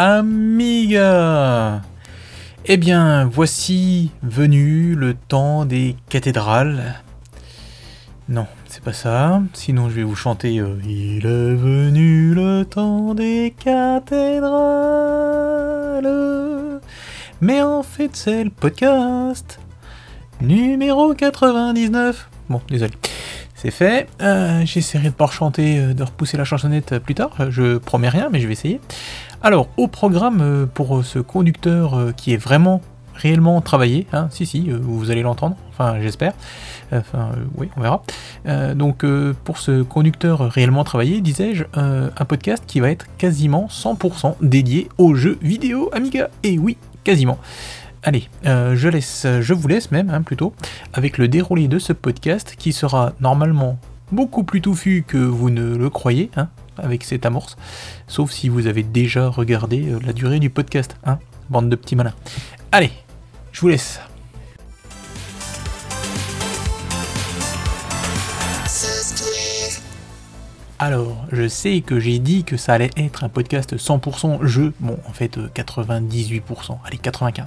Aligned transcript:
Amiga 0.00 1.82
Eh 2.66 2.76
bien, 2.76 3.24
voici 3.24 4.12
venu 4.22 4.94
le 4.94 5.14
temps 5.14 5.64
des 5.64 5.96
cathédrales. 6.08 6.94
Non, 8.28 8.46
c'est 8.68 8.84
pas 8.84 8.92
ça. 8.92 9.42
Sinon, 9.54 9.90
je 9.90 9.96
vais 9.96 10.04
vous 10.04 10.14
chanter 10.14 10.60
euh, 10.60 10.76
Il 10.84 11.26
est 11.26 11.54
venu 11.56 12.32
le 12.32 12.64
temps 12.64 13.12
des 13.12 13.52
cathédrales. 13.58 14.48
Mais 17.40 17.60
en 17.60 17.82
fait, 17.82 18.10
c'est 18.14 18.44
le 18.44 18.50
podcast 18.50 19.58
numéro 20.40 21.12
99. 21.12 22.30
Bon, 22.48 22.60
désolé. 22.70 22.92
C'est 23.56 23.72
fait. 23.72 24.06
Euh, 24.22 24.62
J'essaierai 24.64 25.08
de 25.08 25.14
pas 25.14 25.26
chanter, 25.26 25.80
euh, 25.80 25.92
de 25.92 26.04
repousser 26.04 26.36
la 26.36 26.44
chansonnette 26.44 27.00
plus 27.00 27.16
tard. 27.16 27.32
Je 27.50 27.78
promets 27.78 28.08
rien, 28.08 28.28
mais 28.30 28.38
je 28.38 28.46
vais 28.46 28.52
essayer. 28.52 28.80
Alors, 29.42 29.68
au 29.76 29.86
programme 29.86 30.40
euh, 30.40 30.66
pour 30.66 31.04
ce 31.04 31.20
conducteur 31.20 31.94
euh, 31.94 32.12
qui 32.12 32.32
est 32.32 32.36
vraiment 32.36 32.80
réellement 33.14 33.60
travaillé, 33.60 34.06
hein, 34.12 34.28
si 34.30 34.46
si, 34.46 34.70
euh, 34.70 34.78
vous 34.80 35.10
allez 35.10 35.22
l'entendre, 35.22 35.56
enfin 35.70 36.00
j'espère, 36.00 36.32
enfin 36.92 37.30
euh, 37.34 37.44
oui, 37.56 37.68
on 37.76 37.80
verra. 37.80 38.02
Euh, 38.46 38.74
donc 38.74 39.04
euh, 39.04 39.34
pour 39.44 39.58
ce 39.58 39.82
conducteur 39.82 40.40
réellement 40.50 40.84
travaillé, 40.84 41.20
disais-je, 41.20 41.64
euh, 41.76 42.10
un 42.16 42.24
podcast 42.24 42.62
qui 42.66 42.80
va 42.80 42.90
être 42.90 43.06
quasiment 43.16 43.66
100% 43.70 44.36
dédié 44.40 44.88
aux 44.98 45.14
jeux 45.14 45.38
vidéo 45.42 45.90
Amiga. 45.92 46.30
Et 46.42 46.58
oui, 46.58 46.76
quasiment. 47.04 47.38
Allez, 48.04 48.28
euh, 48.46 48.76
je 48.76 48.88
laisse, 48.88 49.26
je 49.40 49.54
vous 49.54 49.66
laisse 49.66 49.90
même 49.90 50.10
hein, 50.10 50.22
plutôt 50.22 50.54
avec 50.92 51.18
le 51.18 51.26
déroulé 51.26 51.66
de 51.66 51.80
ce 51.80 51.92
podcast 51.92 52.54
qui 52.56 52.72
sera 52.72 53.12
normalement 53.20 53.78
beaucoup 54.12 54.44
plus 54.44 54.60
touffu 54.60 55.04
que 55.06 55.18
vous 55.18 55.50
ne 55.50 55.76
le 55.76 55.90
croyez, 55.90 56.30
hein, 56.36 56.48
avec 56.78 57.04
cette 57.04 57.26
amorce, 57.26 57.56
sauf 58.06 58.30
si 58.30 58.48
vous 58.48 58.66
avez 58.66 58.82
déjà 58.82 59.28
regardé 59.28 59.88
euh, 59.88 59.98
la 60.04 60.12
durée 60.12 60.38
du 60.38 60.50
podcast, 60.50 60.96
hein, 61.04 61.18
bande 61.50 61.68
de 61.68 61.76
petits 61.76 61.96
malins. 61.96 62.14
Allez, 62.72 62.90
je 63.52 63.60
vous 63.60 63.68
laisse. 63.68 64.00
Alors, 70.80 71.26
je 71.32 71.48
sais 71.48 71.80
que 71.80 71.98
j'ai 71.98 72.20
dit 72.20 72.44
que 72.44 72.56
ça 72.56 72.72
allait 72.72 72.90
être 72.96 73.24
un 73.24 73.28
podcast 73.28 73.76
100% 73.76 74.46
jeu. 74.46 74.72
Bon, 74.78 74.96
en 75.08 75.12
fait, 75.12 75.36
euh, 75.36 75.48
98%, 75.52 76.78
allez, 76.84 76.98
95%. 76.98 77.46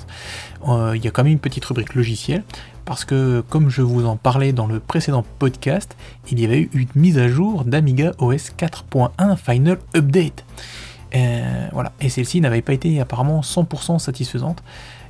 Euh, 0.68 0.98
Il 0.98 1.06
y 1.06 1.08
a 1.08 1.12
quand 1.12 1.24
même 1.24 1.32
une 1.32 1.40
petite 1.40 1.64
rubrique 1.64 1.96
logiciel, 1.96 2.44
parce 2.86 3.06
que, 3.06 3.42
comme 3.50 3.70
je 3.70 3.82
vous 3.82 4.06
en 4.06 4.16
parlais 4.18 4.54
dans 4.54 4.68
le 4.68 4.80
précédent 4.80 5.24
podcast, 5.40 5.96
il 6.30 6.40
y 6.40 6.46
avait 6.46 6.62
eu 6.62 6.70
une 6.74 6.88
mise 6.96 7.18
à 7.18 7.28
jour 7.28 7.64
d'Amiga 7.66 8.12
OS 8.20 8.52
4.1 8.58 9.36
Final 9.38 9.78
Update. 9.96 10.44
Euh, 11.16 11.68
voilà, 11.74 11.92
et 12.00 12.10
celle-ci 12.10 12.42
n'avait 12.42 12.62
pas 12.62 12.74
été 12.74 13.00
apparemment 13.02 13.42
100% 13.42 14.00
satisfaisante. 14.00 14.64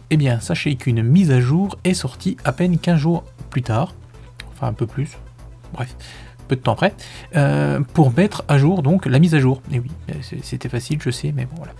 Eh 0.10 0.18
bien, 0.18 0.40
sachez 0.40 0.76
qu'une 0.76 1.04
mise 1.04 1.32
à 1.32 1.40
jour 1.40 1.78
est 1.84 1.94
sortie 1.94 2.38
à 2.44 2.52
peine 2.52 2.78
15 2.78 3.00
jours 3.00 3.24
plus 3.50 3.62
tard, 3.62 3.94
enfin 4.54 4.68
un 4.68 4.74
peu 4.74 4.86
plus, 4.88 5.12
bref, 5.74 5.96
peu 6.48 6.56
de 6.58 6.62
temps 6.62 6.74
après, 6.74 6.94
euh, 7.38 7.80
pour 7.94 8.12
mettre 8.16 8.44
à 8.50 8.58
jour 8.58 8.82
donc 8.84 9.06
la 9.06 9.20
mise 9.20 9.36
à 9.36 9.40
jour. 9.40 9.62
Et 9.72 9.80
oui, 9.80 9.90
c'est- 10.22 10.44
c'était 10.44 10.68
facile, 10.70 11.00
je 11.02 11.12
sais, 11.12 11.32
mais 11.34 11.46
bon 11.46 11.56
voilà. 11.58 11.74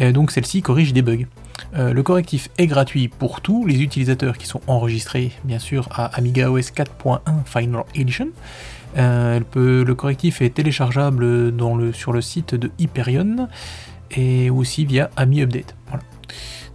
Euh, 0.00 0.12
donc 0.12 0.30
celle-ci 0.30 0.62
corrige 0.62 0.92
des 0.94 1.02
bugs. 1.02 1.26
Euh, 1.74 1.92
le 1.92 2.02
correctif 2.02 2.50
est 2.58 2.66
gratuit 2.66 3.08
pour 3.08 3.40
tous 3.40 3.66
les 3.66 3.82
utilisateurs 3.82 4.38
qui 4.38 4.46
sont 4.46 4.60
enregistrés, 4.66 5.32
bien 5.44 5.58
sûr, 5.58 5.88
à 5.92 6.06
Amiga 6.16 6.50
OS 6.50 6.70
4.1 6.70 7.20
Final 7.44 7.84
Edition. 7.94 8.28
Euh, 8.96 9.40
le 9.56 9.94
correctif 9.94 10.40
est 10.40 10.54
téléchargeable 10.54 11.52
sur 11.92 12.12
le 12.12 12.20
site 12.20 12.54
de 12.54 12.70
Hyperion 12.78 13.48
et 14.10 14.50
aussi 14.50 14.84
via 14.84 15.10
Ami 15.16 15.42
Update. 15.42 15.74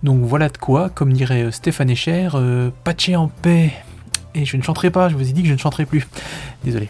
Donc 0.04 0.22
voilà 0.24 0.48
de 0.48 0.58
quoi, 0.58 0.90
comme 0.90 1.12
dirait 1.12 1.44
euh, 1.44 1.52
Stéphane 1.52 1.90
Echer, 1.90 2.30
euh, 2.34 2.72
patcher 2.84 3.16
en 3.16 3.28
paix. 3.28 3.74
Et 4.34 4.46
je 4.46 4.56
ne 4.56 4.62
chanterai 4.62 4.92
pas, 4.92 5.10
je 5.10 5.16
vous 5.16 5.30
ai 5.30 5.34
dit 5.34 5.42
que 5.42 5.50
je 5.50 5.54
ne 5.54 5.58
chanterai 5.58 5.86
plus. 5.86 6.08
Désolé. 6.64 6.90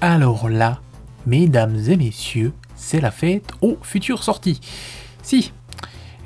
Alors 0.00 0.48
là, 0.48 0.80
mesdames 1.26 1.76
et 1.88 1.96
messieurs, 1.96 2.52
c'est 2.74 3.00
la 3.00 3.10
fête 3.10 3.52
aux 3.60 3.78
futures 3.82 4.22
sorties. 4.22 4.60
Si. 5.22 5.52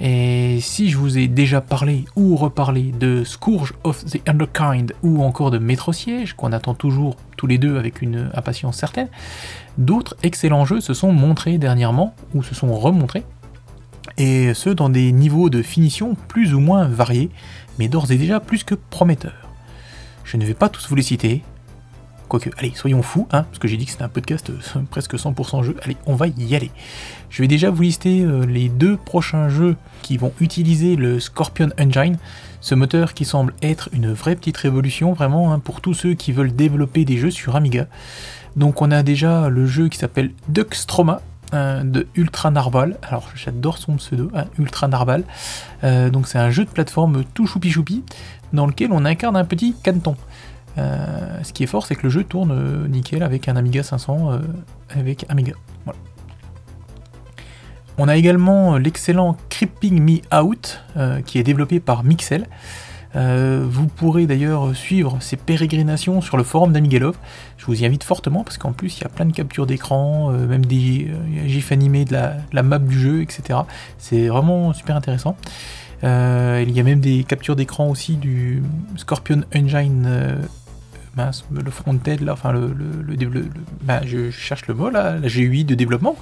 Et 0.02 0.60
si 0.62 0.88
je 0.88 0.96
vous 0.96 1.18
ai 1.18 1.28
déjà 1.28 1.60
parlé 1.60 2.06
ou 2.16 2.34
reparlé 2.34 2.90
de 2.90 3.22
Scourge 3.22 3.74
of 3.84 4.02
the 4.06 4.26
Underkind 4.26 4.94
ou 5.02 5.22
encore 5.22 5.50
de 5.50 5.58
Métro 5.58 5.92
Siège, 5.92 6.32
qu'on 6.32 6.52
attend 6.52 6.72
toujours 6.74 7.16
tous 7.36 7.46
les 7.46 7.58
deux 7.58 7.76
avec 7.76 8.00
une 8.00 8.30
impatience 8.34 8.78
certaine, 8.78 9.08
d'autres 9.76 10.16
excellents 10.22 10.64
jeux 10.64 10.80
se 10.80 10.94
sont 10.94 11.12
montrés 11.12 11.58
dernièrement 11.58 12.14
ou 12.34 12.42
se 12.42 12.54
sont 12.54 12.74
remontrés, 12.74 13.24
et 14.16 14.54
ce 14.54 14.70
dans 14.70 14.88
des 14.88 15.12
niveaux 15.12 15.50
de 15.50 15.62
finition 15.62 16.16
plus 16.28 16.54
ou 16.54 16.60
moins 16.60 16.84
variés, 16.84 17.30
mais 17.78 17.88
d'ores 17.88 18.10
et 18.10 18.16
déjà 18.16 18.40
plus 18.40 18.64
que 18.64 18.74
prometteurs. 18.74 19.48
Je 20.24 20.36
ne 20.36 20.44
vais 20.44 20.54
pas 20.54 20.68
tous 20.68 20.88
vous 20.88 20.94
les 20.94 21.02
citer, 21.02 21.42
Quoique, 22.30 22.48
allez, 22.58 22.70
soyons 22.76 23.02
fous, 23.02 23.26
hein, 23.32 23.42
parce 23.42 23.58
que 23.58 23.66
j'ai 23.66 23.76
dit 23.76 23.86
que 23.86 23.90
c'était 23.90 24.04
un 24.04 24.08
podcast 24.08 24.50
euh, 24.50 24.80
presque 24.90 25.16
100% 25.16 25.64
jeu. 25.64 25.74
Allez, 25.82 25.96
on 26.06 26.14
va 26.14 26.28
y 26.28 26.54
aller. 26.54 26.70
Je 27.28 27.42
vais 27.42 27.48
déjà 27.48 27.70
vous 27.70 27.82
lister 27.82 28.20
euh, 28.20 28.46
les 28.46 28.68
deux 28.68 28.96
prochains 28.96 29.48
jeux 29.48 29.76
qui 30.02 30.16
vont 30.16 30.32
utiliser 30.38 30.94
le 30.94 31.18
Scorpion 31.18 31.70
Engine, 31.76 32.18
ce 32.60 32.76
moteur 32.76 33.14
qui 33.14 33.24
semble 33.24 33.52
être 33.62 33.88
une 33.92 34.12
vraie 34.12 34.36
petite 34.36 34.58
révolution, 34.58 35.12
vraiment, 35.12 35.52
hein, 35.52 35.58
pour 35.58 35.80
tous 35.80 35.92
ceux 35.92 36.14
qui 36.14 36.30
veulent 36.30 36.54
développer 36.54 37.04
des 37.04 37.18
jeux 37.18 37.32
sur 37.32 37.56
Amiga. 37.56 37.88
Donc 38.54 38.80
on 38.80 38.92
a 38.92 39.02
déjà 39.02 39.48
le 39.48 39.66
jeu 39.66 39.88
qui 39.88 39.98
s'appelle 39.98 40.30
Duckstroma, 40.48 41.22
hein, 41.50 41.84
de 41.84 42.06
Ultra 42.14 42.52
Narval. 42.52 42.96
Alors 43.02 43.28
j'adore 43.34 43.78
son 43.78 43.96
pseudo, 43.96 44.30
Ultra 44.56 44.86
Narval. 44.86 45.24
Euh, 45.82 46.10
donc 46.10 46.28
c'est 46.28 46.38
un 46.38 46.50
jeu 46.50 46.64
de 46.64 46.70
plateforme 46.70 47.24
tout 47.34 47.48
choupi 47.48 47.72
choupi, 47.72 48.04
dans 48.52 48.68
lequel 48.68 48.92
on 48.92 49.04
incarne 49.04 49.36
un 49.36 49.44
petit 49.44 49.74
caneton. 49.82 50.14
Euh, 50.78 51.42
ce 51.42 51.52
qui 51.52 51.62
est 51.62 51.66
fort, 51.66 51.86
c'est 51.86 51.94
que 51.94 52.04
le 52.04 52.10
jeu 52.10 52.24
tourne 52.24 52.52
euh, 52.52 52.88
nickel 52.88 53.22
avec 53.22 53.48
un 53.48 53.56
Amiga 53.56 53.82
500 53.82 54.32
euh, 54.32 54.38
avec 54.90 55.26
Amiga. 55.28 55.54
On 57.98 58.08
a 58.08 58.16
également 58.16 58.78
l'excellent 58.78 59.36
Creeping 59.50 60.00
Me 60.00 60.20
Out 60.34 60.82
qui 61.26 61.38
est 61.38 61.42
développé 61.42 61.80
par 61.80 62.02
Mixel. 62.02 62.46
Vous 63.14 63.88
pourrez 63.88 64.26
d'ailleurs 64.26 64.74
suivre 64.74 65.18
ses 65.20 65.36
pérégrinations 65.36 66.22
sur 66.22 66.38
le 66.38 66.42
forum 66.42 66.72
d'Amigalove. 66.72 67.18
Je 67.58 67.66
vous 67.66 67.82
y 67.82 67.84
invite 67.84 68.02
fortement 68.02 68.42
parce 68.42 68.56
qu'en 68.56 68.72
plus 68.72 68.96
il 68.96 69.02
y 69.02 69.04
a 69.04 69.10
plein 69.10 69.26
de 69.26 69.34
captures 69.34 69.66
d'écran, 69.66 70.30
même 70.30 70.64
des 70.64 71.10
gifs 71.46 71.72
animés 71.72 72.06
de 72.06 72.16
la, 72.52 72.62
map 72.62 72.78
du 72.78 72.98
jeu, 72.98 73.20
etc. 73.20 73.58
C'est 73.98 74.28
vraiment 74.28 74.72
super 74.72 74.96
intéressant. 74.96 75.36
Il 76.02 76.70
y 76.70 76.80
a 76.80 76.82
même 76.82 77.00
des 77.00 77.24
captures 77.24 77.56
d'écran 77.56 77.90
aussi 77.90 78.16
du 78.16 78.62
Scorpion 78.96 79.42
Engine 79.54 80.08
le 81.16 81.70
front-end 81.70 82.16
là, 82.20 82.32
enfin 82.32 82.52
le, 82.52 82.72
le, 82.72 83.50
bah, 83.82 84.00
je 84.04 84.30
cherche 84.30 84.66
le 84.66 84.74
mot 84.74 84.90
là, 84.90 85.18
la 85.18 85.28
GUI 85.28 85.64
de 85.64 85.74
développement 85.74 86.16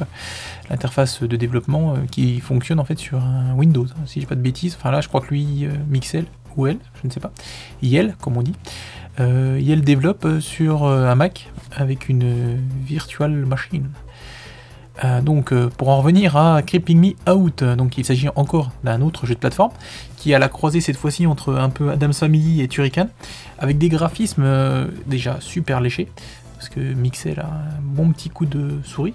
l'interface 0.71 1.23
de 1.23 1.37
développement 1.37 1.95
euh, 1.95 1.97
qui 2.11 2.41
fonctionne 2.41 2.81
en 2.81 2.85
fait 2.85 2.99
sur 2.99 3.23
un 3.23 3.55
Windows, 3.55 3.87
hein, 3.87 4.03
si 4.07 4.21
j'ai 4.21 4.27
pas 4.27 4.35
de 4.35 4.41
bêtises. 4.41 4.77
Enfin 4.79 4.91
là, 4.91 5.01
je 5.01 5.09
crois 5.09 5.21
que 5.21 5.29
lui, 5.29 5.65
euh, 5.65 5.71
Mixel 5.89 6.25
ou 6.57 6.67
elle, 6.67 6.79
je 7.01 7.07
ne 7.07 7.13
sais 7.13 7.21
pas, 7.21 7.33
Yel 7.83 8.17
comme 8.21 8.37
on 8.37 8.43
dit, 8.43 8.55
euh, 9.21 9.59
Yel 9.61 9.83
développe 9.83 10.27
sur 10.41 10.85
un 10.87 11.15
Mac 11.15 11.51
avec 11.75 12.09
une 12.09 12.59
virtual 12.85 13.31
machine. 13.31 13.89
Donc, 15.23 15.55
pour 15.55 15.91
en 15.91 15.99
revenir 15.99 16.37
à 16.37 16.61
Creeping 16.63 16.99
Me 16.99 17.33
Out, 17.33 17.63
donc 17.63 17.99
il 17.99 18.05
s'agit 18.05 18.29
encore 18.35 18.73
d'un 18.83 19.01
autre 19.01 19.27
jeu 19.27 19.35
de 19.35 19.39
plateforme 19.39 19.71
qui 20.19 20.35
à 20.35 20.39
la 20.39 20.49
croisée 20.49 20.81
cette 20.81 20.97
fois-ci 20.97 21.27
entre 21.27 21.55
un 21.55 21.71
peu 21.71 21.91
Adam's 21.91 22.19
Family 22.19 22.61
et 22.61 22.69
Turrican, 22.69 23.09
avec 23.59 23.79
des 23.79 23.89
graphismes 23.89 24.43
euh, 24.45 24.87
déjà 25.07 25.39
super 25.41 25.81
léchés, 25.81 26.09
parce 26.57 26.69
que 26.69 26.81
Mixel 26.81 27.41
a 27.41 27.47
un 27.47 27.81
bon 27.81 28.11
petit 28.11 28.29
coup 28.29 28.45
de 28.45 28.81
souris. 28.83 29.15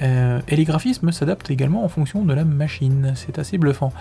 Euh, 0.00 0.40
et 0.46 0.54
les 0.54 0.62
graphismes 0.62 1.10
s'adaptent 1.10 1.50
également 1.50 1.84
en 1.84 1.88
fonction 1.88 2.24
de 2.24 2.32
la 2.32 2.44
machine, 2.44 3.14
c'est 3.16 3.40
assez 3.40 3.58
bluffant. 3.58 3.92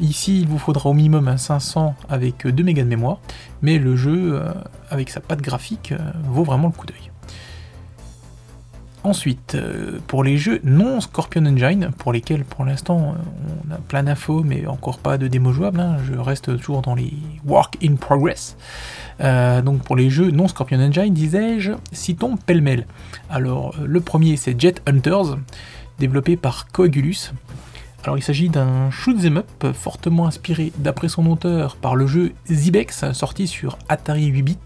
Ici, 0.00 0.42
il 0.42 0.46
vous 0.46 0.58
faudra 0.58 0.90
au 0.90 0.92
minimum 0.92 1.28
un 1.28 1.38
500 1.38 1.94
avec 2.10 2.46
2 2.46 2.62
mégas 2.62 2.84
de 2.84 2.88
mémoire, 2.88 3.20
mais 3.62 3.78
le 3.78 3.96
jeu, 3.96 4.34
euh, 4.34 4.52
avec 4.90 5.08
sa 5.08 5.20
patte 5.20 5.40
graphique, 5.40 5.94
vaut 6.24 6.44
vraiment 6.44 6.66
le 6.68 6.74
coup 6.74 6.86
d'œil. 6.86 7.10
Ensuite, 9.06 9.54
euh, 9.54 10.00
pour 10.08 10.24
les 10.24 10.36
jeux 10.36 10.60
non 10.64 11.00
Scorpion 11.00 11.46
Engine, 11.46 11.92
pour 11.96 12.12
lesquels 12.12 12.44
pour 12.44 12.64
l'instant 12.64 13.14
euh, 13.14 13.62
on 13.68 13.72
a 13.72 13.78
plein 13.78 14.02
d'infos 14.02 14.42
mais 14.42 14.66
encore 14.66 14.98
pas 14.98 15.16
de 15.16 15.28
démo 15.28 15.52
jouable, 15.52 15.78
hein, 15.78 15.98
je 16.04 16.18
reste 16.18 16.56
toujours 16.56 16.82
dans 16.82 16.96
les 16.96 17.12
work 17.44 17.76
in 17.84 17.94
progress. 17.94 18.56
Euh, 19.20 19.62
donc 19.62 19.84
pour 19.84 19.94
les 19.94 20.10
jeux 20.10 20.32
non 20.32 20.48
Scorpion 20.48 20.80
Engine, 20.80 21.14
disais-je, 21.14 21.70
citons 21.92 22.36
pêle-mêle. 22.36 22.84
Alors 23.30 23.76
le 23.80 24.00
premier 24.00 24.36
c'est 24.36 24.60
Jet 24.60 24.82
Hunters, 24.88 25.38
développé 26.00 26.36
par 26.36 26.66
Coagulus. 26.72 27.32
Alors 28.02 28.18
il 28.18 28.22
s'agit 28.22 28.48
d'un 28.48 28.90
shoot 28.90 29.24
'em 29.24 29.36
up 29.36 29.72
fortement 29.72 30.26
inspiré 30.26 30.72
d'après 30.78 31.08
son 31.08 31.26
auteur 31.26 31.76
par 31.76 31.94
le 31.94 32.08
jeu 32.08 32.32
Zibex 32.50 33.12
sorti 33.12 33.46
sur 33.46 33.78
Atari 33.88 34.26
8 34.26 34.42
bits 34.42 34.58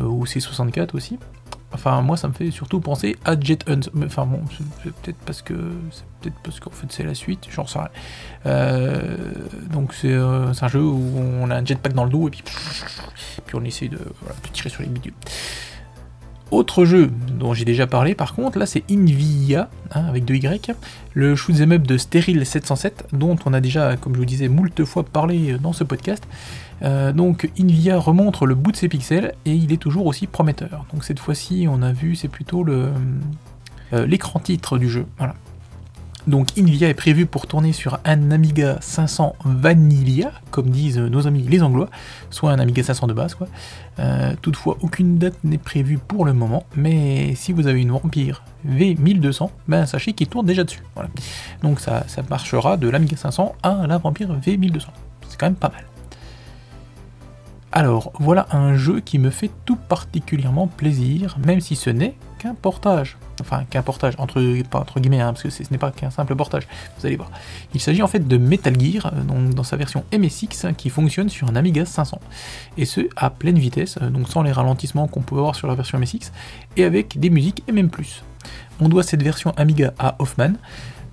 euh, 0.00 0.02
ou 0.02 0.22
ou 0.22 0.24
C64 0.24 0.96
aussi. 0.96 1.20
Enfin, 1.74 2.00
moi, 2.02 2.16
ça 2.16 2.28
me 2.28 2.32
fait 2.32 2.52
surtout 2.52 2.78
penser 2.80 3.16
à 3.24 3.38
Jet 3.38 3.68
Hunt. 3.68 3.80
Enfin, 4.06 4.24
bon, 4.26 4.40
c'est 4.48 4.92
peut-être 4.94 5.18
parce 5.26 5.42
que 5.42 5.54
c'est 5.90 6.04
peut-être 6.20 6.36
parce 6.42 6.60
qu'en 6.60 6.70
fait 6.70 6.86
c'est 6.88 7.02
la 7.02 7.14
suite. 7.14 7.48
J'en 7.50 7.66
sais 7.66 7.80
rien. 7.80 7.88
Euh, 8.46 9.16
donc 9.72 9.92
euh, 10.04 10.52
c'est 10.54 10.64
un 10.64 10.68
jeu 10.68 10.82
où 10.82 11.18
on 11.40 11.50
a 11.50 11.56
un 11.56 11.64
jetpack 11.64 11.92
dans 11.92 12.04
le 12.04 12.10
dos 12.10 12.28
et 12.28 12.30
puis, 12.30 12.44
puis 13.44 13.56
on 13.56 13.64
essaie 13.64 13.88
de, 13.88 13.98
tirer 14.52 14.68
sur 14.68 14.82
les 14.82 14.88
bidules. 14.88 15.14
Autre 16.50 16.84
jeu 16.84 17.10
dont 17.32 17.54
j'ai 17.54 17.64
déjà 17.64 17.88
parlé 17.88 18.14
par 18.14 18.34
contre, 18.34 18.58
là 18.58 18.66
c'est 18.66 18.84
Invia, 18.88 19.68
hein, 19.92 20.04
avec 20.04 20.24
2 20.24 20.34
Y, 20.34 20.70
le 21.14 21.34
shoot'em 21.34 21.72
up 21.72 21.82
de 21.82 21.98
Sterile 21.98 22.46
707, 22.46 23.08
dont 23.12 23.36
on 23.46 23.52
a 23.52 23.60
déjà, 23.60 23.96
comme 23.96 24.14
je 24.14 24.18
vous 24.18 24.24
disais, 24.24 24.46
moult 24.46 24.84
fois 24.84 25.02
parlé 25.02 25.58
dans 25.58 25.72
ce 25.72 25.82
podcast. 25.82 26.24
Euh, 26.84 27.12
donc 27.12 27.50
Invia 27.58 27.98
remontre 27.98 28.46
le 28.46 28.54
bout 28.54 28.72
de 28.72 28.76
ses 28.76 28.88
pixels 28.88 29.34
et 29.44 29.52
il 29.52 29.72
est 29.72 29.78
toujours 29.78 30.06
aussi 30.06 30.26
prometteur. 30.26 30.86
Donc 30.92 31.04
cette 31.04 31.18
fois-ci, 31.18 31.66
on 31.68 31.82
a 31.82 31.92
vu, 31.92 32.14
c'est 32.14 32.28
plutôt 32.28 32.64
euh, 32.68 32.92
l'écran 33.92 34.38
titre 34.38 34.78
du 34.78 34.88
jeu. 34.88 35.06
Donc 36.26 36.56
Invia 36.58 36.88
est 36.88 36.94
prévu 36.94 37.26
pour 37.26 37.46
tourner 37.46 37.72
sur 37.72 37.98
un 38.04 38.30
Amiga 38.30 38.78
500 38.80 39.36
Vanilla, 39.44 40.32
comme 40.50 40.70
disent 40.70 40.98
nos 40.98 41.26
amis 41.26 41.42
les 41.42 41.62
Anglois, 41.62 41.90
soit 42.30 42.50
un 42.50 42.58
Amiga 42.58 42.82
500 42.82 43.08
de 43.08 43.12
base. 43.12 43.36
Euh, 43.98 44.34
toutefois, 44.40 44.78
aucune 44.80 45.18
date 45.18 45.36
n'est 45.44 45.58
prévue 45.58 45.98
pour 45.98 46.24
le 46.24 46.32
moment, 46.32 46.64
mais 46.76 47.34
si 47.34 47.52
vous 47.52 47.66
avez 47.66 47.82
une 47.82 47.90
Vampire 47.90 48.42
V1200, 48.66 49.50
ben 49.68 49.84
sachez 49.84 50.14
qu'il 50.14 50.28
tourne 50.28 50.46
déjà 50.46 50.64
dessus. 50.64 50.82
Donc 51.62 51.80
ça, 51.80 52.04
ça 52.08 52.22
marchera 52.28 52.78
de 52.78 52.88
l'Amiga 52.88 53.16
500 53.16 53.54
à 53.62 53.86
la 53.86 53.98
Vampire 53.98 54.34
V1200. 54.34 54.86
C'est 55.28 55.38
quand 55.38 55.46
même 55.46 55.56
pas 55.56 55.68
mal. 55.68 55.84
Alors, 57.76 58.12
voilà 58.20 58.46
un 58.52 58.76
jeu 58.76 59.00
qui 59.00 59.18
me 59.18 59.30
fait 59.30 59.50
tout 59.64 59.74
particulièrement 59.74 60.68
plaisir, 60.68 61.36
même 61.44 61.60
si 61.60 61.74
ce 61.74 61.90
n'est 61.90 62.14
qu'un 62.38 62.54
portage. 62.54 63.16
Enfin, 63.40 63.64
qu'un 63.68 63.82
portage, 63.82 64.14
entre, 64.18 64.40
entre 64.74 65.00
guillemets, 65.00 65.20
hein, 65.20 65.32
parce 65.32 65.42
que 65.42 65.50
ce 65.50 65.64
n'est 65.72 65.78
pas 65.78 65.90
qu'un 65.90 66.10
simple 66.10 66.36
portage, 66.36 66.68
vous 66.96 67.06
allez 67.06 67.16
voir. 67.16 67.32
Il 67.74 67.80
s'agit 67.80 68.00
en 68.00 68.06
fait 68.06 68.28
de 68.28 68.36
Metal 68.36 68.80
Gear, 68.80 69.06
euh, 69.06 69.22
donc 69.22 69.54
dans 69.54 69.64
sa 69.64 69.76
version 69.76 70.04
MSX, 70.16 70.66
qui 70.76 70.88
fonctionne 70.88 71.28
sur 71.28 71.48
un 71.48 71.56
Amiga 71.56 71.84
500. 71.84 72.20
Et 72.78 72.84
ce, 72.84 73.08
à 73.16 73.30
pleine 73.30 73.58
vitesse, 73.58 73.98
euh, 74.00 74.08
donc 74.08 74.28
sans 74.28 74.44
les 74.44 74.52
ralentissements 74.52 75.08
qu'on 75.08 75.22
peut 75.22 75.34
avoir 75.34 75.56
sur 75.56 75.66
la 75.66 75.74
version 75.74 75.98
MSX, 75.98 76.30
et 76.76 76.84
avec 76.84 77.18
des 77.18 77.28
musiques 77.28 77.64
et 77.66 77.72
même 77.72 77.90
plus. 77.90 78.22
On 78.80 78.88
doit 78.88 79.02
cette 79.02 79.24
version 79.24 79.52
Amiga 79.56 79.94
à 79.98 80.14
Hoffman, 80.20 80.52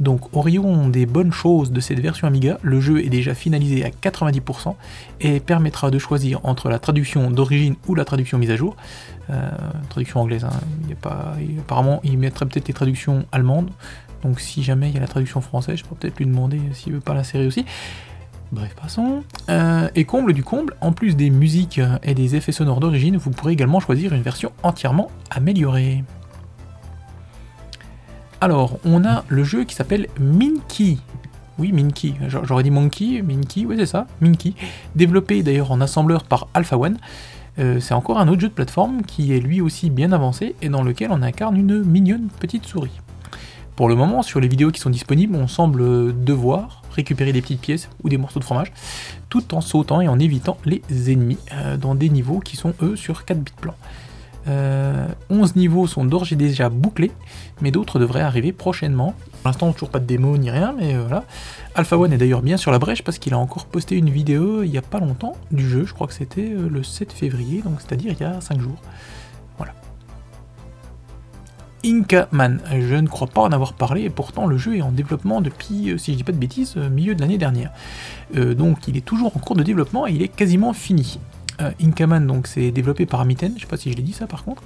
donc 0.01 0.35
au 0.35 0.41
des 0.89 1.05
bonnes 1.05 1.31
choses 1.31 1.71
de 1.71 1.79
cette 1.79 1.99
version 1.99 2.27
Amiga, 2.27 2.57
le 2.63 2.81
jeu 2.81 3.05
est 3.05 3.09
déjà 3.09 3.35
finalisé 3.35 3.85
à 3.85 3.89
90% 3.89 4.75
et 5.21 5.39
permettra 5.39 5.91
de 5.91 5.99
choisir 5.99 6.39
entre 6.43 6.69
la 6.69 6.79
traduction 6.79 7.29
d'origine 7.29 7.75
ou 7.87 7.93
la 7.93 8.03
traduction 8.03 8.39
mise 8.39 8.49
à 8.49 8.55
jour. 8.55 8.75
Euh, 9.29 9.49
traduction 9.89 10.19
anglaise, 10.21 10.43
hein. 10.43 10.49
apparemment 11.59 12.01
il 12.03 12.17
mettrait 12.17 12.47
peut-être 12.47 12.67
les 12.67 12.73
traductions 12.73 13.25
allemandes. 13.31 13.69
Donc 14.23 14.39
si 14.39 14.63
jamais 14.63 14.89
il 14.89 14.95
y 14.95 14.97
a 14.97 15.01
la 15.01 15.07
traduction 15.07 15.39
française, 15.39 15.77
je 15.77 15.83
pourrais 15.83 15.99
peut-être 15.99 16.17
lui 16.17 16.25
demander 16.25 16.59
s'il 16.73 16.93
veut 16.93 16.99
pas 16.99 17.13
la 17.13 17.23
série 17.23 17.45
aussi. 17.45 17.65
Bref, 18.51 18.75
passons. 18.75 19.23
Euh, 19.49 19.87
et 19.95 20.03
comble 20.03 20.33
du 20.33 20.43
comble, 20.43 20.75
en 20.81 20.91
plus 20.91 21.15
des 21.15 21.29
musiques 21.29 21.79
et 22.03 22.15
des 22.15 22.35
effets 22.35 22.51
sonores 22.51 22.79
d'origine, 22.81 23.15
vous 23.17 23.29
pourrez 23.29 23.53
également 23.53 23.79
choisir 23.79 24.13
une 24.13 24.23
version 24.23 24.51
entièrement 24.63 25.09
améliorée. 25.29 26.03
Alors, 28.43 28.79
on 28.85 29.05
a 29.05 29.23
le 29.27 29.43
jeu 29.43 29.65
qui 29.65 29.75
s'appelle 29.75 30.07
Minky. 30.19 30.97
Oui, 31.59 31.71
Minky. 31.71 32.15
J'aurais 32.27 32.63
dit 32.63 32.71
Monkey, 32.71 33.21
Minky, 33.21 33.67
oui 33.67 33.75
c'est 33.77 33.85
ça, 33.85 34.07
Minky. 34.19 34.55
Développé 34.95 35.43
d'ailleurs 35.43 35.71
en 35.71 35.79
assembleur 35.79 36.23
par 36.23 36.47
Alpha 36.55 36.75
One. 36.75 36.97
Euh, 37.59 37.79
c'est 37.79 37.93
encore 37.93 38.17
un 38.17 38.27
autre 38.27 38.41
jeu 38.41 38.47
de 38.47 38.53
plateforme 38.53 39.03
qui 39.03 39.31
est 39.31 39.39
lui 39.39 39.61
aussi 39.61 39.91
bien 39.91 40.11
avancé 40.11 40.55
et 40.63 40.69
dans 40.69 40.81
lequel 40.81 41.11
on 41.11 41.21
incarne 41.21 41.55
une 41.55 41.83
mignonne 41.83 42.29
petite 42.39 42.65
souris. 42.65 42.99
Pour 43.75 43.87
le 43.87 43.95
moment, 43.95 44.23
sur 44.23 44.39
les 44.39 44.47
vidéos 44.47 44.71
qui 44.71 44.79
sont 44.79 44.89
disponibles, 44.89 45.35
on 45.35 45.47
semble 45.47 46.23
devoir 46.23 46.81
récupérer 46.95 47.33
des 47.33 47.43
petites 47.43 47.61
pièces 47.61 47.89
ou 48.03 48.09
des 48.09 48.17
morceaux 48.17 48.39
de 48.39 48.43
fromage, 48.43 48.73
tout 49.29 49.53
en 49.53 49.61
sautant 49.61 50.01
et 50.01 50.07
en 50.07 50.17
évitant 50.17 50.57
les 50.65 50.81
ennemis 51.11 51.37
euh, 51.53 51.77
dans 51.77 51.93
des 51.93 52.09
niveaux 52.09 52.39
qui 52.39 52.55
sont 52.55 52.73
eux 52.81 52.95
sur 52.95 53.23
4 53.23 53.39
bits 53.39 53.51
blancs. 54.45 55.11
11 55.29 55.49
euh, 55.49 55.59
niveaux 55.59 55.87
sont 55.87 56.05
d'ores 56.05 56.31
et 56.31 56.35
déjà 56.35 56.69
bouclés, 56.69 57.11
mais 57.61 57.71
d'autres 57.71 57.99
devraient 57.99 58.21
arriver 58.21 58.51
prochainement. 58.51 59.13
Pour 59.31 59.47
l'instant, 59.47 59.71
toujours 59.71 59.89
pas 59.89 59.99
de 59.99 60.05
démo 60.05 60.37
ni 60.37 60.49
rien, 60.49 60.73
mais 60.77 60.95
euh, 60.95 61.01
voilà. 61.01 61.23
Alpha 61.75 61.97
One 61.97 62.13
est 62.13 62.17
d'ailleurs 62.17 62.41
bien 62.41 62.57
sur 62.57 62.71
la 62.71 62.79
brèche 62.79 63.03
parce 63.03 63.17
qu'il 63.17 63.33
a 63.33 63.37
encore 63.37 63.65
posté 63.65 63.95
une 63.95 64.09
vidéo 64.09 64.63
il 64.63 64.71
y 64.71 64.77
a 64.77 64.81
pas 64.81 64.99
longtemps 64.99 65.35
du 65.51 65.67
jeu, 65.67 65.85
je 65.85 65.93
crois 65.93 66.07
que 66.07 66.13
c'était 66.13 66.51
euh, 66.51 66.69
le 66.69 66.83
7 66.83 67.11
février, 67.13 67.61
donc 67.61 67.79
c'est-à-dire 67.79 68.13
il 68.17 68.21
y 68.21 68.25
a 68.25 68.41
5 68.41 68.59
jours. 68.59 68.81
Voilà. 69.57 69.73
Inca 71.83 72.27
Man, 72.31 72.61
je 72.71 72.95
ne 72.95 73.07
crois 73.07 73.27
pas 73.27 73.41
en 73.41 73.51
avoir 73.51 73.73
parlé, 73.73 74.03
et 74.03 74.09
pourtant 74.09 74.45
le 74.45 74.57
jeu 74.57 74.77
est 74.77 74.81
en 74.81 74.91
développement 74.91 75.41
depuis, 75.41 75.95
si 75.97 76.11
je 76.11 76.17
dis 76.17 76.23
pas 76.23 76.31
de 76.31 76.37
bêtises, 76.37 76.75
milieu 76.75 77.15
de 77.15 77.21
l'année 77.21 77.39
dernière. 77.39 77.71
donc 78.35 78.87
il 78.87 78.97
est 78.97 79.05
toujours 79.05 79.35
en 79.35 79.39
cours 79.39 79.55
de 79.55 79.63
développement 79.63 80.05
et 80.05 80.11
il 80.11 80.21
est 80.21 80.27
quasiment 80.27 80.73
fini. 80.73 81.19
Euh, 81.61 81.71
Inkaman, 81.81 82.25
donc 82.25 82.47
c'est 82.47 82.71
développé 82.71 83.05
par 83.05 83.25
Mitten, 83.25 83.53
je 83.55 83.61
sais 83.61 83.67
pas 83.67 83.77
si 83.77 83.91
je 83.91 83.97
l'ai 83.97 84.03
dit 84.03 84.13
ça 84.13 84.27
par 84.27 84.43
contre. 84.43 84.63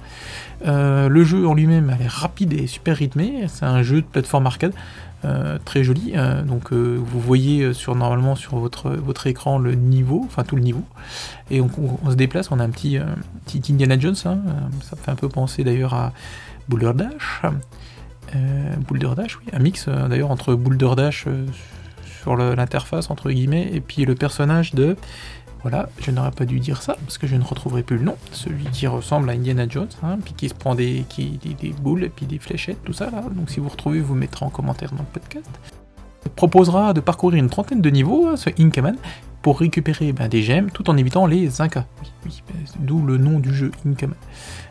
Euh, 0.66 1.08
le 1.08 1.24
jeu 1.24 1.46
en 1.46 1.54
lui-même 1.54 1.90
a 1.90 1.96
l'air 1.96 2.12
rapide 2.12 2.52
et 2.52 2.66
super 2.66 2.96
rythmé, 2.96 3.44
c'est 3.48 3.64
un 3.64 3.82
jeu 3.82 4.00
de 4.00 4.06
plateforme 4.06 4.46
arcade. 4.46 4.72
Euh, 5.24 5.58
très 5.64 5.82
joli, 5.82 6.12
donc 6.46 6.72
vous 6.72 7.20
voyez 7.20 7.72
sur 7.72 7.96
normalement 7.96 8.36
sur 8.36 8.58
votre, 8.58 8.90
votre 8.90 9.26
écran 9.26 9.58
le 9.58 9.74
niveau, 9.74 10.22
enfin 10.24 10.44
tout 10.44 10.56
le 10.56 10.62
niveau, 10.62 10.84
et 11.50 11.60
on, 11.60 11.70
se 12.10 12.14
déplace, 12.14 12.50
on 12.52 12.60
a 12.60 12.64
un 12.64 12.68
petit, 12.68 12.98
petit 13.46 13.72
Indiana 13.72 13.98
Jones, 13.98 14.14
hein, 14.26 14.38
ça 14.82 14.94
fait 14.94 15.10
un 15.10 15.16
peu 15.16 15.28
penser 15.28 15.64
d'ailleurs 15.64 15.94
à 15.94 16.12
Boulder 16.68 16.92
Dash, 16.94 17.42
Boulder 18.86 19.10
Dash, 19.16 19.38
oui, 19.38 19.46
un 19.52 19.58
mix 19.58 19.88
d'ailleurs 19.88 20.30
entre 20.30 20.54
Boulder 20.54 20.90
Dash 20.96 21.26
sur 22.20 22.36
l'interface 22.36 23.10
entre 23.10 23.30
guillemets 23.30 23.70
et 23.72 23.80
puis 23.80 24.04
le 24.04 24.14
personnage 24.14 24.74
de 24.74 24.96
voilà, 25.68 25.88
je 26.00 26.12
n'aurais 26.12 26.30
pas 26.30 26.44
dû 26.44 26.60
dire 26.60 26.80
ça 26.80 26.94
parce 27.04 27.18
que 27.18 27.26
je 27.26 27.34
ne 27.34 27.42
retrouverai 27.42 27.82
plus 27.82 27.96
le 27.96 28.04
nom. 28.04 28.14
Celui 28.30 28.66
qui 28.66 28.86
ressemble 28.86 29.28
à 29.30 29.32
Indiana 29.32 29.66
Jones, 29.68 29.88
hein, 30.04 30.16
puis 30.24 30.32
qui 30.32 30.48
se 30.48 30.54
prend 30.54 30.76
des, 30.76 31.04
qui, 31.08 31.40
des, 31.42 31.70
boules 31.70 32.08
puis 32.14 32.24
des 32.24 32.38
fléchettes, 32.38 32.78
tout 32.84 32.92
ça. 32.92 33.10
Donc 33.34 33.50
si 33.50 33.58
vous 33.58 33.68
retrouvez, 33.68 33.98
vous 33.98 34.14
mettrez 34.14 34.46
en 34.46 34.48
commentaire 34.48 34.92
dans 34.92 35.02
le 35.02 35.20
podcast. 35.20 35.50
Il 36.24 36.30
proposera 36.30 36.92
de 36.92 37.00
parcourir 37.00 37.42
une 37.42 37.50
trentaine 37.50 37.80
de 37.80 37.90
niveaux, 37.90 38.28
hein, 38.28 38.36
ce 38.36 38.48
Inkaman, 38.60 38.94
pour 39.42 39.58
récupérer 39.58 40.12
ben, 40.12 40.28
des 40.28 40.44
gemmes 40.44 40.70
tout 40.70 40.88
en 40.88 40.96
évitant 40.96 41.26
les 41.26 41.60
Incas. 41.60 41.86
Oui, 42.24 42.44
ben, 42.46 42.54
d'où 42.78 43.04
le 43.04 43.16
nom 43.18 43.40
du 43.40 43.52
jeu 43.52 43.72
Inkaman. 43.84 44.14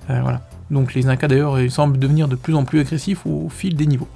Euh, 0.09 0.21
voilà. 0.21 0.47
Donc 0.71 0.93
les 0.93 1.07
Incas 1.07 1.27
d'ailleurs, 1.27 1.57
semblent 1.69 1.99
devenir 1.99 2.29
de 2.29 2.37
plus 2.37 2.55
en 2.55 2.63
plus 2.63 2.79
agressifs 2.79 3.25
au, 3.25 3.49
fil 3.49 3.75
des 3.75 3.85
niveaux. 3.85 4.07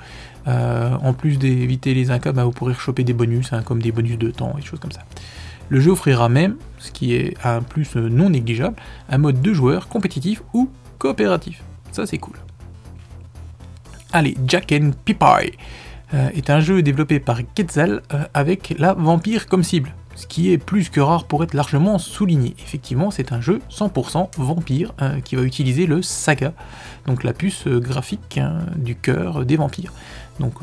Euh, 0.48 0.95
en 1.03 1.12
plus 1.12 1.38
d'éviter 1.38 1.93
les 1.93 2.09
Incas, 2.09 2.31
ben, 2.31 2.45
vous 2.45 2.51
pourrez 2.51 2.74
choper 2.74 3.03
des 3.03 3.12
bonus, 3.12 3.51
hein, 3.51 3.63
comme 3.63 3.81
des 3.81 3.91
bonus 3.91 4.17
de 4.17 4.31
temps 4.31 4.53
et 4.57 4.62
des 4.62 4.65
choses 4.65 4.79
comme 4.79 4.93
ça. 4.93 5.01
Le 5.69 5.79
jeu 5.79 5.91
offrira 5.91 6.29
même, 6.29 6.57
ce 6.79 6.91
qui 6.91 7.13
est 7.13 7.35
un 7.43 7.61
plus 7.61 7.95
non 7.95 8.31
négligeable, 8.31 8.75
un 9.09 9.17
mode 9.17 9.41
de 9.41 9.53
joueur 9.53 9.88
compétitif 9.88 10.41
ou 10.53 10.69
coopératif. 10.97 11.63
Ça 11.91 12.05
c'est 12.05 12.17
cool. 12.17 12.35
Allez, 14.11 14.35
Jack 14.47 14.71
and 14.71 14.91
euh, 16.15 16.29
est 16.33 16.49
un 16.49 16.59
jeu 16.59 16.81
développé 16.81 17.19
par 17.19 17.41
Quetzal 17.53 18.01
euh, 18.11 18.23
avec 18.33 18.73
la 18.79 18.93
vampire 18.93 19.45
comme 19.45 19.63
cible, 19.63 19.93
ce 20.15 20.25
qui 20.25 20.51
est 20.51 20.57
plus 20.57 20.89
que 20.89 20.99
rare 20.99 21.25
pour 21.25 21.43
être 21.43 21.53
largement 21.53 21.99
souligné. 21.99 22.55
Effectivement, 22.57 23.11
c'est 23.11 23.31
un 23.31 23.39
jeu 23.39 23.61
100% 23.69 24.29
vampire 24.38 24.93
euh, 25.03 25.19
qui 25.19 25.35
va 25.35 25.43
utiliser 25.43 25.85
le 25.85 26.01
Saga, 26.01 26.53
donc 27.05 27.23
la 27.23 27.33
puce 27.33 27.67
graphique 27.67 28.39
hein, 28.39 28.61
du 28.75 28.95
cœur 28.95 29.45
des 29.45 29.57
vampires. 29.57 29.93
Donc 30.39 30.55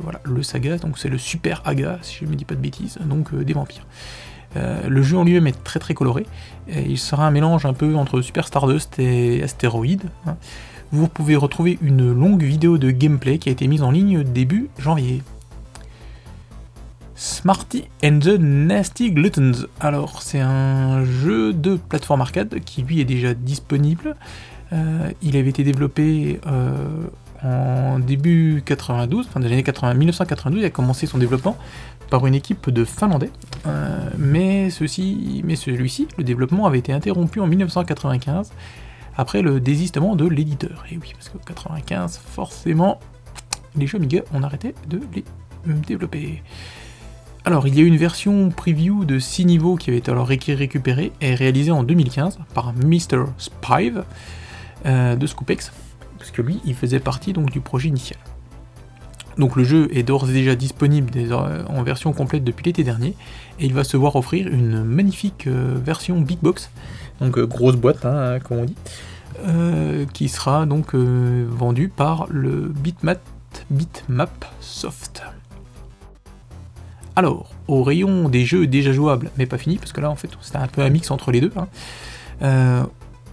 voilà, 0.00 0.20
le 0.24 0.42
Saga, 0.42 0.76
donc 0.76 0.98
c'est 0.98 1.08
le 1.08 1.16
Super 1.16 1.62
Aga, 1.64 2.00
si 2.02 2.16
je 2.16 2.24
ne 2.24 2.30
me 2.30 2.34
dis 2.34 2.44
pas 2.44 2.56
de 2.56 2.60
bêtises, 2.60 2.98
donc 3.06 3.32
des 3.34 3.52
vampires. 3.52 3.86
Euh, 4.56 4.88
le 4.88 5.02
jeu 5.02 5.16
en 5.16 5.24
lui-même 5.24 5.46
est 5.46 5.64
très 5.64 5.78
très 5.78 5.94
coloré. 5.94 6.26
Il 6.68 6.98
sera 6.98 7.26
un 7.26 7.30
mélange 7.30 7.66
un 7.66 7.72
peu 7.72 7.96
entre 7.96 8.20
Super 8.20 8.46
Stardust 8.46 8.98
et 8.98 9.42
Astéroïde. 9.42 10.04
Hein. 10.26 10.36
Vous 10.92 11.08
pouvez 11.08 11.36
retrouver 11.36 11.78
une 11.82 12.12
longue 12.12 12.42
vidéo 12.42 12.78
de 12.78 12.90
gameplay 12.90 13.38
qui 13.38 13.48
a 13.48 13.52
été 13.52 13.66
mise 13.66 13.82
en 13.82 13.90
ligne 13.90 14.22
début 14.22 14.70
janvier. 14.78 15.22
Smarty 17.14 17.84
and 18.02 18.20
the 18.20 18.38
Nasty 18.38 19.10
Gluttons. 19.10 19.66
Alors, 19.78 20.22
c'est 20.22 20.40
un 20.40 21.04
jeu 21.04 21.52
de 21.52 21.76
plateforme 21.76 22.22
arcade 22.22 22.60
qui 22.64 22.82
lui 22.82 23.00
est 23.00 23.04
déjà 23.04 23.34
disponible. 23.34 24.16
Euh, 24.72 25.10
il 25.20 25.36
avait 25.36 25.50
été 25.50 25.62
développé 25.62 26.40
euh, 26.46 26.74
en 27.42 27.98
début 27.98 28.62
92, 28.64 29.28
fin 29.28 29.40
des 29.40 29.46
années 29.46 29.62
80, 29.62 29.94
1992, 29.94 30.60
il 30.60 30.64
a 30.64 30.70
commencé 30.70 31.06
son 31.06 31.18
développement 31.18 31.56
par 32.10 32.26
une 32.26 32.34
équipe 32.34 32.68
de 32.68 32.84
Finlandais, 32.84 33.30
euh, 33.66 34.10
mais, 34.18 34.68
ceci, 34.68 35.42
mais 35.44 35.56
celui-ci, 35.56 36.08
le 36.18 36.24
développement 36.24 36.66
avait 36.66 36.78
été 36.78 36.92
interrompu 36.92 37.40
en 37.40 37.46
1995 37.46 38.52
après 39.16 39.42
le 39.42 39.60
désistement 39.60 40.16
de 40.16 40.26
l'éditeur. 40.26 40.84
Et 40.90 40.98
oui, 40.98 41.12
parce 41.14 41.28
que 41.28 41.38
95, 41.38 42.18
forcément, 42.18 42.98
les 43.76 43.86
jeux 43.86 43.98
Amiga 43.98 44.22
ont 44.34 44.42
arrêté 44.42 44.74
de 44.88 45.00
les 45.14 45.24
développer. 45.86 46.42
Alors, 47.44 47.66
il 47.66 47.78
y 47.78 47.80
a 47.80 47.84
une 47.84 47.96
version 47.96 48.50
preview 48.50 49.04
de 49.04 49.18
6 49.18 49.46
niveaux 49.46 49.76
qui 49.76 49.90
avait 49.90 49.98
été 49.98 50.10
alors 50.10 50.26
récupérée 50.26 51.12
et 51.20 51.34
réalisée 51.34 51.70
en 51.70 51.82
2015 51.82 52.38
par 52.52 52.74
Mr. 52.74 53.24
Spive 53.38 54.04
euh, 54.84 55.16
de 55.16 55.26
Scoopex, 55.26 55.72
parce 56.20 56.30
que 56.30 56.42
lui, 56.42 56.60
il 56.64 56.76
faisait 56.76 57.00
partie 57.00 57.32
donc 57.32 57.50
du 57.50 57.60
projet 57.60 57.88
initial. 57.88 58.20
Donc 59.38 59.56
le 59.56 59.64
jeu 59.64 59.88
est 59.90 60.04
d'ores 60.04 60.30
et 60.30 60.32
déjà 60.32 60.54
disponible 60.54 61.10
euh, 61.16 61.64
en 61.66 61.82
version 61.82 62.12
complète 62.12 62.44
depuis 62.44 62.66
l'été 62.66 62.84
dernier, 62.84 63.16
et 63.58 63.66
il 63.66 63.74
va 63.74 63.82
se 63.82 63.96
voir 63.96 64.14
offrir 64.14 64.46
une 64.46 64.84
magnifique 64.84 65.48
euh, 65.48 65.74
version 65.82 66.20
big 66.20 66.38
box, 66.40 66.70
donc 67.20 67.36
grosse 67.40 67.76
boîte, 67.76 68.04
hein, 68.04 68.38
comme 68.40 68.58
on 68.58 68.64
dit, 68.64 68.76
qui 70.12 70.28
sera 70.28 70.66
donc 70.66 70.94
vendue 70.94 71.88
par 71.88 72.26
le 72.30 72.72
Bitmap, 73.70 74.44
Soft. 74.60 75.22
Alors, 77.16 77.50
au 77.68 77.82
rayon 77.82 78.28
des 78.28 78.44
jeux 78.44 78.66
déjà 78.66 78.92
jouables, 78.92 79.30
mais 79.36 79.46
pas 79.46 79.58
finis, 79.58 79.76
parce 79.76 79.92
que 79.92 80.00
là 80.00 80.10
en 80.10 80.16
fait 80.16 80.30
c'était 80.40 80.58
un 80.58 80.68
peu 80.68 80.82
un 80.82 80.90
mix 80.90 81.10
entre 81.10 81.32
les 81.32 81.40
deux, 81.40 81.52
hein, 81.56 81.68
euh, 82.42 82.82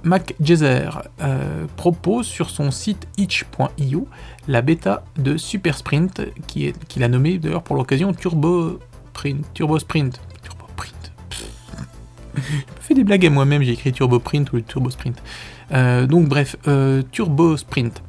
Mac 0.07 0.33
euh, 0.41 1.65
propose 1.75 2.25
sur 2.25 2.49
son 2.49 2.71
site 2.71 3.07
itch.io 3.17 4.07
la 4.47 4.61
bêta 4.61 5.03
de 5.17 5.37
Super 5.37 5.77
Sprint, 5.77 6.21
qu'il 6.47 6.73
qui 6.73 7.03
a 7.03 7.07
nommé 7.07 7.37
d'ailleurs 7.37 7.63
pour 7.63 7.75
l'occasion 7.75 8.13
Turbo. 8.13 8.79
Turbo 9.53 9.79
Sprint. 9.79 10.21
Je 12.35 12.41
fais 12.81 12.93
des 12.93 13.03
blagues 13.03 13.25
à 13.25 13.31
moi-même, 13.31 13.63
j'ai 13.63 13.71
écrit 13.71 13.91
Turbo 13.91 14.19
Print 14.19 14.53
ou 14.53 14.61
Turbo 14.61 14.91
Sprint. 14.91 15.21
Euh, 15.71 16.05
donc 16.05 16.27
bref, 16.27 16.55
euh, 16.67 17.01
Turbo 17.11 17.57
Sprint. 17.57 18.01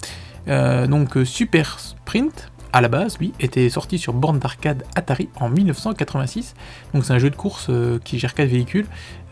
donc 0.47 1.17
Super 1.25 1.81
Sprint, 1.81 2.53
à 2.73 2.81
la 2.81 2.89
base, 2.89 3.19
lui, 3.19 3.33
était 3.41 3.69
sorti 3.71 3.99
sur 3.99 4.13
borne 4.13 4.39
d'arcade 4.39 4.85
Atari 4.95 5.29
en 5.41 5.49
1986. 5.49 6.55
Donc 6.93 7.05
c'est 7.05 7.13
un 7.13 7.19
jeu 7.19 7.31
de 7.31 7.37
course 7.37 7.67
euh, 7.71 7.99
qui 8.05 8.19
gère 8.19 8.35
4 8.35 8.49
véhicules 8.49 8.87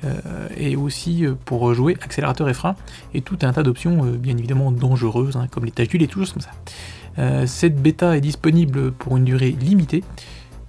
euh, 0.05 0.49
et 0.57 0.77
aussi 0.77 1.25
euh, 1.25 1.35
pour 1.45 1.75
jouer 1.75 1.97
accélérateur 2.01 2.49
et 2.49 2.55
frein 2.55 2.77
et 3.15 3.21
tout 3.21 3.39
un 3.43 3.53
tas 3.53 3.63
d'options 3.63 4.05
bien 4.05 4.37
évidemment 4.37 4.73
dangereuses 4.73 5.37
hein, 5.37 5.49
comme 5.51 5.65
les 5.65 5.71
tâches 5.71 5.89
d'huile 5.89 6.03
et 6.03 6.09
tout 6.09 6.25
comme 6.25 6.43
ça. 6.43 7.47
cette 7.47 7.81
bêta 7.81 8.17
est 8.17 8.21
disponible 8.21 8.93
pour 8.93 9.17
une 9.17 9.25
durée 9.25 9.51
limitée 9.51 10.03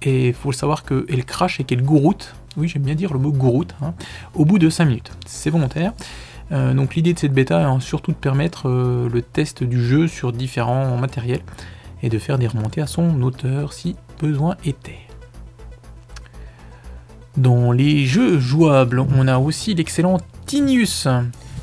et 0.02 0.28
il 0.28 0.34
faut 0.34 0.52
savoir 0.52 0.84
qu'elle 0.84 1.24
crache 1.24 1.60
et 1.60 1.64
qu'elle 1.64 1.82
gouroute. 1.82 2.34
Oui, 2.56 2.68
j'aime 2.68 2.82
bien 2.82 2.94
dire 2.94 3.12
le 3.12 3.18
mot 3.18 3.32
gouroute. 3.32 3.74
Hein, 3.82 3.94
au 4.34 4.44
bout 4.44 4.58
de 4.58 4.68
5 4.68 4.84
minutes. 4.84 5.10
C'est 5.26 5.50
volontaire. 5.50 5.92
donc 6.50 6.94
l'idée 6.94 7.14
de 7.14 7.18
cette 7.18 7.32
bêta 7.32 7.60
est 7.60 7.80
surtout 7.80 8.12
de 8.12 8.16
permettre 8.16 8.68
le 8.68 9.22
test 9.22 9.64
du 9.64 9.84
jeu 9.84 10.06
sur 10.06 10.32
différents 10.32 10.96
matériels 10.96 11.42
et 12.02 12.08
de 12.08 12.18
faire 12.18 12.38
des 12.38 12.46
remontées 12.46 12.80
à 12.80 12.86
son 12.86 13.22
auteur 13.22 13.72
si 13.72 13.96
besoin 14.20 14.56
était. 14.64 14.98
Dans 17.36 17.70
les 17.70 18.04
jeux 18.04 18.38
jouables, 18.38 19.00
on 19.00 19.28
a 19.28 19.38
aussi 19.38 19.74
l'excellent 19.74 20.18
Tinius, 20.46 21.06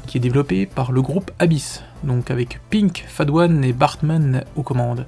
qui 0.08 0.18
est 0.18 0.22
développé 0.22 0.66
par 0.66 0.92
le 0.92 1.02
groupe 1.02 1.32
Abyss, 1.40 1.84
donc 2.04 2.32
avec 2.32 2.60
Pink, 2.70 3.04
Fadwan 3.08 3.64
et 3.64 3.74
Bartman 3.74 4.44
aux 4.56 4.64
commandes. 4.64 5.06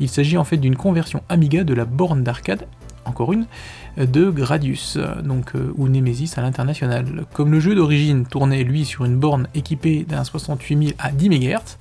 Il 0.00 0.08
s'agit 0.08 0.36
en 0.36 0.44
fait 0.44 0.56
d'une 0.56 0.76
conversion 0.76 1.22
Amiga 1.28 1.62
de 1.62 1.74
la 1.74 1.84
borne 1.84 2.24
d'arcade, 2.24 2.66
encore 3.04 3.32
une, 3.32 3.46
de 3.96 4.30
Gradius, 4.30 4.98
donc, 5.22 5.54
euh, 5.54 5.72
ou 5.76 5.88
Nemesis 5.88 6.32
à 6.36 6.42
l'international. 6.42 7.24
Comme 7.32 7.52
le 7.52 7.60
jeu 7.60 7.74
d'origine 7.74 8.24
tournait 8.24 8.64
lui 8.64 8.84
sur 8.84 9.04
une 9.04 9.16
borne 9.16 9.48
équipée 9.54 10.04
d'un 10.08 10.24
68000 10.24 10.94
à 10.98 11.10
10 11.12 11.28
MHz, 11.28 11.78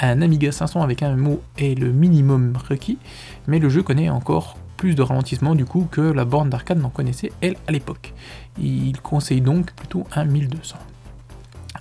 un 0.00 0.22
Amiga 0.22 0.50
500 0.52 0.82
avec 0.82 1.02
un 1.02 1.14
MMO 1.14 1.42
est 1.58 1.78
le 1.78 1.92
minimum 1.92 2.56
requis, 2.68 2.98
mais 3.46 3.58
le 3.58 3.68
jeu 3.68 3.82
connaît 3.82 4.10
encore 4.10 4.56
plus 4.76 4.94
de 4.94 5.02
ralentissement 5.02 5.54
du 5.54 5.66
coup 5.66 5.86
que 5.90 6.00
la 6.00 6.24
borne 6.24 6.48
d'arcade 6.48 6.80
n'en 6.80 6.88
connaissait 6.88 7.32
elle 7.42 7.56
à 7.66 7.72
l'époque. 7.72 8.14
Il 8.58 9.00
conseille 9.00 9.42
donc 9.42 9.72
plutôt 9.72 10.04
un 10.14 10.24
1200. 10.24 10.76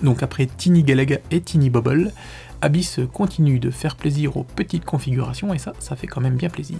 Donc 0.02 0.24
après 0.24 0.46
Tiny 0.46 0.84
Galaga 0.84 1.18
et 1.32 1.42
Tiny 1.42 1.70
Bubble, 1.70 2.12
Abyss 2.62 3.00
continue 3.14 3.60
de 3.60 3.72
faire 3.72 3.96
plaisir 3.96 4.36
aux 4.36 4.44
petites 4.44 4.86
configurations 4.86 5.54
et 5.54 5.60
ça, 5.60 5.74
ça 5.80 5.96
fait 5.96 6.08
quand 6.08 6.22
même 6.22 6.36
bien 6.36 6.50
plaisir. 6.50 6.78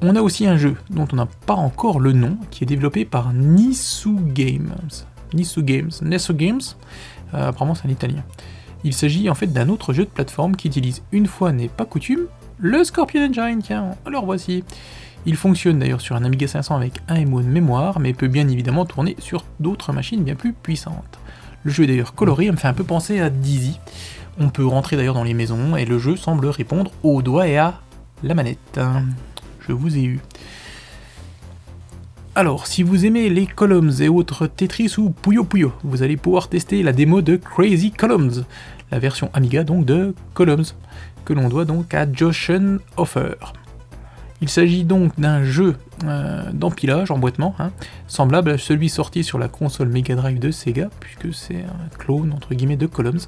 On 0.00 0.16
a 0.16 0.20
aussi 0.22 0.48
un 0.48 0.56
jeu 0.56 0.76
dont 0.90 1.06
on 1.12 1.16
n'a 1.16 1.26
pas 1.46 1.54
encore 1.54 2.00
le 2.00 2.12
nom, 2.12 2.36
qui 2.50 2.64
est 2.64 2.66
développé 2.66 3.04
par 3.04 3.32
Nisu 3.32 4.16
Games. 4.26 4.74
Nisu 5.32 5.62
Games, 5.62 5.92
Nesu 6.02 6.34
Games, 6.34 6.60
euh, 7.34 7.48
apparemment 7.48 7.76
c'est 7.76 7.86
un 7.86 7.90
italien. 7.92 8.24
Il 8.84 8.94
s'agit 8.94 9.30
en 9.30 9.34
fait 9.34 9.46
d'un 9.46 9.68
autre 9.68 9.92
jeu 9.92 10.04
de 10.04 10.10
plateforme 10.10 10.56
qui 10.56 10.68
utilise, 10.68 11.02
une 11.12 11.26
fois 11.26 11.52
n'est 11.52 11.68
pas 11.68 11.84
coutume, 11.84 12.26
le 12.58 12.84
Scorpion 12.84 13.22
Engine, 13.22 13.60
tiens, 13.62 13.96
alors 14.06 14.24
voici. 14.24 14.64
Il 15.26 15.36
fonctionne 15.36 15.78
d'ailleurs 15.78 16.00
sur 16.00 16.16
un 16.16 16.24
Amiga 16.24 16.48
500 16.48 16.76
avec 16.76 16.94
un 17.08 17.24
MO 17.24 17.42
de 17.42 17.46
mémoire, 17.46 18.00
mais 18.00 18.12
peut 18.12 18.28
bien 18.28 18.48
évidemment 18.48 18.84
tourner 18.84 19.14
sur 19.18 19.44
d'autres 19.60 19.92
machines 19.92 20.24
bien 20.24 20.34
plus 20.34 20.52
puissantes. 20.52 21.18
Le 21.64 21.70
jeu 21.70 21.84
est 21.84 21.86
d'ailleurs 21.86 22.14
coloré, 22.14 22.50
me 22.50 22.56
fait 22.56 22.68
un 22.68 22.72
peu 22.72 22.84
penser 22.84 23.20
à 23.20 23.30
Dizzy. 23.30 23.78
On 24.38 24.48
peut 24.48 24.66
rentrer 24.66 24.96
d'ailleurs 24.96 25.14
dans 25.14 25.24
les 25.24 25.34
maisons, 25.34 25.76
et 25.76 25.84
le 25.84 25.98
jeu 25.98 26.16
semble 26.16 26.46
répondre 26.46 26.90
aux 27.02 27.22
doigts 27.22 27.46
et 27.46 27.56
à 27.56 27.80
la 28.22 28.34
manette. 28.34 28.80
Je 29.66 29.72
vous 29.72 29.96
ai 29.96 30.02
eu. 30.02 30.20
Alors, 32.34 32.66
si 32.66 32.82
vous 32.82 33.04
aimez 33.04 33.28
les 33.28 33.44
Columns 33.44 33.92
et 34.00 34.08
autres 34.08 34.46
Tetris 34.46 34.94
ou 34.96 35.10
Puyo 35.10 35.44
Puyo, 35.44 35.70
vous 35.84 36.02
allez 36.02 36.16
pouvoir 36.16 36.48
tester 36.48 36.82
la 36.82 36.94
démo 36.94 37.20
de 37.20 37.36
Crazy 37.36 37.90
Columns, 37.90 38.46
la 38.90 38.98
version 38.98 39.28
Amiga 39.34 39.64
donc 39.64 39.84
de 39.84 40.14
Columns, 40.32 40.64
que 41.26 41.34
l'on 41.34 41.50
doit 41.50 41.66
donc 41.66 41.92
à 41.92 42.10
Joshen 42.10 42.78
Offer. 42.96 43.34
Il 44.40 44.48
s'agit 44.48 44.84
donc 44.84 45.12
d'un 45.20 45.44
jeu 45.44 45.76
euh, 46.04 46.50
d'empilage, 46.54 47.10
emboîtement, 47.10 47.54
hein, 47.58 47.70
semblable 48.06 48.52
à 48.52 48.56
celui 48.56 48.88
sorti 48.88 49.24
sur 49.24 49.38
la 49.38 49.48
console 49.48 49.88
Mega 49.88 50.14
Drive 50.14 50.38
de 50.38 50.50
Sega, 50.50 50.88
puisque 51.00 51.34
c'est 51.34 51.64
un 51.64 51.98
clone 51.98 52.32
entre 52.32 52.54
guillemets 52.54 52.78
de 52.78 52.86
Columns. 52.86 53.26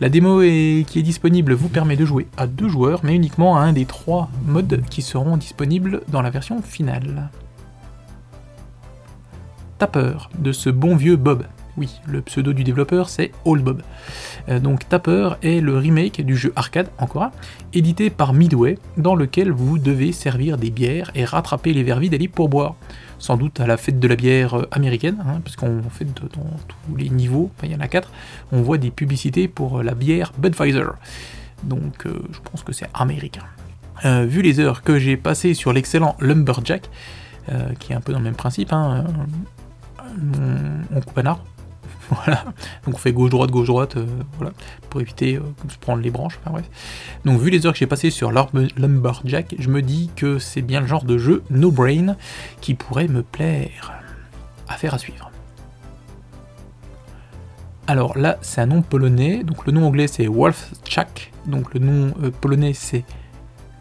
La 0.00 0.08
démo 0.08 0.40
qui 0.40 0.98
est 0.98 1.02
disponible 1.02 1.52
vous 1.52 1.68
permet 1.68 1.96
de 1.96 2.06
jouer 2.06 2.26
à 2.38 2.46
deux 2.46 2.68
joueurs, 2.68 3.00
mais 3.02 3.14
uniquement 3.14 3.58
à 3.58 3.60
un 3.60 3.74
des 3.74 3.84
trois 3.84 4.30
modes 4.46 4.80
qui 4.88 5.02
seront 5.02 5.36
disponibles 5.36 6.00
dans 6.08 6.22
la 6.22 6.30
version 6.30 6.62
finale. 6.62 7.28
Tapper 9.78 10.14
de 10.38 10.52
ce 10.52 10.70
bon 10.70 10.96
vieux 10.96 11.16
Bob. 11.16 11.44
Oui, 11.76 12.00
le 12.06 12.20
pseudo 12.22 12.52
du 12.52 12.64
développeur 12.64 13.08
c'est 13.08 13.30
All 13.46 13.60
Bob. 13.60 13.82
Euh, 14.48 14.58
donc 14.58 14.88
Tapper 14.88 15.30
est 15.42 15.60
le 15.60 15.78
remake 15.78 16.20
du 16.22 16.36
jeu 16.36 16.52
arcade, 16.56 16.88
encore 16.98 17.22
un, 17.22 17.30
édité 17.72 18.10
par 18.10 18.32
Midway, 18.32 18.78
dans 18.96 19.14
lequel 19.14 19.52
vous 19.52 19.78
devez 19.78 20.10
servir 20.10 20.58
des 20.58 20.70
bières 20.70 21.12
et 21.14 21.24
rattraper 21.24 21.72
les 21.72 21.84
verres 21.84 22.00
vides 22.00 22.30
pour 22.32 22.48
boire. 22.48 22.74
Sans 23.20 23.36
doute 23.36 23.60
à 23.60 23.66
la 23.66 23.76
fête 23.76 24.00
de 24.00 24.08
la 24.08 24.16
bière 24.16 24.54
euh, 24.54 24.68
américaine, 24.72 25.18
hein, 25.24 25.40
parce 25.44 25.54
qu'on 25.54 25.82
fait 25.88 26.04
dans 26.04 26.26
tous 26.66 26.96
les 26.96 27.10
niveaux, 27.10 27.52
il 27.62 27.70
y 27.70 27.76
en 27.76 27.80
a 27.80 27.86
quatre, 27.86 28.10
on 28.50 28.62
voit 28.62 28.78
des 28.78 28.90
publicités 28.90 29.46
pour 29.46 29.84
la 29.84 29.94
bière 29.94 30.32
Budweiser. 30.38 30.86
Donc 31.62 32.06
euh, 32.06 32.18
je 32.32 32.38
pense 32.50 32.64
que 32.64 32.72
c'est 32.72 32.88
américain. 32.94 33.44
vu 34.04 34.42
les 34.42 34.58
heures 34.58 34.82
que 34.82 34.98
j'ai 34.98 35.16
passées 35.16 35.54
sur 35.54 35.72
l'excellent 35.72 36.16
Lumberjack, 36.18 36.90
qui 37.78 37.92
est 37.92 37.96
un 37.96 38.00
peu 38.00 38.12
dans 38.12 38.18
le 38.18 38.24
même 38.24 38.34
principe, 38.34 38.72
hein, 38.72 39.04
on, 40.94 41.00
coupe 41.00 41.18
un 41.18 41.26
arbre. 41.26 41.44
Voilà, 42.10 42.42
donc 42.86 42.94
on 42.94 42.96
fait 42.96 43.12
gauche-droite, 43.12 43.50
gauche-droite, 43.50 43.98
euh, 43.98 44.06
voilà, 44.38 44.52
pour 44.88 45.02
éviter 45.02 45.36
euh, 45.36 45.40
de 45.66 45.70
se 45.70 45.76
prendre 45.76 46.02
les 46.02 46.10
branches. 46.10 46.40
Donc 47.26 47.38
vu 47.38 47.50
les 47.50 47.66
heures 47.66 47.74
que 47.74 47.78
j'ai 47.78 47.86
passées 47.86 48.08
sur 48.08 48.32
Lumberjack, 48.32 49.56
je 49.58 49.68
me 49.68 49.82
dis 49.82 50.10
que 50.16 50.38
c'est 50.38 50.62
bien 50.62 50.80
le 50.80 50.86
genre 50.86 51.04
de 51.04 51.18
jeu 51.18 51.42
no 51.50 51.70
brain 51.70 52.16
qui 52.62 52.72
pourrait 52.72 53.08
me 53.08 53.22
plaire. 53.22 53.92
Affaire 54.68 54.94
à 54.94 54.98
suivre. 54.98 55.30
Alors 57.86 58.18
là, 58.18 58.36
c'est 58.42 58.60
un 58.60 58.66
nom 58.66 58.82
polonais, 58.82 59.44
donc 59.44 59.66
le 59.66 59.72
nom 59.72 59.86
anglais 59.86 60.08
c'est 60.08 60.26
Wolfchak, 60.26 61.32
donc 61.46 61.72
le 61.72 61.80
nom 61.80 62.14
euh, 62.22 62.30
polonais 62.30 62.74
c'est 62.74 63.04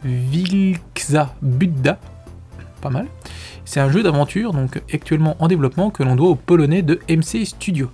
Wilkza 0.05 1.35
Budda, 1.41 1.99
pas 2.81 2.89
mal. 2.89 3.07
C'est 3.67 3.81
un 3.81 3.91
jeu 3.91 4.01
d'aventure, 4.01 4.53
donc 4.53 4.81
actuellement 4.93 5.35
en 5.39 5.49
développement, 5.49 5.89
que 5.89 6.01
l'on 6.01 6.15
doit 6.15 6.29
au 6.29 6.35
polonais 6.35 6.83
de 6.83 7.01
MC 7.09 7.45
Studio. 7.45 7.91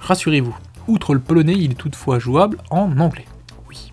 Rassurez-vous, 0.00 0.56
outre 0.88 1.14
le 1.14 1.20
polonais, 1.20 1.54
il 1.56 1.70
est 1.70 1.76
toutefois 1.76 2.18
jouable 2.18 2.58
en 2.70 2.98
anglais. 2.98 3.26
Oui, 3.68 3.92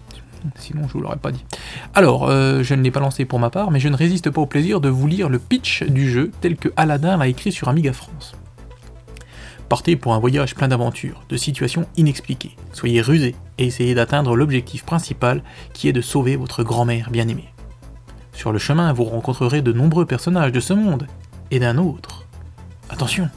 sinon 0.55 0.87
je 0.87 0.93
vous 0.93 1.01
l'aurais 1.01 1.17
pas 1.17 1.31
dit. 1.31 1.45
Alors, 1.93 2.27
euh, 2.27 2.63
je 2.63 2.73
ne 2.73 2.81
l'ai 2.81 2.89
pas 2.89 3.01
lancé 3.01 3.23
pour 3.23 3.37
ma 3.37 3.51
part, 3.51 3.69
mais 3.69 3.79
je 3.79 3.87
ne 3.87 3.95
résiste 3.95 4.31
pas 4.31 4.41
au 4.41 4.47
plaisir 4.47 4.81
de 4.81 4.89
vous 4.89 5.05
lire 5.05 5.29
le 5.29 5.37
pitch 5.37 5.83
du 5.83 6.09
jeu 6.09 6.31
tel 6.41 6.57
que 6.57 6.69
Aladdin 6.75 7.17
l'a 7.17 7.27
écrit 7.27 7.51
sur 7.51 7.69
Amiga 7.69 7.93
France. 7.93 8.33
Partez 9.69 9.95
pour 9.95 10.15
un 10.15 10.19
voyage 10.19 10.55
plein 10.55 10.69
d'aventures, 10.69 11.21
de 11.29 11.37
situations 11.37 11.85
inexpliquées. 11.97 12.57
Soyez 12.71 13.01
rusés 13.01 13.35
et 13.59 13.67
essayez 13.67 13.93
d'atteindre 13.93 14.35
l'objectif 14.35 14.85
principal 14.85 15.43
qui 15.71 15.87
est 15.87 15.93
de 15.93 16.01
sauver 16.01 16.35
votre 16.35 16.63
grand-mère 16.63 17.11
bien-aimée. 17.11 17.52
Sur 18.33 18.51
le 18.51 18.59
chemin, 18.59 18.91
vous 18.93 19.03
rencontrerez 19.05 19.61
de 19.61 19.71
nombreux 19.71 20.05
personnages 20.05 20.51
de 20.51 20.59
ce 20.59 20.73
monde 20.73 21.07
et 21.51 21.59
d'un 21.59 21.77
autre. 21.77 22.25
Attention, 22.89 23.29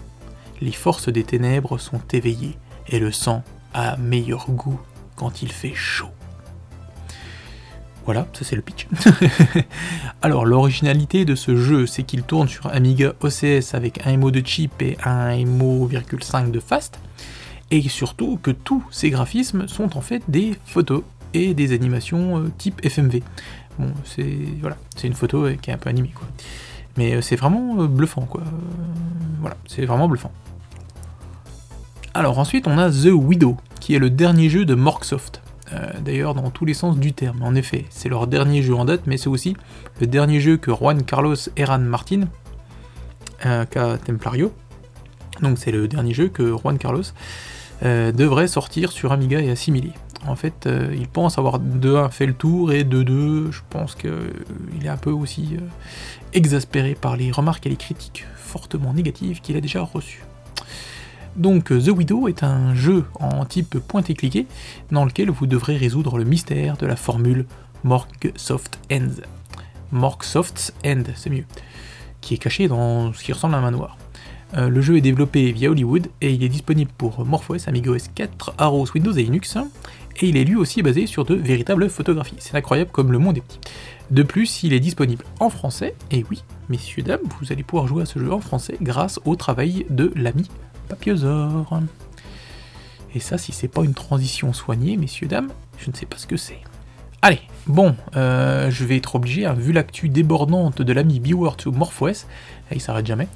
les 0.60 0.72
forces 0.72 1.08
des 1.08 1.24
ténèbres 1.24 1.78
sont 1.78 2.00
éveillées 2.12 2.58
et 2.88 2.98
le 2.98 3.12
sang 3.12 3.44
a 3.74 3.96
meilleur 3.96 4.50
goût 4.50 4.80
quand 5.14 5.42
il 5.42 5.52
fait 5.52 5.74
chaud. 5.74 6.10
Voilà, 8.04 8.26
ça 8.32 8.44
c'est 8.44 8.56
le 8.56 8.62
pitch. 8.62 8.86
Alors 10.22 10.46
l'originalité 10.46 11.24
de 11.24 11.34
ce 11.34 11.56
jeu, 11.56 11.86
c'est 11.86 12.04
qu'il 12.04 12.22
tourne 12.22 12.48
sur 12.48 12.68
Amiga 12.68 13.14
OCS 13.20 13.74
avec 13.74 14.06
un 14.06 14.16
MO 14.16 14.30
de 14.30 14.46
chip 14.46 14.80
et 14.80 14.96
un 15.04 15.36
MO,5 15.44 16.52
de 16.52 16.60
fast, 16.60 17.00
et 17.72 17.82
surtout 17.88 18.38
que 18.40 18.52
tous 18.52 18.84
ces 18.92 19.10
graphismes 19.10 19.66
sont 19.66 19.96
en 19.96 20.00
fait 20.00 20.22
des 20.28 20.56
photos 20.66 21.02
et 21.34 21.52
des 21.52 21.74
animations 21.74 22.38
euh, 22.38 22.52
type 22.56 22.80
FMV. 22.84 23.22
Bon, 23.78 23.92
c'est 24.04 24.38
voilà, 24.60 24.76
c'est 24.96 25.06
une 25.06 25.14
photo 25.14 25.48
qui 25.60 25.70
est 25.70 25.72
un 25.72 25.78
peu 25.78 25.90
animée 25.90 26.12
quoi. 26.14 26.26
Mais 26.96 27.14
euh, 27.14 27.20
c'est 27.20 27.36
vraiment 27.36 27.82
euh, 27.82 27.86
bluffant 27.86 28.22
quoi. 28.22 28.42
Voilà, 29.40 29.56
c'est 29.66 29.84
vraiment 29.84 30.08
bluffant. 30.08 30.32
Alors 32.14 32.38
ensuite 32.38 32.66
on 32.66 32.78
a 32.78 32.90
The 32.90 33.12
Widow, 33.12 33.56
qui 33.80 33.94
est 33.94 33.98
le 33.98 34.10
dernier 34.10 34.48
jeu 34.48 34.64
de 34.64 34.74
Morksoft. 34.74 35.42
D'ailleurs 36.00 36.34
dans 36.34 36.50
tous 36.50 36.64
les 36.64 36.74
sens 36.74 36.96
du 36.96 37.12
terme. 37.12 37.42
En 37.42 37.56
effet, 37.56 37.86
c'est 37.90 38.08
leur 38.08 38.28
dernier 38.28 38.62
jeu 38.62 38.74
en 38.76 38.84
date, 38.84 39.02
mais 39.06 39.16
c'est 39.16 39.28
aussi 39.28 39.56
le 40.00 40.06
dernier 40.06 40.40
jeu 40.40 40.56
que 40.56 40.70
Juan 40.72 41.02
Carlos 41.02 41.34
Eran 41.56 41.80
Martin, 41.80 42.28
euh, 43.44 43.64
Templario, 44.06 44.52
donc 45.42 45.58
c'est 45.58 45.72
le 45.72 45.88
dernier 45.88 46.14
jeu 46.14 46.28
que 46.28 46.56
Juan 46.56 46.78
Carlos 46.78 47.02
devrait 47.82 48.46
sortir 48.46 48.92
sur 48.92 49.10
Amiga 49.10 49.40
et 49.40 49.50
assimilé. 49.50 49.90
En 50.26 50.36
fait, 50.36 50.66
euh, 50.66 50.94
il 50.96 51.08
pense 51.08 51.38
avoir 51.38 51.58
de 51.58 51.94
1 51.94 52.08
fait 52.10 52.26
le 52.26 52.34
tour 52.34 52.72
et 52.72 52.84
de 52.84 53.02
2, 53.02 53.50
je 53.52 53.60
pense 53.70 53.94
qu'il 53.94 54.10
est 54.82 54.88
un 54.88 54.96
peu 54.96 55.10
aussi 55.10 55.56
euh, 55.56 55.60
exaspéré 56.32 56.94
par 56.94 57.16
les 57.16 57.30
remarques 57.30 57.66
et 57.66 57.70
les 57.70 57.76
critiques 57.76 58.26
fortement 58.36 58.92
négatives 58.92 59.40
qu'il 59.40 59.56
a 59.56 59.60
déjà 59.60 59.82
reçues. 59.82 60.24
Donc 61.36 61.66
The 61.66 61.88
Widow 61.88 62.28
est 62.28 62.42
un 62.42 62.74
jeu 62.74 63.04
en 63.20 63.44
type 63.44 63.78
point 63.78 64.02
et 64.02 64.14
cliqué 64.14 64.46
dans 64.90 65.04
lequel 65.04 65.30
vous 65.30 65.46
devrez 65.46 65.76
résoudre 65.76 66.16
le 66.16 66.24
mystère 66.24 66.78
de 66.78 66.86
la 66.86 66.96
formule 66.96 67.44
Morksoft 67.84 68.78
End. 68.90 69.08
Morksoft's 69.92 70.72
End, 70.84 71.02
c'est 71.14 71.30
mieux, 71.30 71.44
qui 72.20 72.34
est 72.34 72.38
caché 72.38 72.68
dans 72.68 73.12
ce 73.12 73.22
qui 73.22 73.32
ressemble 73.32 73.54
à 73.54 73.58
un 73.58 73.60
manoir. 73.60 73.98
Euh, 74.54 74.68
le 74.68 74.80
jeu 74.80 74.96
est 74.96 75.00
développé 75.00 75.52
via 75.52 75.70
Hollywood 75.70 76.08
et 76.20 76.32
il 76.32 76.42
est 76.42 76.48
disponible 76.48 76.90
pour 76.96 77.24
MorphOS, 77.24 77.68
AmigaOS 77.68 78.08
4, 78.14 78.54
Arrows, 78.58 78.86
Windows 78.94 79.12
et 79.12 79.22
Linux 79.22 79.58
et 80.22 80.28
il 80.28 80.36
est 80.36 80.44
lui 80.44 80.56
aussi 80.56 80.82
basé 80.82 81.06
sur 81.06 81.24
de 81.24 81.34
véritables 81.34 81.88
photographies. 81.88 82.36
C'est 82.38 82.56
incroyable 82.56 82.90
comme 82.90 83.12
le 83.12 83.18
monde 83.18 83.36
est 83.36 83.42
petit. 83.42 83.60
De 84.10 84.22
plus, 84.22 84.62
il 84.62 84.72
est 84.72 84.80
disponible 84.80 85.24
en 85.40 85.50
français, 85.50 85.94
et 86.10 86.24
oui, 86.30 86.44
messieurs, 86.68 87.02
dames, 87.02 87.20
vous 87.40 87.52
allez 87.52 87.62
pouvoir 87.64 87.88
jouer 87.88 88.02
à 88.02 88.06
ce 88.06 88.18
jeu 88.18 88.32
en 88.32 88.40
français 88.40 88.76
grâce 88.80 89.18
au 89.24 89.34
travail 89.34 89.86
de 89.90 90.12
l'ami 90.14 90.48
Papiosaur. 90.88 91.80
Et 93.14 93.20
ça, 93.20 93.38
si 93.38 93.52
c'est 93.52 93.68
pas 93.68 93.82
une 93.82 93.94
transition 93.94 94.52
soignée, 94.52 94.96
messieurs, 94.96 95.26
dames, 95.26 95.50
je 95.78 95.90
ne 95.90 95.96
sais 95.96 96.06
pas 96.06 96.18
ce 96.18 96.26
que 96.26 96.36
c'est. 96.36 96.60
Allez, 97.22 97.40
bon, 97.66 97.96
euh, 98.14 98.70
je 98.70 98.84
vais 98.84 98.96
être 98.96 99.16
obligé, 99.16 99.46
hein, 99.46 99.54
vu 99.54 99.72
l'actu 99.72 100.08
débordante 100.08 100.82
de 100.82 100.92
l'ami 100.92 101.18
Beword 101.18 101.56
ou 101.66 101.72
MorphOS, 101.72 102.26
il 102.70 102.80
s'arrête 102.80 103.06
jamais. 103.06 103.26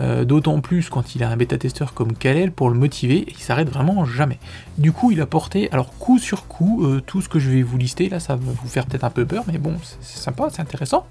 Euh, 0.00 0.24
d'autant 0.24 0.60
plus 0.60 0.88
quand 0.88 1.14
il 1.14 1.24
a 1.24 1.30
un 1.30 1.36
bêta-testeur 1.36 1.94
comme 1.94 2.14
Kalel 2.14 2.52
pour 2.52 2.70
le 2.70 2.78
motiver, 2.78 3.26
il 3.28 3.38
s'arrête 3.38 3.68
vraiment 3.68 4.04
jamais. 4.04 4.38
Du 4.78 4.92
coup, 4.92 5.10
il 5.10 5.20
a 5.20 5.26
porté, 5.26 5.68
alors 5.72 5.92
coup 5.98 6.18
sur 6.18 6.46
coup, 6.46 6.84
euh, 6.84 7.02
tout 7.04 7.20
ce 7.20 7.28
que 7.28 7.38
je 7.38 7.50
vais 7.50 7.62
vous 7.62 7.76
lister, 7.76 8.08
là 8.08 8.20
ça 8.20 8.36
va 8.36 8.42
vous 8.44 8.68
faire 8.68 8.86
peut-être 8.86 9.04
un 9.04 9.10
peu 9.10 9.26
peur, 9.26 9.44
mais 9.50 9.58
bon, 9.58 9.74
c'est 10.00 10.18
sympa, 10.18 10.48
c'est 10.50 10.62
intéressant, 10.62 11.06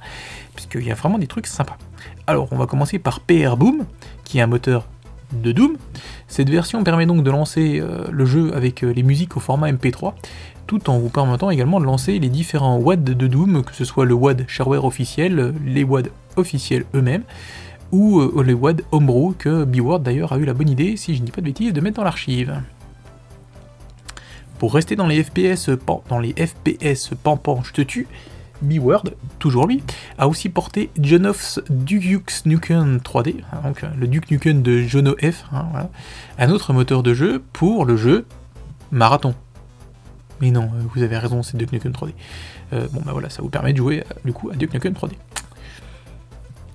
puisqu'il 0.56 0.86
y 0.88 0.92
a 0.92 0.96
vraiment 0.96 1.20
des 1.20 1.28
trucs 1.28 1.48
sympas. 1.48 1.78
Alors, 2.26 2.48
on 2.52 2.58
va 2.58 2.68
commencer 2.68 3.00
par 3.00 3.20
PR 3.20 3.58
Boom, 3.58 3.86
qui 4.24 4.40
est 4.40 4.42
un 4.42 4.48
moteur 4.48 4.88
de 5.34 5.52
Doom. 5.52 5.78
Cette 6.28 6.50
version 6.50 6.84
permet 6.84 7.06
donc 7.08 7.24
de 7.24 7.32
lancer 7.32 7.82
le 8.12 8.26
jeu 8.26 8.56
avec 8.56 8.82
les 8.82 9.02
musiques 9.02 9.36
au 9.36 9.40
format 9.40 9.72
MP3, 9.72 10.14
tout 10.68 10.90
en 10.90 10.98
vous 11.00 11.10
permettant 11.10 11.50
également 11.50 11.80
de 11.80 11.86
lancer 11.86 12.20
les 12.20 12.30
différents 12.30 12.78
WAD 12.78 13.04
de 13.04 13.28
Doom, 13.28 13.64
que 13.64 13.76
ce 13.76 13.86
soit 13.86 14.06
le 14.06 14.14
WAD 14.14 14.46
shareware 14.48 14.86
officiel, 14.86 15.54
les 15.66 15.84
WAD 15.84 16.10
officiels 16.36 16.86
eux-mêmes, 16.96 17.24
ou 17.92 18.20
euh, 18.20 18.44
les 18.44 18.54
WAD 18.54 18.82
Homebrew 18.92 19.34
que 19.38 19.64
Beword 19.64 20.00
d'ailleurs 20.00 20.34
a 20.34 20.38
eu 20.38 20.46
la 20.46 20.54
bonne 20.54 20.70
idée, 20.70 20.98
si 20.98 21.16
je 21.16 21.22
ne 21.22 21.26
dis 21.26 21.32
pas 21.32 21.42
de 21.42 21.46
bêtises, 21.46 21.74
de 21.74 21.82
mettre 21.82 21.98
dans 21.98 22.04
l'archive. 22.04 22.62
Pour 24.58 24.74
rester 24.74 24.96
dans 24.96 25.08
les 25.08 25.24
FPS, 25.24 25.70
dans 26.10 26.20
les 26.20 26.34
FPS 26.34 27.12
pampan, 27.22 27.62
je 27.64 27.72
te 27.72 27.82
tue, 27.82 28.08
Beword, 28.62 29.04
toujours 29.40 29.68
lui, 29.68 29.84
a 30.18 30.28
aussi 30.28 30.50
porté 30.50 30.90
John 30.98 31.32
Duke 31.70 32.32
Nukem 32.46 32.98
3D, 32.98 33.36
hein, 33.52 33.58
donc 33.64 33.84
euh, 33.84 33.90
le 33.98 34.08
Duke 34.08 34.32
Nukem 34.32 34.62
de 34.62 34.82
Jono 34.82 35.16
F, 35.18 35.46
hein, 35.52 35.90
un 36.40 36.50
autre 36.50 36.74
moteur 36.74 37.04
de 37.04 37.14
jeu 37.14 37.44
pour 37.52 37.86
le 37.86 37.98
jeu 37.98 38.26
Marathon. 38.92 39.36
Mais 40.44 40.52
non, 40.52 40.64
euh, 40.64 40.84
vous 40.94 41.02
avez 41.04 41.18
raison, 41.18 41.42
c'est 41.42 41.56
Duke 41.56 41.72
Nukem 41.72 41.94
3D. 41.94 42.12
bon 42.92 43.02
bah 43.06 43.14
voilà, 43.14 43.30
ça 43.30 43.42
vous 43.42 43.50
permet 43.50 43.72
de 43.72 43.78
jouer 43.78 44.04
du 44.26 44.34
coup 44.34 44.50
à 44.52 44.56
Duke 44.56 44.74
Nukem 44.74 44.94
3D. 44.94 45.14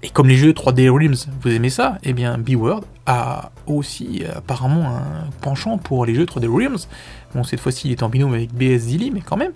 Et 0.02 0.10
comme 0.10 0.28
les 0.28 0.36
jeux 0.36 0.52
3D 0.52 0.88
Realms, 0.88 1.16
vous 1.42 1.50
aimez 1.50 1.70
ça, 1.70 1.98
eh 2.04 2.12
bien 2.12 2.38
B-World 2.38 2.84
a 3.04 3.50
aussi 3.66 4.22
apparemment 4.32 4.96
un 4.96 5.28
penchant 5.40 5.76
pour 5.76 6.06
les 6.06 6.14
jeux 6.14 6.24
3D 6.24 6.46
Realms. 6.46 6.78
Bon, 7.34 7.42
cette 7.42 7.60
fois-ci, 7.60 7.88
il 7.88 7.92
est 7.92 8.02
en 8.02 8.08
binôme 8.08 8.32
avec 8.32 8.54
BS 8.54 8.78
Zilly, 8.78 9.10
mais 9.10 9.20
quand 9.20 9.36
même, 9.36 9.52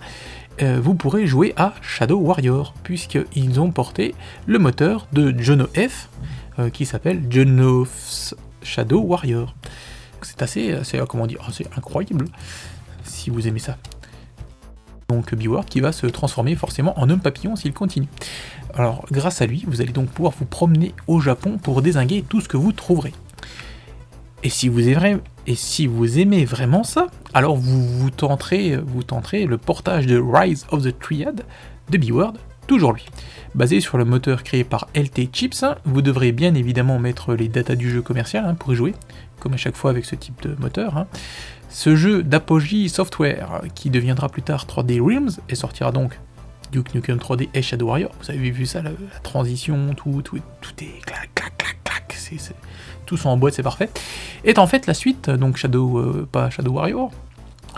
euh, 0.60 0.80
vous 0.82 0.94
pourrez 0.94 1.26
jouer 1.26 1.54
à 1.56 1.74
Shadow 1.80 2.18
Warrior, 2.18 2.74
puisqu'ils 2.82 3.60
ont 3.60 3.70
porté 3.70 4.14
le 4.46 4.58
moteur 4.58 5.06
de 5.12 5.34
Jono 5.38 5.66
F, 5.68 6.08
euh, 6.58 6.70
qui 6.70 6.84
s'appelle 6.84 7.22
Jono's 7.30 8.34
Shadow 8.62 9.00
Warrior. 9.00 9.54
C'est 10.20 10.42
assez, 10.42 10.72
assez, 10.72 11.00
comment 11.08 11.26
dire, 11.26 11.40
assez 11.48 11.66
incroyable, 11.76 12.26
si 13.04 13.30
vous 13.30 13.48
aimez 13.48 13.58
ça. 13.58 13.76
Donc 15.12 15.34
B-World 15.34 15.68
qui 15.68 15.80
va 15.80 15.92
se 15.92 16.06
transformer 16.06 16.54
forcément 16.56 16.98
en 16.98 17.10
homme 17.10 17.20
papillon 17.20 17.54
s'il 17.54 17.74
continue. 17.74 18.08
Alors, 18.74 19.04
grâce 19.12 19.42
à 19.42 19.46
lui, 19.46 19.64
vous 19.66 19.82
allez 19.82 19.92
donc 19.92 20.08
pouvoir 20.08 20.32
vous 20.38 20.46
promener 20.46 20.94
au 21.06 21.20
Japon 21.20 21.58
pour 21.62 21.82
désinguer 21.82 22.24
tout 22.26 22.40
ce 22.40 22.48
que 22.48 22.56
vous 22.56 22.72
trouverez. 22.72 23.12
Et 24.42 24.48
si 24.48 24.68
vous 24.68 24.88
aimez, 24.88 25.18
et 25.46 25.54
si 25.54 25.86
vous 25.86 26.18
aimez 26.18 26.46
vraiment 26.46 26.82
ça, 26.82 27.08
alors 27.34 27.56
vous, 27.56 28.10
tenterez, 28.10 28.76
vous 28.76 29.02
tenterez 29.02 29.44
le 29.44 29.58
portage 29.58 30.06
de 30.06 30.18
Rise 30.18 30.66
of 30.70 30.82
the 30.82 30.98
Triad 30.98 31.44
de 31.90 31.98
B-Word, 31.98 32.34
toujours 32.66 32.94
lui. 32.94 33.04
Basé 33.54 33.80
sur 33.80 33.98
le 33.98 34.06
moteur 34.06 34.42
créé 34.42 34.64
par 34.64 34.88
LT 34.94 35.28
Chips, 35.30 35.64
vous 35.84 36.00
devrez 36.00 36.32
bien 36.32 36.54
évidemment 36.54 36.98
mettre 36.98 37.34
les 37.34 37.48
datas 37.48 37.76
du 37.76 37.90
jeu 37.90 38.00
commercial 38.00 38.46
hein, 38.46 38.54
pour 38.54 38.72
y 38.72 38.76
jouer, 38.76 38.94
comme 39.40 39.52
à 39.52 39.58
chaque 39.58 39.76
fois 39.76 39.90
avec 39.90 40.06
ce 40.06 40.14
type 40.14 40.40
de 40.42 40.56
moteur. 40.58 41.06
Ce 41.72 41.96
jeu 41.96 42.22
d'Apogee 42.22 42.88
Software, 42.88 43.62
qui 43.74 43.88
deviendra 43.88 44.28
plus 44.28 44.42
tard 44.42 44.66
3D 44.66 45.00
Realms, 45.00 45.30
et 45.48 45.54
sortira 45.54 45.90
donc 45.90 46.20
Duke 46.70 46.94
Nukem 46.94 47.16
3D 47.16 47.48
et 47.54 47.62
Shadow 47.62 47.86
Warrior. 47.86 48.10
Vous 48.20 48.30
avez 48.30 48.50
vu 48.50 48.66
ça, 48.66 48.82
la, 48.82 48.90
transition, 49.22 49.94
tout, 49.94 50.20
tout, 50.22 50.38
tout, 50.60 50.84
est 50.84 51.00
clac, 51.06 51.34
clac, 51.34 51.56
clac, 51.56 51.78
clac. 51.82 52.18
Tout 53.06 53.16
sont 53.16 53.30
en 53.30 53.38
boîte, 53.38 53.54
c'est 53.54 53.62
parfait. 53.62 53.88
Est 54.44 54.58
en 54.58 54.66
fait 54.66 54.86
la 54.86 54.92
suite, 54.92 55.30
donc 55.30 55.56
Shadow, 55.56 55.98
euh, 55.98 56.28
pas 56.30 56.50
Shadow 56.50 56.72
Warrior, 56.72 57.10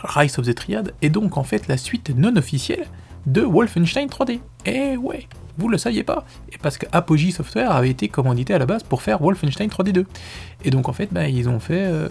Rise 0.03 0.39
of 0.41 0.47
the 0.47 0.55
Triad, 0.55 0.93
est 1.01 1.09
donc 1.09 1.39
en 1.39 1.45
fait 1.45 1.69
la 1.69 1.77
suite 1.77 2.11
non 2.11 2.37
officielle 2.37 2.87
de 3.27 3.43
Wolfenstein 3.43 4.09
3D. 4.09 4.41
Et 4.67 4.97
ouais, 4.97 5.29
vous 5.57 5.69
le 5.69 5.79
saviez 5.79 6.03
pas. 6.03 6.25
Et 6.53 6.59
parce 6.59 6.79
que 6.79 6.87
Apogee 6.91 7.31
Software 7.31 7.71
avait 7.71 7.91
été 7.91 8.09
commandité 8.09 8.55
à 8.55 8.59
la 8.59 8.67
base 8.67 8.83
pour 8.83 9.03
faire 9.03 9.23
Wolfenstein 9.23 9.69
3D 9.69 9.93
2. 9.93 10.07
Et 10.65 10.71
donc 10.71 10.89
en 10.89 10.93
fait, 10.93 11.13
bah, 11.13 11.29
ils 11.29 11.49
ont 11.49 11.61
fait 11.61 11.85
euh, 11.85 12.09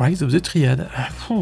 Rise 0.00 0.22
of 0.22 0.32
the 0.32 0.40
Triad. 0.40 0.88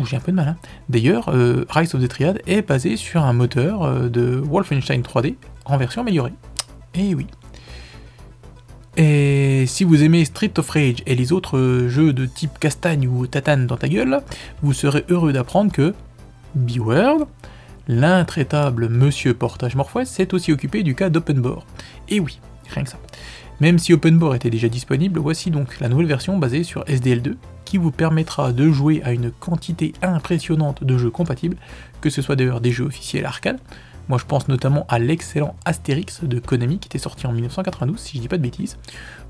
J'ai 0.05 0.16
un 0.16 0.21
peu 0.21 0.33
de 0.33 0.37
mal. 0.37 0.49
Hein. 0.49 0.57
D'ailleurs, 0.88 1.29
euh, 1.29 1.64
Rise 1.71 1.94
of 1.94 2.03
the 2.03 2.09
Triad 2.09 2.42
est 2.49 2.62
basé 2.62 2.97
sur 2.97 3.23
un 3.23 3.33
moteur 3.33 3.85
euh, 3.85 4.09
de 4.09 4.42
Wolfenstein 4.44 5.01
3D 5.01 5.37
en 5.64 5.77
version 5.77 6.03
améliorée. 6.03 6.33
Et 6.94 7.14
oui. 7.14 7.29
Et 8.97 9.64
si 9.68 9.85
vous 9.85 10.03
aimez 10.03 10.25
Street 10.25 10.53
of 10.59 10.68
Rage 10.71 11.05
et 11.07 11.14
les 11.14 11.33
autres 11.33 11.87
jeux 11.87 12.12
de 12.12 12.27
type 12.27 12.59
castagne 12.59 13.07
ou 13.07 13.29
tatane 13.29 13.68
dans 13.68 13.77
ta 13.77 13.88
gueule, 13.88 14.23
vous 14.61 14.73
serez 14.73 15.05
heureux 15.09 15.33
d'apprendre 15.33 15.71
que 15.71 15.94
B-World, 16.57 17.27
l'intraitable 17.87 18.88
Monsieur 18.88 19.35
Portage 19.35 19.77
Morphos, 19.77 20.07
s'est 20.07 20.35
aussi 20.35 20.51
occupé 20.51 20.83
du 20.83 20.97
cas 20.97 21.11
d'OpenBore. 21.11 21.64
Et 22.09 22.18
oui, 22.18 22.40
rien 22.75 22.83
que 22.83 22.90
ça. 22.90 22.99
Même 23.61 23.79
si 23.79 23.92
OpenBore 23.92 24.35
était 24.35 24.51
déjà 24.51 24.68
disponible, 24.68 25.21
voici 25.21 25.53
donc 25.53 25.79
la 25.79 25.88
nouvelle 25.88 26.07
version 26.07 26.37
basée 26.38 26.64
sur 26.64 26.83
SDL2 26.87 27.37
qui 27.69 27.77
vous 27.77 27.91
permettra 27.91 28.55
de 28.55 28.71
jouer 28.71 29.03
à 29.05 29.13
une 29.13 29.31
quantité 29.31 29.93
impressionnante 30.01 30.85
de 30.85 30.97
jeux 30.97 31.11
compatibles, 31.11 31.59
que 32.01 32.09
ce 32.09 32.23
soit 32.23 32.35
d'ailleurs 32.35 32.63
des 32.63 32.73
jeux 32.73 32.87
officiels 32.87 33.27
arcade. 33.27 33.61
Moi 34.09 34.17
je 34.17 34.25
pense 34.25 34.49
notamment 34.49 34.87
à 34.89 34.99
l'excellent 34.99 35.55
Astérix 35.67 36.25
de 36.25 36.39
Konami 36.39 36.79
qui 36.79 36.87
était 36.87 36.97
sorti 36.97 37.27
en 37.27 37.33
1992 37.33 38.01
si 38.01 38.17
je 38.17 38.23
dis 38.23 38.29
pas 38.29 38.39
de 38.39 38.43
bêtises, 38.43 38.79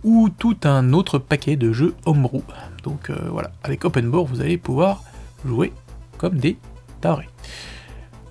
ou 0.05 0.29
tout 0.29 0.57
un 0.62 0.92
autre 0.92 1.18
paquet 1.18 1.57
de 1.57 1.72
jeux 1.72 1.96
homebrew. 2.07 2.42
Donc 2.85 3.11
euh, 3.11 3.16
voilà, 3.29 3.51
avec 3.64 3.85
OpenBore 3.85 4.27
vous 4.27 4.40
allez 4.40 4.57
pouvoir 4.57 5.03
jouer 5.44 5.72
comme 6.16 6.38
des 6.38 6.59
tarés. 7.01 7.29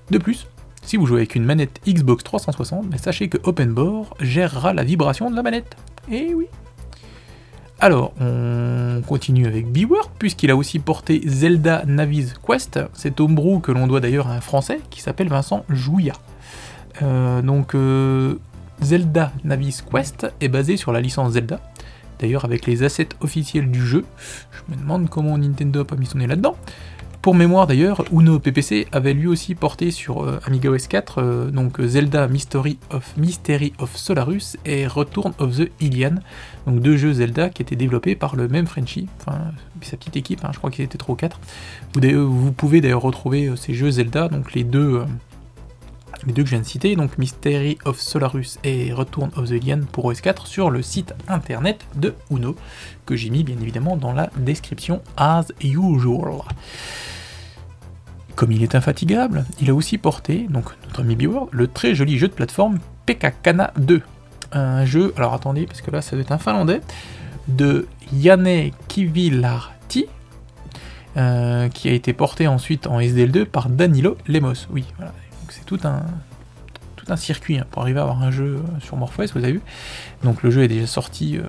De 0.09 0.19
plus, 0.19 0.47
si 0.83 0.95
vous 0.95 1.05
jouez 1.05 1.17
avec 1.17 1.35
une 1.35 1.43
manette 1.43 1.81
Xbox 1.85 2.23
360, 2.23 2.97
sachez 2.97 3.27
que 3.27 3.39
OpenBore 3.43 4.15
gérera 4.21 4.71
la 4.73 4.85
vibration 4.85 5.29
de 5.29 5.35
la 5.35 5.43
manette. 5.43 5.75
Et 6.09 6.27
eh 6.29 6.33
oui. 6.33 6.47
Alors, 7.79 8.11
on 8.19 9.01
continue 9.05 9.45
avec 9.45 9.71
Beworld, 9.71 10.09
puisqu'il 10.17 10.49
a 10.49 10.55
aussi 10.55 10.79
porté 10.79 11.21
Zelda 11.27 11.83
Navi's 11.85 12.33
Quest, 12.33 12.79
cet 12.93 13.19
homebrew 13.19 13.59
que 13.59 13.71
l'on 13.71 13.85
doit 13.85 13.99
d'ailleurs 13.99 14.27
à 14.27 14.33
un 14.33 14.41
français 14.41 14.79
qui 14.89 15.01
s'appelle 15.01 15.29
Vincent 15.29 15.63
Jouya. 15.69 16.13
Euh, 17.03 17.43
donc, 17.43 17.75
euh, 17.75 18.39
Zelda 18.81 19.31
Navi's 19.43 19.83
Quest 19.83 20.27
est 20.41 20.47
basé 20.47 20.75
sur 20.75 20.91
la 20.91 21.01
licence 21.01 21.33
Zelda, 21.33 21.59
d'ailleurs 22.19 22.45
avec 22.45 22.65
les 22.65 22.81
assets 22.81 23.09
officiels 23.21 23.69
du 23.69 23.85
jeu. 23.85 24.05
Je 24.51 24.73
me 24.73 24.79
demande 24.79 25.07
comment 25.07 25.37
Nintendo 25.37 25.81
a 25.81 25.85
pas 25.85 25.95
mis 25.95 26.07
son 26.07 26.17
nez 26.17 26.25
là-dedans. 26.25 26.55
Pour 27.21 27.35
mémoire 27.35 27.67
d'ailleurs, 27.67 28.05
Uno 28.11 28.39
PPC 28.39 28.87
avait 28.91 29.13
lui 29.13 29.27
aussi 29.27 29.55
porté 29.55 29.91
sur 29.91 30.23
euh, 30.23 30.39
Amiga 30.45 30.69
OS 30.69 30.87
4 30.87 31.17
euh, 31.17 31.51
donc 31.51 31.81
Zelda 31.81 32.27
Mystery 32.27 32.77
of, 32.91 33.17
Mystery 33.17 33.73
of 33.79 33.95
Solarus 33.97 34.55
et 34.65 34.87
Return 34.87 35.33
of 35.39 35.57
the 35.57 35.69
Ilian, 35.81 36.15
donc 36.67 36.79
deux 36.79 36.95
jeux 36.95 37.13
Zelda 37.13 37.49
qui 37.49 37.61
étaient 37.61 37.75
développés 37.75 38.15
par 38.15 38.35
le 38.35 38.47
même 38.47 38.67
Frenchie, 38.67 39.07
enfin 39.19 39.39
sa 39.81 39.97
petite 39.97 40.15
équipe, 40.15 40.45
hein, 40.45 40.51
je 40.53 40.57
crois 40.57 40.71
qu'ils 40.71 40.85
étaient 40.85 40.97
trop 40.97 41.15
4. 41.15 41.39
Vous, 41.95 42.01
vous 42.31 42.51
pouvez 42.51 42.81
d'ailleurs 42.81 43.01
retrouver 43.01 43.47
euh, 43.47 43.55
ces 43.55 43.73
jeux 43.73 43.91
Zelda, 43.91 44.29
donc 44.29 44.53
les 44.53 44.63
deux, 44.63 45.03
les 46.25 46.33
deux 46.33 46.43
que 46.43 46.49
je 46.49 46.55
viens 46.55 46.61
de 46.61 46.67
citer, 46.67 46.95
donc 46.95 47.17
Mystery 47.17 47.77
of 47.85 47.99
Solarus 47.99 48.57
et 48.63 48.91
Return 48.91 49.29
of 49.35 49.49
the 49.49 49.51
Ilian 49.51 49.81
pour 49.91 50.05
OS 50.05 50.21
4 50.21 50.47
sur 50.47 50.69
le 50.69 50.81
site 50.81 51.13
internet 51.27 51.85
de 51.95 52.15
Uno, 52.31 52.55
que 53.05 53.15
j'ai 53.15 53.29
mis 53.29 53.43
bien 53.43 53.57
évidemment 53.61 53.97
dans 53.97 54.13
la 54.13 54.29
description 54.37 55.01
as 55.15 55.45
usual. 55.61 56.41
Comme 58.35 58.51
il 58.51 58.63
est 58.63 58.75
infatigable, 58.75 59.45
il 59.61 59.69
a 59.69 59.75
aussi 59.75 59.97
porté, 59.97 60.47
donc 60.49 60.65
notre 60.85 61.01
ami 61.01 61.15
Beworld, 61.15 61.49
le 61.51 61.67
très 61.67 61.95
joli 61.95 62.17
jeu 62.17 62.27
de 62.27 62.33
plateforme 62.33 62.79
Pekakana 63.05 63.73
2. 63.77 64.01
Un 64.53 64.85
jeu, 64.85 65.13
alors 65.17 65.33
attendez, 65.33 65.65
parce 65.65 65.81
que 65.81 65.91
là 65.91 66.01
ça 66.01 66.15
doit 66.15 66.21
être 66.21 66.31
un 66.31 66.37
finlandais, 66.37 66.81
de 67.47 67.87
Janne 68.15 68.71
Kivilarti, 68.87 70.05
euh, 71.17 71.67
qui 71.69 71.89
a 71.89 71.93
été 71.93 72.13
porté 72.13 72.47
ensuite 72.47 72.87
en 72.87 72.99
SDL2 72.99 73.45
par 73.45 73.69
Danilo 73.69 74.17
Lemos. 74.27 74.67
Oui, 74.69 74.85
voilà, 74.97 75.13
c'est 75.57 75.65
tout 75.65 75.79
un, 75.83 76.03
tout 76.95 77.05
un 77.09 77.15
circuit 77.15 77.57
hein, 77.57 77.65
pour 77.71 77.81
arriver 77.81 77.99
à 77.99 78.03
avoir 78.03 78.21
un 78.21 78.31
jeu 78.31 78.61
sur 78.79 78.95
MorphOS, 78.97 79.33
vous 79.33 79.43
avez 79.43 79.53
vu. 79.53 79.61
Donc 80.23 80.43
le 80.43 80.51
jeu 80.51 80.63
est 80.63 80.67
déjà 80.67 80.87
sorti, 80.87 81.37
euh, 81.37 81.43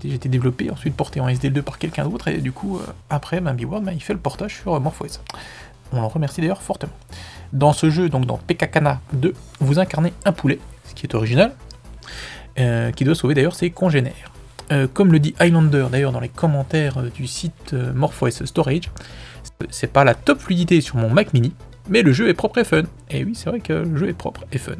déjà 0.00 0.14
été 0.14 0.28
développé, 0.28 0.70
ensuite 0.70 0.94
porté 0.94 1.20
en 1.20 1.28
SDL2 1.28 1.62
par 1.62 1.78
quelqu'un 1.78 2.04
d'autre, 2.04 2.28
et 2.28 2.38
du 2.38 2.52
coup, 2.52 2.78
euh, 2.78 2.86
après, 3.10 3.40
ben, 3.40 3.54
Beworld, 3.54 3.84
ben, 3.84 3.98
fait 4.00 4.14
le 4.14 4.18
portage 4.18 4.56
sur 4.56 4.80
MorphOS. 4.80 5.20
On 5.92 5.98
en 5.98 6.08
remercie 6.08 6.40
d'ailleurs 6.40 6.62
fortement. 6.62 6.92
Dans 7.52 7.72
ce 7.72 7.90
jeu, 7.90 8.08
donc 8.08 8.26
dans 8.26 8.38
Pekakana 8.38 9.00
2, 9.12 9.34
vous 9.60 9.78
incarnez 9.78 10.12
un 10.24 10.32
poulet, 10.32 10.60
ce 10.84 10.94
qui 10.94 11.06
est 11.06 11.14
original, 11.14 11.54
euh, 12.58 12.92
qui 12.92 13.04
doit 13.04 13.14
sauver 13.14 13.34
d'ailleurs 13.34 13.54
ses 13.54 13.70
congénères. 13.70 14.32
Euh, 14.70 14.86
comme 14.92 15.12
le 15.12 15.18
dit 15.18 15.34
Highlander 15.40 15.86
d'ailleurs 15.90 16.12
dans 16.12 16.20
les 16.20 16.28
commentaires 16.28 16.98
euh, 16.98 17.08
du 17.08 17.26
site 17.26 17.72
MorphOS 17.72 18.44
Storage, 18.44 18.90
c'est 19.70 19.92
pas 19.92 20.04
la 20.04 20.14
top 20.14 20.40
fluidité 20.40 20.80
sur 20.80 20.96
mon 20.96 21.10
Mac 21.10 21.32
mini, 21.32 21.52
mais 21.90 22.02
le 22.02 22.12
jeu 22.12 22.28
est 22.28 22.34
propre 22.34 22.58
et 22.58 22.64
fun. 22.64 22.84
Et 23.10 23.24
oui, 23.24 23.34
c'est 23.34 23.50
vrai 23.50 23.60
que 23.60 23.72
le 23.72 23.96
jeu 23.96 24.08
est 24.08 24.14
propre 24.14 24.44
et 24.52 24.58
fun. 24.58 24.76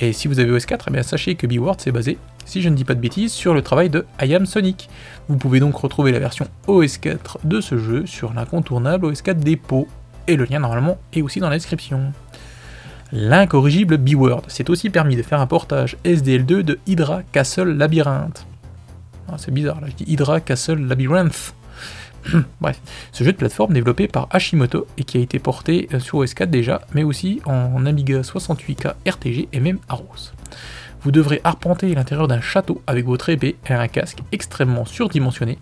Et 0.00 0.12
si 0.12 0.28
vous 0.28 0.38
avez 0.38 0.50
OS 0.50 0.66
4, 0.66 0.86
eh 0.88 0.90
bien 0.92 1.02
sachez 1.02 1.34
que 1.34 1.46
Beworld 1.46 1.80
s'est 1.80 1.92
basé, 1.92 2.18
si 2.44 2.62
je 2.62 2.68
ne 2.68 2.74
dis 2.74 2.84
pas 2.84 2.94
de 2.94 3.00
bêtises, 3.00 3.32
sur 3.32 3.54
le 3.54 3.62
travail 3.62 3.90
de 3.90 4.06
I 4.20 4.34
Am 4.34 4.46
Sonic. 4.46 4.88
Vous 5.28 5.36
pouvez 5.36 5.60
donc 5.60 5.76
retrouver 5.76 6.12
la 6.12 6.18
version 6.18 6.46
OS 6.66 6.98
4 6.98 7.40
de 7.44 7.60
ce 7.60 7.78
jeu 7.78 8.06
sur 8.06 8.32
l'incontournable 8.34 9.06
OS 9.06 9.22
4 9.22 9.38
Depot 9.38 9.88
et 10.26 10.36
le 10.36 10.44
lien 10.44 10.60
normalement 10.60 10.98
est 11.12 11.22
aussi 11.22 11.40
dans 11.40 11.48
la 11.48 11.56
description. 11.56 12.12
L'incorrigible 13.12 13.98
B-Word 13.98 14.42
s'est 14.48 14.70
aussi 14.70 14.90
permis 14.90 15.14
de 15.14 15.22
faire 15.22 15.40
un 15.40 15.46
portage 15.46 15.96
SDL2 16.04 16.62
de 16.62 16.78
Hydra 16.86 17.22
Castle 17.30 17.68
Labyrinth. 17.68 18.46
Ah, 19.28 19.36
c'est 19.38 19.52
bizarre 19.52 19.80
là, 19.80 19.86
je 19.88 20.04
dis 20.04 20.10
Hydra 20.10 20.40
Castle 20.40 20.80
Labyrinth. 20.86 21.54
Bref, 22.60 22.80
ce 23.12 23.24
jeu 23.24 23.32
de 23.32 23.36
plateforme 23.36 23.72
développé 23.72 24.08
par 24.08 24.28
Hashimoto 24.30 24.86
et 24.96 25.04
qui 25.04 25.18
a 25.18 25.20
été 25.20 25.38
porté 25.38 25.88
euh, 25.92 26.00
sur 26.00 26.22
OS4 26.22 26.46
déjà, 26.46 26.80
mais 26.94 27.02
aussi 27.02 27.40
en 27.44 27.84
Amiga 27.86 28.20
68K 28.20 28.94
RTG 29.06 29.48
et 29.52 29.60
même 29.60 29.78
Aros. 29.88 30.32
Vous 31.02 31.10
devrez 31.10 31.40
arpenter 31.44 31.94
l'intérieur 31.94 32.28
d'un 32.28 32.40
château 32.40 32.82
avec 32.86 33.04
votre 33.04 33.28
épée 33.28 33.56
et 33.68 33.72
un 33.74 33.88
casque 33.88 34.20
extrêmement 34.32 34.86
surdimensionné 34.86 35.58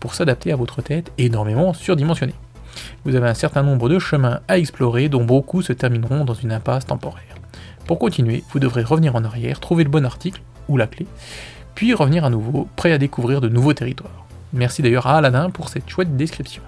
pour 0.00 0.14
s'adapter 0.14 0.52
à 0.52 0.56
votre 0.56 0.80
tête 0.80 1.12
énormément 1.18 1.74
surdimensionnée 1.74 2.34
vous 3.04 3.14
avez 3.14 3.28
un 3.28 3.34
certain 3.34 3.62
nombre 3.62 3.88
de 3.88 3.98
chemins 3.98 4.40
à 4.48 4.58
explorer 4.58 5.08
dont 5.08 5.24
beaucoup 5.24 5.62
se 5.62 5.72
termineront 5.72 6.24
dans 6.24 6.34
une 6.34 6.52
impasse 6.52 6.86
temporaire. 6.86 7.22
Pour 7.86 7.98
continuer, 7.98 8.42
vous 8.50 8.58
devrez 8.58 8.82
revenir 8.82 9.14
en 9.16 9.24
arrière, 9.24 9.60
trouver 9.60 9.84
le 9.84 9.90
bon 9.90 10.04
article 10.04 10.42
ou 10.68 10.76
la 10.76 10.86
clé, 10.86 11.06
puis 11.74 11.94
revenir 11.94 12.24
à 12.24 12.30
nouveau, 12.30 12.68
prêt 12.76 12.92
à 12.92 12.98
découvrir 12.98 13.40
de 13.40 13.48
nouveaux 13.48 13.74
territoires. 13.74 14.25
Merci 14.56 14.80
d'ailleurs 14.80 15.06
à 15.06 15.18
Aladdin 15.18 15.50
pour 15.50 15.68
cette 15.68 15.88
chouette 15.88 16.16
description. 16.16 16.62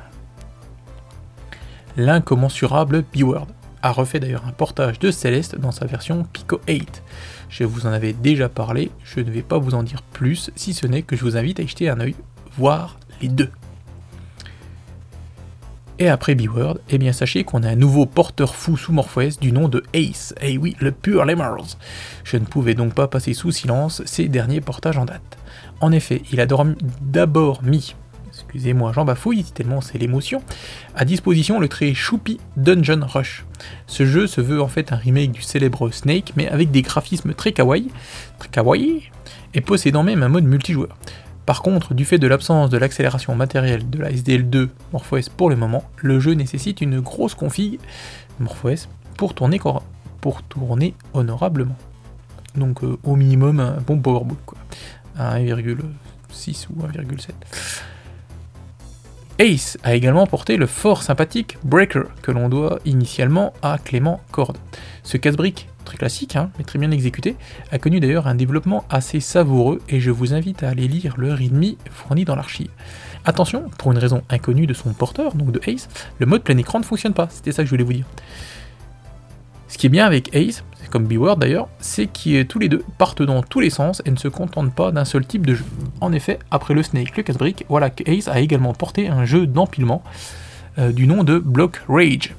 L'incommensurable 1.96 3.02
B-Word 3.14 3.46
a 3.82 3.92
refait 3.92 4.20
d'ailleurs 4.20 4.46
un 4.46 4.52
portage 4.52 4.98
de 4.98 5.10
Céleste 5.10 5.58
dans 5.58 5.70
sa 5.70 5.86
version 5.86 6.26
Pico 6.30 6.60
8. 6.68 7.02
Je 7.48 7.64
vous 7.64 7.86
en 7.86 7.92
avais 7.92 8.12
déjà 8.12 8.50
parlé, 8.50 8.90
je 9.04 9.20
ne 9.20 9.30
vais 9.30 9.40
pas 9.40 9.56
vous 9.56 9.74
en 9.74 9.82
dire 9.82 10.02
plus, 10.02 10.50
si 10.54 10.74
ce 10.74 10.86
n'est 10.86 11.00
que 11.00 11.16
je 11.16 11.24
vous 11.24 11.38
invite 11.38 11.60
à 11.60 11.62
y 11.62 11.68
jeter 11.68 11.88
un 11.88 11.98
œil, 11.98 12.14
voir 12.58 12.98
les 13.22 13.28
deux. 13.28 13.50
Et 16.00 16.08
après 16.08 16.36
B-Word, 16.36 16.78
eh 16.90 16.98
bien 16.98 17.12
sachez 17.12 17.42
qu'on 17.42 17.64
a 17.64 17.70
un 17.70 17.74
nouveau 17.74 18.06
porteur 18.06 18.54
fou 18.54 18.76
sous 18.76 18.92
MorphOS 18.92 19.40
du 19.40 19.50
nom 19.50 19.68
de 19.68 19.82
Ace. 19.94 20.32
Et 20.40 20.52
eh 20.52 20.58
oui, 20.58 20.76
le 20.78 20.92
pur 20.92 21.24
Lemurs. 21.24 21.76
Je 22.22 22.36
ne 22.36 22.44
pouvais 22.44 22.74
donc 22.74 22.94
pas 22.94 23.08
passer 23.08 23.34
sous 23.34 23.50
silence 23.50 24.02
ces 24.06 24.28
derniers 24.28 24.60
portages 24.60 24.96
en 24.96 25.06
date. 25.06 25.38
En 25.80 25.90
effet, 25.90 26.22
il 26.30 26.40
a 26.40 26.46
d'abord 26.46 27.62
mis, 27.64 27.96
excusez-moi 28.28 28.92
j'en 28.94 29.04
bafouille 29.04 29.42
tellement 29.42 29.80
c'est 29.80 29.98
l'émotion, 29.98 30.42
à 30.94 31.04
disposition 31.04 31.58
le 31.58 31.68
très 31.68 31.94
choupi 31.94 32.38
Dungeon 32.56 33.00
Rush. 33.04 33.44
Ce 33.88 34.06
jeu 34.06 34.28
se 34.28 34.40
veut 34.40 34.62
en 34.62 34.68
fait 34.68 34.92
un 34.92 34.96
remake 34.96 35.32
du 35.32 35.42
célèbre 35.42 35.90
Snake, 35.90 36.32
mais 36.36 36.48
avec 36.48 36.70
des 36.70 36.82
graphismes 36.82 37.34
très 37.34 37.52
kawaii, 37.52 37.88
très 38.38 38.48
kawaii, 38.48 39.10
et 39.54 39.60
possédant 39.60 40.04
même 40.04 40.22
un 40.22 40.28
mode 40.28 40.44
multijoueur. 40.44 40.96
Par 41.48 41.62
contre, 41.62 41.94
du 41.94 42.04
fait 42.04 42.18
de 42.18 42.26
l'absence 42.26 42.68
de 42.68 42.76
l'accélération 42.76 43.34
matérielle 43.34 43.88
de 43.88 43.98
la 44.00 44.12
SDL2 44.12 44.68
MorphOS 44.92 45.30
pour 45.34 45.48
le 45.48 45.56
moment, 45.56 45.82
le 45.96 46.20
jeu 46.20 46.32
nécessite 46.32 46.82
une 46.82 47.00
grosse 47.00 47.34
config 47.34 47.80
MorphOS 48.38 48.86
pour 49.16 49.32
tourner, 49.32 49.58
pour 50.20 50.42
honorablement. 51.14 51.74
Donc 52.54 52.84
euh, 52.84 52.98
au 53.02 53.16
minimum 53.16 53.60
un 53.60 53.78
bon 53.80 53.98
powerbook, 53.98 54.36
quoi. 54.44 54.58
1,6 55.18 56.66
ou 56.68 56.82
1,7. 56.86 57.30
Ace 59.38 59.78
a 59.84 59.94
également 59.94 60.26
porté 60.26 60.58
le 60.58 60.66
fort 60.66 61.02
sympathique 61.02 61.56
Breaker, 61.64 62.08
que 62.20 62.30
l'on 62.30 62.50
doit 62.50 62.78
initialement 62.84 63.54
à 63.62 63.78
Clément 63.78 64.20
Cord. 64.32 64.52
Ce 65.02 65.16
casse-brique 65.16 65.66
très 65.88 65.96
classique, 65.98 66.36
hein, 66.36 66.50
mais 66.58 66.64
très 66.64 66.78
bien 66.78 66.90
exécuté, 66.90 67.34
a 67.72 67.78
connu 67.78 67.98
d'ailleurs 67.98 68.26
un 68.26 68.34
développement 68.34 68.84
assez 68.90 69.20
savoureux 69.20 69.80
et 69.88 70.00
je 70.00 70.10
vous 70.10 70.34
invite 70.34 70.62
à 70.62 70.68
aller 70.68 70.86
lire 70.86 71.14
le 71.16 71.32
README 71.32 71.76
fourni 71.90 72.24
dans 72.24 72.36
l'archive. 72.36 72.68
Attention, 73.24 73.64
pour 73.78 73.90
une 73.92 73.98
raison 73.98 74.22
inconnue 74.28 74.66
de 74.66 74.74
son 74.74 74.92
porteur, 74.92 75.34
donc 75.34 75.50
de 75.50 75.60
Ace, 75.66 75.88
le 76.18 76.26
mode 76.26 76.42
plein 76.42 76.56
écran 76.58 76.78
ne 76.78 76.84
fonctionne 76.84 77.14
pas, 77.14 77.28
c'était 77.30 77.52
ça 77.52 77.62
que 77.62 77.66
je 77.66 77.70
voulais 77.70 77.84
vous 77.84 77.94
dire. 77.94 78.06
Ce 79.68 79.78
qui 79.78 79.86
est 79.86 79.90
bien 79.90 80.06
avec 80.06 80.34
Ace, 80.34 80.62
comme 80.90 81.06
B-Word 81.06 81.38
d'ailleurs, 81.38 81.68
c'est 81.78 82.06
qu'ils 82.06 82.46
tous 82.46 82.58
les 82.58 82.68
deux 82.68 82.84
partent 82.98 83.22
dans 83.22 83.42
tous 83.42 83.60
les 83.60 83.70
sens 83.70 84.02
et 84.04 84.10
ne 84.10 84.16
se 84.16 84.28
contentent 84.28 84.74
pas 84.74 84.92
d'un 84.92 85.04
seul 85.04 85.26
type 85.26 85.46
de 85.46 85.54
jeu. 85.54 85.64
En 86.00 86.12
effet, 86.12 86.38
après 86.50 86.74
le 86.74 86.82
Snake, 86.82 87.16
le 87.16 87.22
casse-brique, 87.22 87.64
voilà 87.68 87.90
que 87.90 88.08
Ace 88.10 88.28
a 88.28 88.40
également 88.40 88.74
porté 88.74 89.08
un 89.08 89.24
jeu 89.24 89.46
d'empilement 89.46 90.02
euh, 90.78 90.92
du 90.92 91.06
nom 91.06 91.24
de 91.24 91.38
Block 91.38 91.82
Rage. 91.88 92.34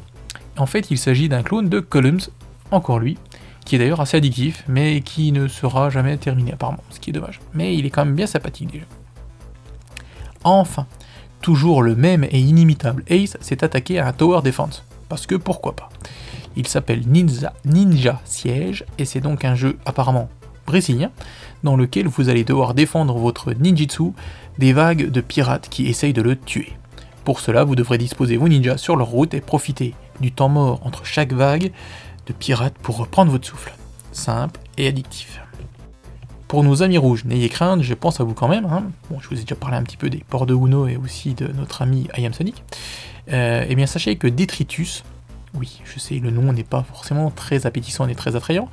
En 0.57 0.65
fait, 0.65 0.91
il 0.91 0.97
s'agit 0.97 1.29
d'un 1.29 1.41
clone 1.41 1.69
de 1.69 1.79
Columns, 1.79 2.29
encore 2.71 2.99
lui, 2.99 3.17
qui 3.65 3.75
est 3.75 3.79
d'ailleurs 3.79 4.01
assez 4.01 4.17
addictif, 4.17 4.63
mais 4.67 5.01
qui 5.01 5.31
ne 5.31 5.47
sera 5.47 5.89
jamais 5.89 6.17
terminé 6.17 6.53
apparemment, 6.53 6.83
ce 6.89 6.99
qui 6.99 7.09
est 7.09 7.13
dommage. 7.13 7.39
Mais 7.53 7.75
il 7.75 7.85
est 7.85 7.89
quand 7.89 8.05
même 8.05 8.15
bien 8.15 8.27
sympathique 8.27 8.71
déjà. 8.71 8.85
Enfin, 10.43 10.87
toujours 11.41 11.81
le 11.81 11.95
même 11.95 12.23
et 12.23 12.39
inimitable 12.39 13.03
Ace 13.09 13.37
s'est 13.41 13.63
attaqué 13.63 13.99
à 13.99 14.07
un 14.07 14.13
Tower 14.13 14.41
Defense, 14.41 14.83
parce 15.07 15.27
que 15.27 15.35
pourquoi 15.35 15.75
pas. 15.75 15.89
Il 16.55 16.67
s'appelle 16.67 17.03
Ninja, 17.07 17.53
Ninja 17.65 18.19
Siege, 18.25 18.85
et 18.97 19.05
c'est 19.05 19.21
donc 19.21 19.45
un 19.45 19.55
jeu 19.55 19.77
apparemment 19.85 20.29
brésilien, 20.65 21.11
dans 21.63 21.75
lequel 21.75 22.07
vous 22.07 22.29
allez 22.29 22.43
devoir 22.43 22.73
défendre 22.73 23.17
votre 23.17 23.53
ninjitsu 23.53 24.11
des 24.57 24.71
vagues 24.73 25.09
de 25.09 25.21
pirates 25.21 25.67
qui 25.69 25.87
essayent 25.87 26.13
de 26.13 26.21
le 26.21 26.35
tuer. 26.35 26.73
Pour 27.25 27.39
cela, 27.39 27.63
vous 27.63 27.75
devrez 27.75 27.97
disposer 27.97 28.37
vos 28.37 28.47
ninjas 28.47 28.77
sur 28.77 28.95
leur 28.95 29.07
route 29.07 29.33
et 29.33 29.41
profiter 29.41 29.93
du 30.19 30.31
temps 30.31 30.49
mort 30.49 30.79
entre 30.83 31.05
chaque 31.05 31.33
vague 31.33 31.71
de 32.29 32.33
pirates 32.33 32.77
pour 32.81 32.97
reprendre 32.97 33.31
votre 33.31 33.47
souffle. 33.47 33.73
Simple 34.13 34.59
et 34.77 34.87
addictif. 34.87 35.41
Pour 36.47 36.63
nos 36.63 36.81
amis 36.81 36.97
rouges, 36.97 37.25
n'ayez 37.25 37.49
crainte, 37.49 37.81
je 37.81 37.93
pense 37.93 38.19
à 38.19 38.23
vous 38.23 38.33
quand 38.33 38.47
même. 38.47 38.65
Hein. 38.65 38.85
Je 39.19 39.27
vous 39.27 39.35
ai 39.35 39.41
déjà 39.41 39.55
parlé 39.55 39.77
un 39.77 39.83
petit 39.83 39.97
peu 39.97 40.09
des 40.09 40.23
ports 40.27 40.45
de 40.45 40.53
Uno 40.53 40.87
et 40.87 40.97
aussi 40.97 41.33
de 41.33 41.47
notre 41.47 41.81
ami 41.81 42.07
I 42.17 42.27
Sonic. 42.33 42.63
Euh, 43.31 43.65
eh 43.67 43.75
bien, 43.75 43.85
sachez 43.85 44.15
que 44.15 44.27
Detritus, 44.27 45.03
oui, 45.53 45.81
je 45.85 45.99
sais, 45.99 46.15
le 46.15 46.31
nom 46.31 46.51
n'est 46.53 46.63
pas 46.63 46.83
forcément 46.83 47.29
très 47.29 47.65
appétissant 47.65 48.07
et 48.07 48.15
très 48.15 48.35
attrayant, 48.35 48.69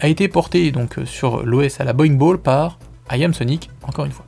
a 0.00 0.08
été 0.08 0.28
porté 0.28 0.70
donc 0.70 0.98
sur 1.04 1.44
l'OS 1.44 1.80
à 1.80 1.84
la 1.84 1.92
Boeing 1.92 2.14
Ball 2.14 2.38
par 2.38 2.78
I 3.10 3.26
Sonic, 3.32 3.70
encore 3.82 4.04
une 4.04 4.12
fois. 4.12 4.26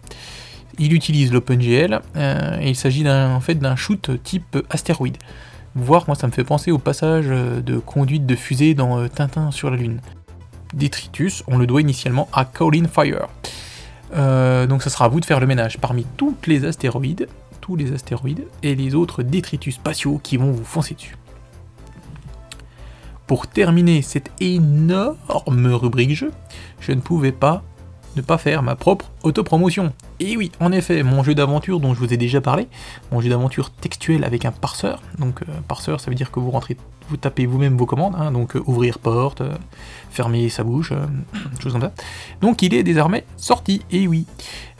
il 0.78 0.92
utilise 0.92 1.32
l'OpenGL 1.32 2.00
euh, 2.16 2.58
et 2.60 2.70
il 2.70 2.76
s'agit 2.76 3.08
en 3.08 3.40
fait 3.40 3.56
d'un 3.56 3.76
shoot 3.76 4.10
type 4.24 4.58
astéroïde. 4.70 5.18
Voir, 5.80 6.04
moi 6.08 6.16
ça 6.16 6.26
me 6.26 6.32
fait 6.32 6.44
penser 6.44 6.72
au 6.72 6.78
passage 6.78 7.28
de 7.28 7.78
conduite 7.78 8.26
de 8.26 8.34
fusée 8.34 8.74
dans 8.74 9.08
Tintin 9.08 9.52
sur 9.52 9.70
la 9.70 9.76
Lune. 9.76 10.00
Detritus, 10.74 11.44
on 11.46 11.56
le 11.56 11.66
doit 11.66 11.80
initialement 11.80 12.28
à 12.32 12.44
Colin 12.44 12.86
Fire. 12.88 13.28
donc 14.12 14.82
ça 14.82 14.90
sera 14.90 15.04
à 15.04 15.08
vous 15.08 15.20
de 15.20 15.24
faire 15.24 15.38
le 15.38 15.46
ménage 15.46 15.78
parmi 15.78 16.04
toutes 16.16 16.48
les 16.48 16.64
astéroïdes, 16.64 17.28
tous 17.60 17.76
les 17.76 17.92
astéroïdes 17.92 18.44
et 18.62 18.74
les 18.74 18.96
autres 18.96 19.22
détritus 19.22 19.76
spatiaux 19.76 20.20
qui 20.22 20.36
vont 20.36 20.50
vous 20.50 20.64
foncer 20.64 20.94
dessus. 20.94 21.16
Pour 23.28 23.46
terminer 23.46 24.02
cette 24.02 24.32
énorme 24.40 25.72
rubrique 25.72 26.14
jeu, 26.14 26.32
je 26.80 26.92
ne 26.92 27.00
pouvais 27.00 27.32
pas 27.32 27.62
ne 28.16 28.22
pas 28.22 28.38
faire 28.38 28.62
ma 28.62 28.74
propre 28.74 29.12
autopromotion. 29.22 29.92
Et 30.20 30.36
oui, 30.36 30.50
en 30.58 30.72
effet, 30.72 31.04
mon 31.04 31.22
jeu 31.22 31.34
d'aventure 31.34 31.78
dont 31.78 31.94
je 31.94 32.00
vous 32.00 32.12
ai 32.12 32.16
déjà 32.16 32.40
parlé, 32.40 32.66
mon 33.12 33.20
jeu 33.20 33.28
d'aventure 33.28 33.70
textuel 33.70 34.24
avec 34.24 34.44
un 34.44 34.50
parseur, 34.50 35.00
donc 35.18 35.42
euh, 35.42 35.52
parseur 35.68 36.00
ça 36.00 36.10
veut 36.10 36.16
dire 36.16 36.32
que 36.32 36.40
vous 36.40 36.50
rentrez, 36.50 36.76
vous 37.08 37.16
tapez 37.16 37.46
vous-même 37.46 37.76
vos 37.76 37.86
commandes, 37.86 38.16
hein, 38.18 38.32
donc 38.32 38.56
euh, 38.56 38.62
ouvrir 38.66 38.98
porte, 38.98 39.42
euh, 39.42 39.54
fermer 40.10 40.48
sa 40.48 40.64
bouche, 40.64 40.92
choses 41.62 41.72
comme 41.72 41.82
ça. 41.82 41.92
Donc 42.40 42.62
il 42.62 42.74
est 42.74 42.82
désormais 42.82 43.24
sorti, 43.36 43.82
et 43.92 44.08
oui. 44.08 44.26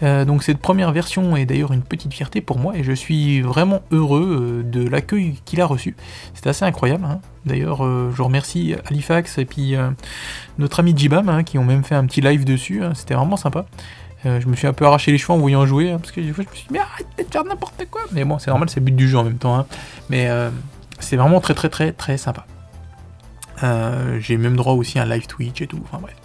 donc 0.03 0.43
cette 0.43 0.59
première 0.59 0.91
version 0.91 1.37
est 1.37 1.47
d'ailleurs 1.47 1.73
une 1.73 1.83
petite 1.83 2.13
fierté 2.13 2.41
pour 2.41 2.59
moi, 2.59 2.77
et 2.77 2.83
je 2.83 2.93
suis 2.93 3.41
vraiment 3.41 3.83
heureux 3.93 4.65
de 4.65 4.89
l'accueil 4.89 5.37
qu'il 5.45 5.61
a 5.61 5.67
reçu. 5.67 5.95
C'est 6.35 6.49
assez 6.49 6.65
incroyable, 6.65 7.05
hein. 7.05 7.21
D'ailleurs, 7.47 7.83
je 8.13 8.21
remercie 8.21 8.75
Halifax 8.91 9.39
et 9.39 9.47
puis 9.47 9.75
notre 10.59 10.81
ami 10.81 10.93
Jibam 10.95 11.31
hein, 11.31 11.45
qui 11.45 11.57
ont 11.57 11.65
même 11.65 11.83
fait 11.83 11.95
un 11.95 12.05
petit 12.05 12.21
live 12.21 12.45
dessus, 12.45 12.83
c'était 12.95 13.15
vraiment 13.15 13.39
sympa. 13.39 13.65
Euh, 14.27 14.41
je 14.41 14.49
me 14.49 14.57
suis 14.57 14.67
un 14.67 14.73
peu 14.73 14.85
arraché 14.85 15.13
les 15.13 15.19
cheveux 15.19 15.33
en 15.33 15.39
voyant 15.39 15.65
jouer, 15.65 15.93
hein, 15.93 15.99
parce 15.99 16.11
que 16.11 16.21
des 16.21 16.33
fois 16.33 16.45
je 16.45 16.51
me 16.51 16.55
suis 16.55 16.67
dit, 16.67 16.73
mais 16.73 16.81
arrête 16.81 17.07
de 17.17 17.25
faire 17.25 17.45
n'importe 17.45 17.85
quoi. 17.91 18.03
Mais 18.13 18.25
bon, 18.25 18.39
c'est 18.39 18.51
normal, 18.51 18.69
c'est 18.69 18.81
le 18.81 18.87
but 18.87 18.97
du 18.97 19.09
jeu 19.09 19.19
en 19.19 19.25
même 19.25 19.39
temps. 19.39 19.57
Hein. 19.57 19.67
Mais 20.11 20.29
euh, 20.29 20.51
c'est 20.99 21.17
vraiment 21.17 21.41
très 21.41 21.55
très 21.55 21.69
très 21.69 21.93
très 21.93 22.17
sympa. 22.17 22.47
Euh, 23.63 24.19
j'ai 24.21 24.37
même 24.37 24.57
droit 24.57 24.75
aussi 24.75 24.99
à 24.99 25.03
un 25.03 25.07
live 25.07 25.27
Twitch 25.27 25.61
et 25.63 25.67
tout. 25.67 25.81
Enfin 25.85 25.99
bref, 26.01 26.17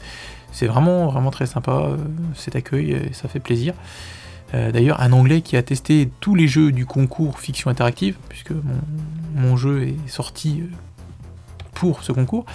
c'est 0.52 0.68
vraiment 0.68 1.08
vraiment 1.08 1.32
très 1.32 1.46
sympa 1.46 1.90
cet 2.36 2.56
accueil, 2.56 3.10
ça 3.12 3.28
fait 3.28 3.40
plaisir. 3.40 3.74
D'ailleurs, 4.54 5.02
un 5.02 5.14
anglais 5.14 5.42
qui 5.42 5.58
a 5.58 5.64
testé 5.64 6.12
tous 6.20 6.36
les 6.36 6.48
jeux 6.48 6.72
du 6.72 6.86
concours 6.86 7.40
fiction 7.40 7.72
interactive, 7.72 8.18
puisque 8.30 8.52
mon 9.34 9.58
jeu 9.58 9.88
est 9.88 10.08
sorti 10.08 10.62
pour 11.74 12.04
ce 12.04 12.12
concours, 12.12 12.46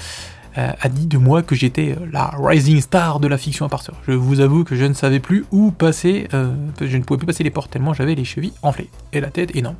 a 0.59 0.89
dit 0.89 1.07
de 1.07 1.19
moi 1.19 1.43
que 1.43 1.55
j'étais 1.55 1.93
euh, 1.93 2.07
la 2.11 2.33
rising 2.37 2.81
star 2.81 3.21
de 3.21 3.29
la 3.29 3.39
fiction 3.39 3.65
à 3.65 3.69
parseur. 3.69 3.95
Je 4.07 4.13
vous 4.13 4.41
avoue 4.41 4.65
que 4.65 4.75
je 4.75 4.85
ne 4.85 4.95
savais 4.95 5.21
plus 5.21 5.45
où 5.53 5.71
passer, 5.71 6.29
euh, 6.35 6.53
je 6.81 6.97
ne 6.97 7.03
pouvais 7.03 7.19
plus 7.19 7.27
passer 7.27 7.45
les 7.45 7.51
portes 7.51 7.71
tellement 7.71 7.95
j'avais 7.95 8.15
les 8.15 8.25
chevilles 8.25 8.55
enflées 8.63 8.91
et 9.13 9.21
la 9.21 9.31
tête 9.31 9.55
énorme. 9.55 9.77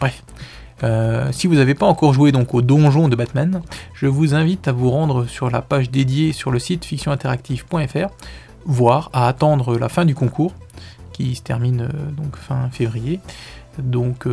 Bref. 0.00 0.22
si 1.32 1.46
vous 1.46 1.56
n'avez 1.56 1.74
pas 1.74 1.86
encore 1.86 2.12
joué 2.12 2.32
donc 2.32 2.54
au 2.54 2.62
donjon 2.62 3.08
de 3.08 3.16
Batman, 3.16 3.62
je 3.94 4.06
vous 4.06 4.34
invite 4.34 4.68
à 4.68 4.72
vous 4.72 4.90
rendre 4.90 5.26
sur 5.26 5.50
la 5.50 5.60
page 5.62 5.90
dédiée 5.90 6.32
sur 6.32 6.50
le 6.50 6.58
site 6.58 6.84
fictioninteractive.fr, 6.84 8.08
voire 8.64 9.10
à 9.12 9.28
attendre 9.28 9.78
la 9.78 9.88
fin 9.88 10.04
du 10.04 10.14
concours, 10.14 10.52
qui 11.12 11.34
se 11.34 11.42
termine 11.42 11.88
donc 12.16 12.36
fin 12.36 12.70
février. 12.70 13.20
Donc 13.78 14.26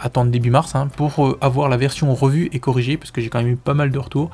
attendre 0.00 0.30
début 0.30 0.50
mars 0.50 0.74
hein, 0.74 0.88
pour 0.96 1.36
avoir 1.40 1.68
la 1.68 1.76
version 1.78 2.14
revue 2.14 2.50
et 2.52 2.58
corrigée, 2.58 2.96
parce 2.98 3.10
que 3.10 3.22
j'ai 3.22 3.30
quand 3.30 3.38
même 3.38 3.52
eu 3.52 3.56
pas 3.56 3.74
mal 3.74 3.90
de 3.90 3.98
retours 3.98 4.30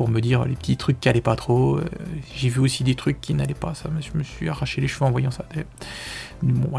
pour 0.00 0.08
me 0.08 0.22
dire 0.22 0.46
les 0.46 0.54
petits 0.54 0.78
trucs 0.78 0.98
qui 0.98 1.10
allaient 1.10 1.20
pas 1.20 1.36
trop. 1.36 1.76
Euh, 1.76 1.84
j'ai 2.34 2.48
vu 2.48 2.60
aussi 2.60 2.84
des 2.84 2.94
trucs 2.94 3.20
qui 3.20 3.34
n'allaient 3.34 3.52
pas, 3.52 3.74
ça, 3.74 3.90
je 4.00 4.16
me 4.16 4.22
suis 4.22 4.48
arraché 4.48 4.80
les 4.80 4.88
cheveux 4.88 5.04
en 5.04 5.10
voyant 5.10 5.30
ça. 5.30 5.44
Bon. 6.42 6.70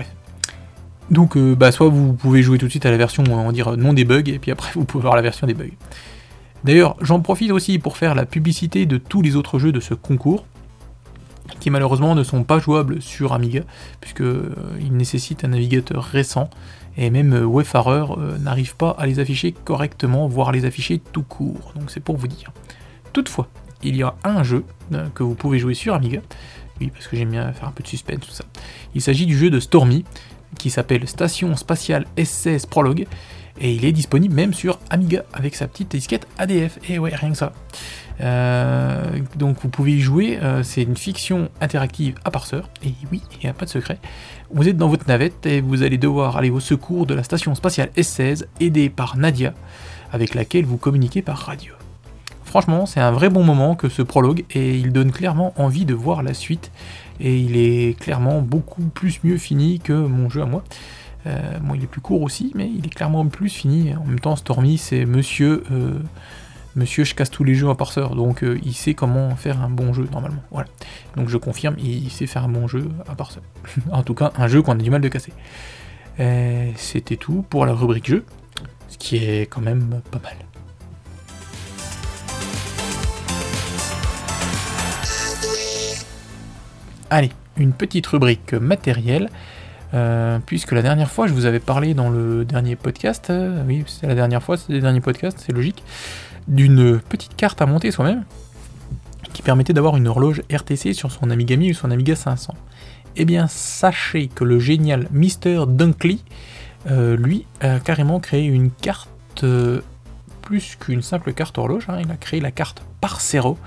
Donc, 1.12 1.38
euh, 1.38 1.54
bah, 1.54 1.72
soit 1.72 1.88
vous 1.88 2.14
pouvez 2.14 2.42
jouer 2.42 2.58
tout 2.58 2.66
de 2.66 2.72
suite 2.72 2.88
à 2.88 2.90
la 2.90 2.98
version, 2.98 3.24
on 3.30 3.52
dire, 3.52 3.78
non 3.78 3.94
des 3.94 4.06
bugs, 4.06 4.24
et 4.26 4.40
puis 4.40 4.50
après 4.50 4.72
vous 4.74 4.86
pouvez 4.86 5.04
voir 5.04 5.16
la 5.16 5.22
version 5.22 5.46
des 5.46 5.54
bugs. 5.54 5.70
D'ailleurs, 6.64 6.96
j'en 7.00 7.20
profite 7.20 7.52
aussi 7.52 7.78
pour 7.78 7.96
faire 7.96 8.16
la 8.16 8.26
publicité 8.26 8.88
de 8.88 8.98
tous 8.98 9.22
les 9.22 9.36
autres 9.36 9.60
jeux 9.60 9.72
de 9.72 9.80
ce 9.80 9.94
concours, 9.94 10.48
qui 11.60 11.70
malheureusement 11.70 12.16
ne 12.16 12.24
sont 12.24 12.44
pas 12.44 12.58
jouables 12.58 13.04
sur 13.04 13.34
Amiga, 13.34 13.62
puisqu'ils 14.00 14.26
euh, 14.26 14.90
nécessitent 14.90 15.46
un 15.46 15.50
navigateur 15.50 16.04
récent, 16.04 16.50
et 16.98 17.12
même 17.12 17.36
Wayfarer 17.46 18.06
n'arrive 18.40 18.76
pas 18.78 18.96
à 18.98 19.06
les 19.06 19.20
afficher 19.20 19.52
correctement, 19.52 20.28
voire 20.28 20.52
les 20.52 20.66
afficher 20.66 21.00
tout 21.12 21.22
court. 21.22 21.74
Donc 21.76 21.92
c'est 21.92 22.00
pour 22.00 22.18
vous 22.18 22.28
dire. 22.28 22.52
Toutefois, 23.14 23.48
il 23.84 23.96
y 23.96 24.04
a 24.04 24.16
un 24.24 24.44
jeu 24.44 24.64
euh, 24.94 25.08
que 25.14 25.24
vous 25.24 25.36
pouvez 25.36 25.60
jouer 25.60 25.74
sur 25.74 25.94
Amiga. 25.94 26.22
Oui, 26.80 26.90
parce 26.94 27.08
que 27.08 27.16
j'aime 27.16 27.32
bien 27.32 27.52
faire 27.54 27.68
un 27.68 27.72
peu 27.72 27.84
de 27.84 27.88
suspense, 27.88 28.22
tout 28.22 28.32
ça. 28.32 28.46
Il 28.96 29.02
s'agit 29.02 29.26
du 29.26 29.38
jeu 29.38 29.50
de 29.50 29.60
Stormy, 29.60 30.04
qui 30.58 30.70
s'appelle 30.70 31.08
Station 31.08 31.56
Spatiale 31.56 32.06
S16 32.18 32.68
Prologue, 32.68 33.06
et 33.60 33.74
il 33.74 33.86
est 33.86 33.92
disponible 33.92 34.34
même 34.34 34.54
sur 34.54 34.80
Amiga 34.90 35.24
avec 35.34 35.56
sa 35.56 35.68
petite 35.68 35.92
disquette 35.92 36.28
ADF. 36.38 36.80
Et 36.90 36.98
ouais, 36.98 37.14
rien 37.14 37.32
que 37.32 37.38
ça. 37.38 37.54
Euh, 38.22 39.20
donc 39.36 39.58
vous 39.62 39.70
pouvez 39.70 39.94
y 39.94 40.00
jouer, 40.00 40.40
euh, 40.42 40.64
c'est 40.64 40.84
une 40.84 40.98
fiction 40.98 41.50
interactive 41.60 42.16
à 42.24 42.32
parseur, 42.32 42.70
et 42.84 42.94
oui, 43.12 43.22
il 43.34 43.44
n'y 43.44 43.50
a 43.50 43.54
pas 43.54 43.66
de 43.66 43.70
secret. 43.70 44.00
Vous 44.54 44.68
êtes 44.68 44.78
dans 44.78 44.90
votre 44.90 45.08
navette 45.08 45.46
et 45.46 45.62
vous 45.62 45.82
allez 45.82 45.98
devoir 45.98 46.38
aller 46.38 46.50
au 46.50 46.60
secours 46.60 47.06
de 47.06 47.16
la 47.16 47.24
station 47.24 47.56
spatiale 47.56 47.90
S16, 47.98 48.46
aidé 48.60 48.90
par 48.90 49.18
Nadia, 49.18 49.54
avec 50.12 50.36
laquelle 50.36 50.66
vous 50.66 50.78
communiquez 50.78 51.22
par 51.22 51.38
radio. 51.38 51.74
Franchement, 52.52 52.86
c'est 52.86 53.00
un 53.00 53.12
vrai 53.12 53.30
bon 53.30 53.46
moment 53.46 53.76
que 53.76 53.88
ce 53.88 54.02
prologue 54.02 54.44
et 54.52 54.76
il 54.76 54.92
donne 54.92 55.14
clairement 55.14 55.54
envie 55.56 55.86
de 55.86 55.94
voir 55.94 56.22
la 56.22 56.34
suite. 56.34 56.74
Et 57.22 57.38
il 57.38 57.56
est 57.56 57.98
clairement 57.98 58.42
beaucoup 58.42 58.82
plus 58.82 59.24
mieux 59.24 59.38
fini 59.38 59.80
que 59.80 59.94
mon 59.94 60.30
jeu 60.30 60.42
à 60.42 60.46
moi. 60.46 60.62
Euh, 61.28 61.60
il 61.74 61.82
est 61.82 61.88
plus 61.88 62.02
court 62.02 62.22
aussi, 62.22 62.52
mais 62.54 62.70
il 62.70 62.86
est 62.86 62.94
clairement 62.94 63.26
plus 63.26 63.48
fini. 63.48 63.96
En 63.96 64.04
même 64.04 64.20
temps, 64.20 64.36
Stormy, 64.36 64.78
c'est 64.78 65.06
monsieur, 65.06 65.64
euh, 65.72 66.00
monsieur, 66.76 67.06
je 67.06 67.16
casse 67.16 67.32
tous 67.32 67.46
les 67.46 67.56
jeux 67.56 67.70
à 67.70 67.76
parseur, 67.76 68.18
donc 68.18 68.44
euh, 68.44 68.60
il 68.66 68.74
sait 68.74 68.96
comment 68.96 69.34
faire 69.38 69.62
un 69.62 69.70
bon 69.70 69.94
jeu 69.94 70.10
normalement. 70.12 70.44
Voilà. 70.52 70.68
Donc 71.16 71.30
je 71.30 71.38
confirme, 71.38 71.78
il 71.80 72.12
sait 72.12 72.28
faire 72.28 72.44
un 72.44 72.50
bon 72.50 72.68
jeu 72.68 72.90
à 73.08 73.16
parseur. 73.16 73.44
en 73.94 74.04
tout 74.04 74.14
cas, 74.14 74.34
un 74.38 74.50
jeu 74.50 74.62
qu'on 74.62 74.74
a 74.74 74.76
du 74.76 74.90
mal 74.90 75.00
de 75.00 75.08
casser. 75.08 75.32
C'était 76.76 77.16
tout 77.16 77.46
pour 77.50 77.66
la 77.66 77.72
rubrique 77.72 78.08
jeu, 78.08 78.26
ce 78.90 78.98
qui 78.98 79.16
est 79.16 79.50
quand 79.50 79.62
même 79.62 80.02
pas 80.12 80.20
mal. 80.20 80.36
Allez, 87.14 87.30
une 87.58 87.74
petite 87.74 88.08
rubrique 88.08 88.54
matérielle. 88.54 89.30
Euh, 89.94 90.40
puisque 90.46 90.72
la 90.72 90.82
dernière 90.82 91.12
fois, 91.12 91.28
je 91.28 91.34
vous 91.34 91.46
avais 91.46 91.60
parlé 91.60 91.94
dans 91.94 92.10
le 92.10 92.46
dernier 92.46 92.78
podcast, 92.78 93.30
euh, 93.30 93.62
oui, 93.68 93.84
c'est 93.86 94.08
la 94.08 94.16
dernière 94.16 94.42
fois, 94.42 94.56
c'est 94.56 94.72
le 94.72 94.80
dernier 94.80 95.02
podcast, 95.02 95.38
c'est 95.46 95.52
logique, 95.52 95.84
d'une 96.48 97.02
petite 97.02 97.36
carte 97.36 97.62
à 97.62 97.66
monter 97.66 97.92
soi-même 97.92 98.24
qui 99.34 99.42
permettait 99.42 99.74
d'avoir 99.74 99.98
une 99.98 100.08
horloge 100.08 100.42
RTC 100.50 100.94
sur 100.94 101.12
son 101.12 101.30
Amiga 101.30 101.58
1000 101.58 101.72
ou 101.72 101.74
son 101.74 101.92
Amiga 101.92 102.16
500. 102.16 102.54
Eh 103.18 103.26
bien, 103.26 103.48
sachez 103.48 104.30
que 104.30 104.46
le 104.46 104.60
génial 104.60 105.10
Mr. 105.12 105.66
Dunkley, 105.68 106.20
euh, 106.90 107.18
lui, 107.18 107.46
a 107.60 107.82
carrément 107.82 108.22
créé 108.22 108.46
une 108.46 108.72
carte 108.72 109.44
plus 110.42 110.78
qu'une 110.80 111.02
simple 111.02 111.34
carte 111.34 111.58
horloge. 111.58 111.88
Hein. 111.90 112.00
il 112.02 112.10
a 112.10 112.16
créé 112.16 112.40
la 112.40 112.52
carte 112.52 112.84
Parcero 113.02 113.58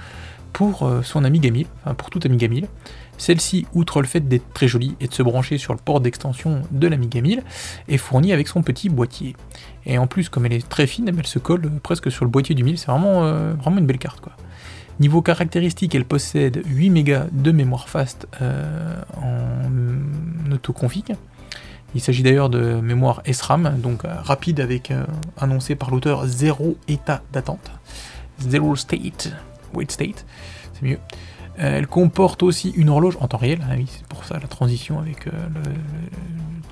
pour 0.55 0.91
son 1.03 1.25
Amiga 1.25 1.51
1000, 1.51 1.67
enfin 1.85 1.95
pour 1.95 2.09
tout 2.09 2.21
Amiga 2.25 2.49
1000. 2.49 2.69
Celle-ci, 3.19 3.67
outre 3.75 4.01
le 4.01 4.07
fait 4.07 4.21
d'être 4.21 4.53
très 4.53 4.69
jolie 4.69 4.97
et 5.01 5.07
de 5.07 5.15
se 5.15 5.23
brancher 5.23 5.59
sur 5.59 5.73
le 5.73 5.79
port 5.79 6.01
d'extension 6.01 6.63
de 6.71 6.89
l'Amiga 6.89 7.21
1000, 7.21 7.43
est 7.89 7.97
fournie 7.97 8.33
avec 8.33 8.49
son 8.49 8.63
petit 8.63 8.89
boîtier. 8.89 9.37
Et 9.87 9.99
en 9.99 10.07
plus, 10.07 10.29
comme 10.29 10.47
elle 10.47 10.53
est 10.53 10.69
très 10.69 10.87
fine, 10.87 11.09
elle 11.17 11.27
se 11.27 11.39
colle 11.39 11.71
presque 11.83 12.11
sur 12.11 12.25
le 12.25 12.31
boîtier 12.31 12.55
du 12.55 12.65
1000, 12.65 12.79
c'est 12.79 12.91
vraiment, 12.91 13.25
euh, 13.25 13.55
vraiment 13.55 13.79
une 13.79 13.87
belle 13.87 13.99
carte. 13.99 14.21
Quoi. 14.21 14.33
Niveau 15.01 15.23
caractéristiques, 15.23 15.95
elle 15.95 16.05
possède 16.05 16.63
8 16.67 16.91
mégas 16.91 17.27
de 17.33 17.53
mémoire 17.53 17.89
fast 17.89 18.27
euh, 18.41 18.97
en 19.17 20.53
autoconfig. 20.53 21.17
Il 21.95 22.01
s'agit 22.01 22.25
d'ailleurs 22.25 22.51
de 22.51 22.81
mémoire 22.81 23.23
SRAM, 23.31 23.79
donc 23.81 24.05
euh, 24.05 24.15
rapide 24.23 24.61
avec 24.61 24.93
annoncé 25.39 25.77
par 25.77 25.91
l'auteur 25.91 26.27
zéro 26.27 26.77
état 26.89 27.23
d'attente. 27.33 27.71
Zero 28.41 28.75
state, 28.75 29.33
wait 29.75 29.91
state, 29.91 30.27
c'est 30.73 30.83
mieux. 30.83 30.99
Euh, 31.59 31.79
elle 31.79 31.87
comporte 31.87 32.43
aussi 32.43 32.71
une 32.71 32.89
horloge 32.89 33.17
en 33.21 33.29
temps 33.29 33.39
réel, 33.39 33.61
ah 33.71 33.75
oui, 33.77 33.87
c'est 33.89 34.07
pour 34.07 34.25
ça 34.25 34.39
la 34.41 34.49
transition 34.49 34.99
avec 34.99 35.27
euh, 35.29 35.31
le, 35.55 35.61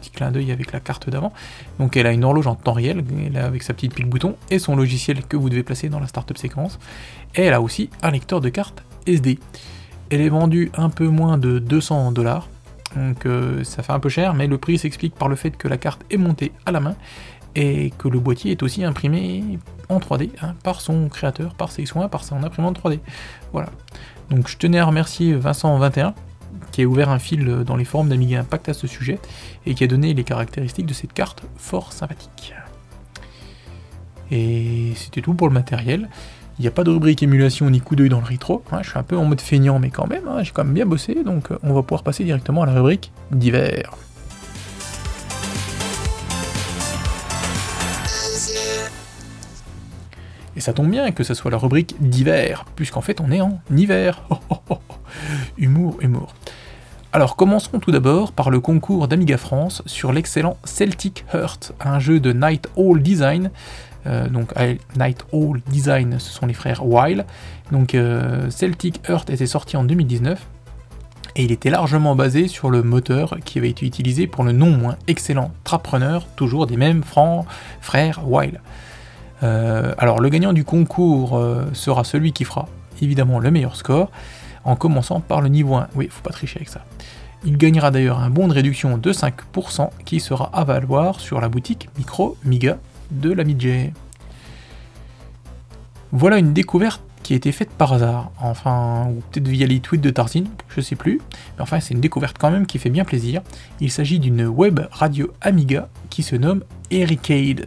petit 0.00 0.10
clin 0.10 0.32
d'œil 0.32 0.50
avec 0.50 0.72
la 0.72 0.80
carte 0.80 1.08
d'avant. 1.08 1.32
Donc 1.78 1.96
elle 1.96 2.06
a 2.06 2.12
une 2.12 2.24
horloge 2.24 2.46
en 2.46 2.56
temps 2.56 2.72
réel, 2.72 3.04
avec 3.36 3.62
sa 3.62 3.74
petite 3.74 3.94
pile 3.94 4.06
bouton 4.06 4.36
et 4.50 4.58
son 4.58 4.74
logiciel 4.74 5.22
que 5.24 5.36
vous 5.36 5.48
devez 5.48 5.62
placer 5.62 5.88
dans 5.88 6.00
la 6.00 6.08
startup 6.08 6.36
séquence. 6.36 6.78
Et 7.34 7.42
elle 7.42 7.54
a 7.54 7.60
aussi 7.60 7.90
un 8.02 8.10
lecteur 8.10 8.40
de 8.40 8.48
carte 8.48 8.82
SD. 9.06 9.38
Elle 10.10 10.20
est 10.20 10.28
vendue 10.28 10.70
un 10.76 10.90
peu 10.90 11.06
moins 11.06 11.38
de 11.38 11.58
200 11.58 12.12
dollars, 12.12 12.48
donc 12.96 13.24
euh, 13.26 13.64
ça 13.64 13.82
fait 13.82 13.92
un 13.92 14.00
peu 14.00 14.08
cher, 14.08 14.34
mais 14.34 14.46
le 14.46 14.58
prix 14.58 14.78
s'explique 14.78 15.14
par 15.14 15.28
le 15.28 15.36
fait 15.36 15.56
que 15.56 15.68
la 15.68 15.78
carte 15.78 16.02
est 16.10 16.16
montée 16.16 16.52
à 16.66 16.72
la 16.72 16.80
main 16.80 16.94
et 17.54 17.92
que 17.98 18.08
le 18.08 18.18
boîtier 18.18 18.52
est 18.52 18.62
aussi 18.62 18.84
imprimé 18.84 19.58
en 19.88 19.98
3D 19.98 20.30
hein, 20.40 20.54
par 20.62 20.80
son 20.80 21.08
créateur, 21.08 21.54
par 21.54 21.70
ses 21.70 21.86
soins, 21.86 22.08
par 22.08 22.24
son 22.24 22.42
imprimante 22.42 22.80
3D. 22.80 23.00
Voilà. 23.52 23.68
Donc 24.32 24.48
je 24.48 24.56
tenais 24.56 24.78
à 24.78 24.86
remercier 24.86 25.36
Vincent21 25.36 26.14
qui 26.70 26.82
a 26.82 26.86
ouvert 26.86 27.10
un 27.10 27.18
fil 27.18 27.44
dans 27.66 27.76
les 27.76 27.84
forums 27.84 28.08
d'Amiga 28.08 28.40
Impact 28.40 28.70
à 28.70 28.74
ce 28.74 28.86
sujet 28.86 29.18
et 29.66 29.74
qui 29.74 29.84
a 29.84 29.86
donné 29.86 30.14
les 30.14 30.24
caractéristiques 30.24 30.86
de 30.86 30.94
cette 30.94 31.12
carte 31.12 31.42
fort 31.58 31.92
sympathique. 31.92 32.54
Et 34.30 34.94
c'était 34.96 35.20
tout 35.20 35.34
pour 35.34 35.48
le 35.48 35.52
matériel. 35.52 36.08
Il 36.58 36.62
n'y 36.62 36.68
a 36.68 36.70
pas 36.70 36.82
de 36.82 36.90
rubrique 36.90 37.22
émulation 37.22 37.68
ni 37.68 37.82
coup 37.82 37.94
d'œil 37.94 38.08
dans 38.08 38.20
le 38.20 38.24
rétro. 38.24 38.62
Hein, 38.72 38.78
je 38.80 38.88
suis 38.88 38.98
un 38.98 39.02
peu 39.02 39.18
en 39.18 39.26
mode 39.26 39.42
feignant, 39.42 39.78
mais 39.78 39.90
quand 39.90 40.06
même, 40.06 40.26
hein, 40.26 40.42
j'ai 40.42 40.52
quand 40.52 40.64
même 40.64 40.72
bien 40.72 40.86
bossé, 40.86 41.24
donc 41.24 41.50
euh, 41.50 41.58
on 41.62 41.74
va 41.74 41.82
pouvoir 41.82 42.02
passer 42.02 42.24
directement 42.24 42.62
à 42.62 42.66
la 42.66 42.72
rubrique 42.72 43.12
divers. 43.32 43.92
Ça 50.62 50.72
tombe 50.72 50.90
bien 50.90 51.10
que 51.10 51.24
ce 51.24 51.34
soit 51.34 51.50
la 51.50 51.58
rubrique 51.58 51.96
d'hiver, 52.00 52.64
puisqu'en 52.76 53.00
fait 53.00 53.20
on 53.20 53.30
est 53.30 53.40
en 53.40 53.60
hiver. 53.74 54.22
humour, 55.58 55.98
humour. 56.00 56.34
Alors 57.12 57.36
commençons 57.36 57.78
tout 57.78 57.90
d'abord 57.90 58.32
par 58.32 58.48
le 58.48 58.60
concours 58.60 59.08
d'Amiga 59.08 59.36
France 59.36 59.82
sur 59.84 60.12
l'excellent 60.12 60.56
Celtic 60.64 61.26
Heart, 61.34 61.72
un 61.80 61.98
jeu 61.98 62.20
de 62.20 62.32
Night 62.32 62.68
All 62.78 63.02
Design. 63.02 63.50
Euh, 64.06 64.28
donc 64.28 64.54
Night 64.96 65.24
All 65.32 65.60
Design, 65.68 66.18
ce 66.18 66.30
sont 66.30 66.46
les 66.46 66.54
frères 66.54 66.86
Weil. 66.86 67.26
Donc 67.70 67.94
euh, 67.94 68.48
Celtic 68.50 69.00
Heart 69.08 69.28
était 69.30 69.46
sorti 69.46 69.76
en 69.76 69.84
2019 69.84 70.46
et 71.36 71.44
il 71.44 71.52
était 71.52 71.70
largement 71.70 72.14
basé 72.14 72.48
sur 72.48 72.70
le 72.70 72.82
moteur 72.82 73.36
qui 73.44 73.58
avait 73.58 73.70
été 73.70 73.86
utilisé 73.86 74.26
pour 74.26 74.44
le 74.44 74.52
non 74.52 74.70
moins 74.70 74.96
excellent 75.06 75.50
Traprunner, 75.64 76.18
toujours 76.36 76.66
des 76.66 76.76
mêmes 76.76 77.02
frères 77.80 78.20
Weil. 78.26 78.60
Euh, 79.42 79.94
alors 79.98 80.20
le 80.20 80.28
gagnant 80.28 80.52
du 80.52 80.64
concours 80.64 81.36
euh, 81.36 81.64
sera 81.72 82.04
celui 82.04 82.32
qui 82.32 82.44
fera 82.44 82.68
évidemment 83.00 83.38
le 83.38 83.50
meilleur 83.50 83.76
score, 83.76 84.10
en 84.64 84.76
commençant 84.76 85.20
par 85.20 85.40
le 85.40 85.48
niveau 85.48 85.74
1. 85.74 85.88
Oui, 85.94 86.08
faut 86.10 86.22
pas 86.22 86.30
tricher 86.30 86.58
avec 86.58 86.68
ça. 86.68 86.84
Il 87.44 87.56
gagnera 87.56 87.90
d'ailleurs 87.90 88.20
un 88.20 88.30
bon 88.30 88.46
de 88.46 88.52
réduction 88.52 88.96
de 88.98 89.12
5% 89.12 89.90
qui 90.04 90.20
sera 90.20 90.50
à 90.52 90.62
valoir 90.62 91.18
sur 91.18 91.40
la 91.40 91.48
boutique 91.48 91.88
Micro 91.98 92.36
Miga 92.44 92.78
de 93.10 93.32
la. 93.32 93.42
Voilà 96.12 96.38
une 96.38 96.52
découverte 96.52 97.02
qui 97.22 97.32
a 97.32 97.36
été 97.36 97.52
faite 97.52 97.70
par 97.70 97.92
hasard, 97.92 98.30
enfin, 98.40 99.08
ou 99.10 99.22
peut-être 99.30 99.48
via 99.48 99.66
les 99.66 99.80
tweets 99.80 100.00
de 100.00 100.10
Tarzine, 100.10 100.48
je 100.68 100.80
sais 100.80 100.96
plus, 100.96 101.20
mais 101.56 101.62
enfin 101.62 101.80
c'est 101.80 101.94
une 101.94 102.00
découverte 102.00 102.36
quand 102.38 102.50
même 102.50 102.66
qui 102.66 102.78
fait 102.78 102.90
bien 102.90 103.04
plaisir. 103.04 103.42
Il 103.80 103.90
s'agit 103.90 104.18
d'une 104.18 104.46
web 104.46 104.80
radio 104.90 105.32
Amiga 105.40 105.88
qui 106.10 106.22
se 106.22 106.36
nomme 106.36 106.62
Ericade. 106.90 107.66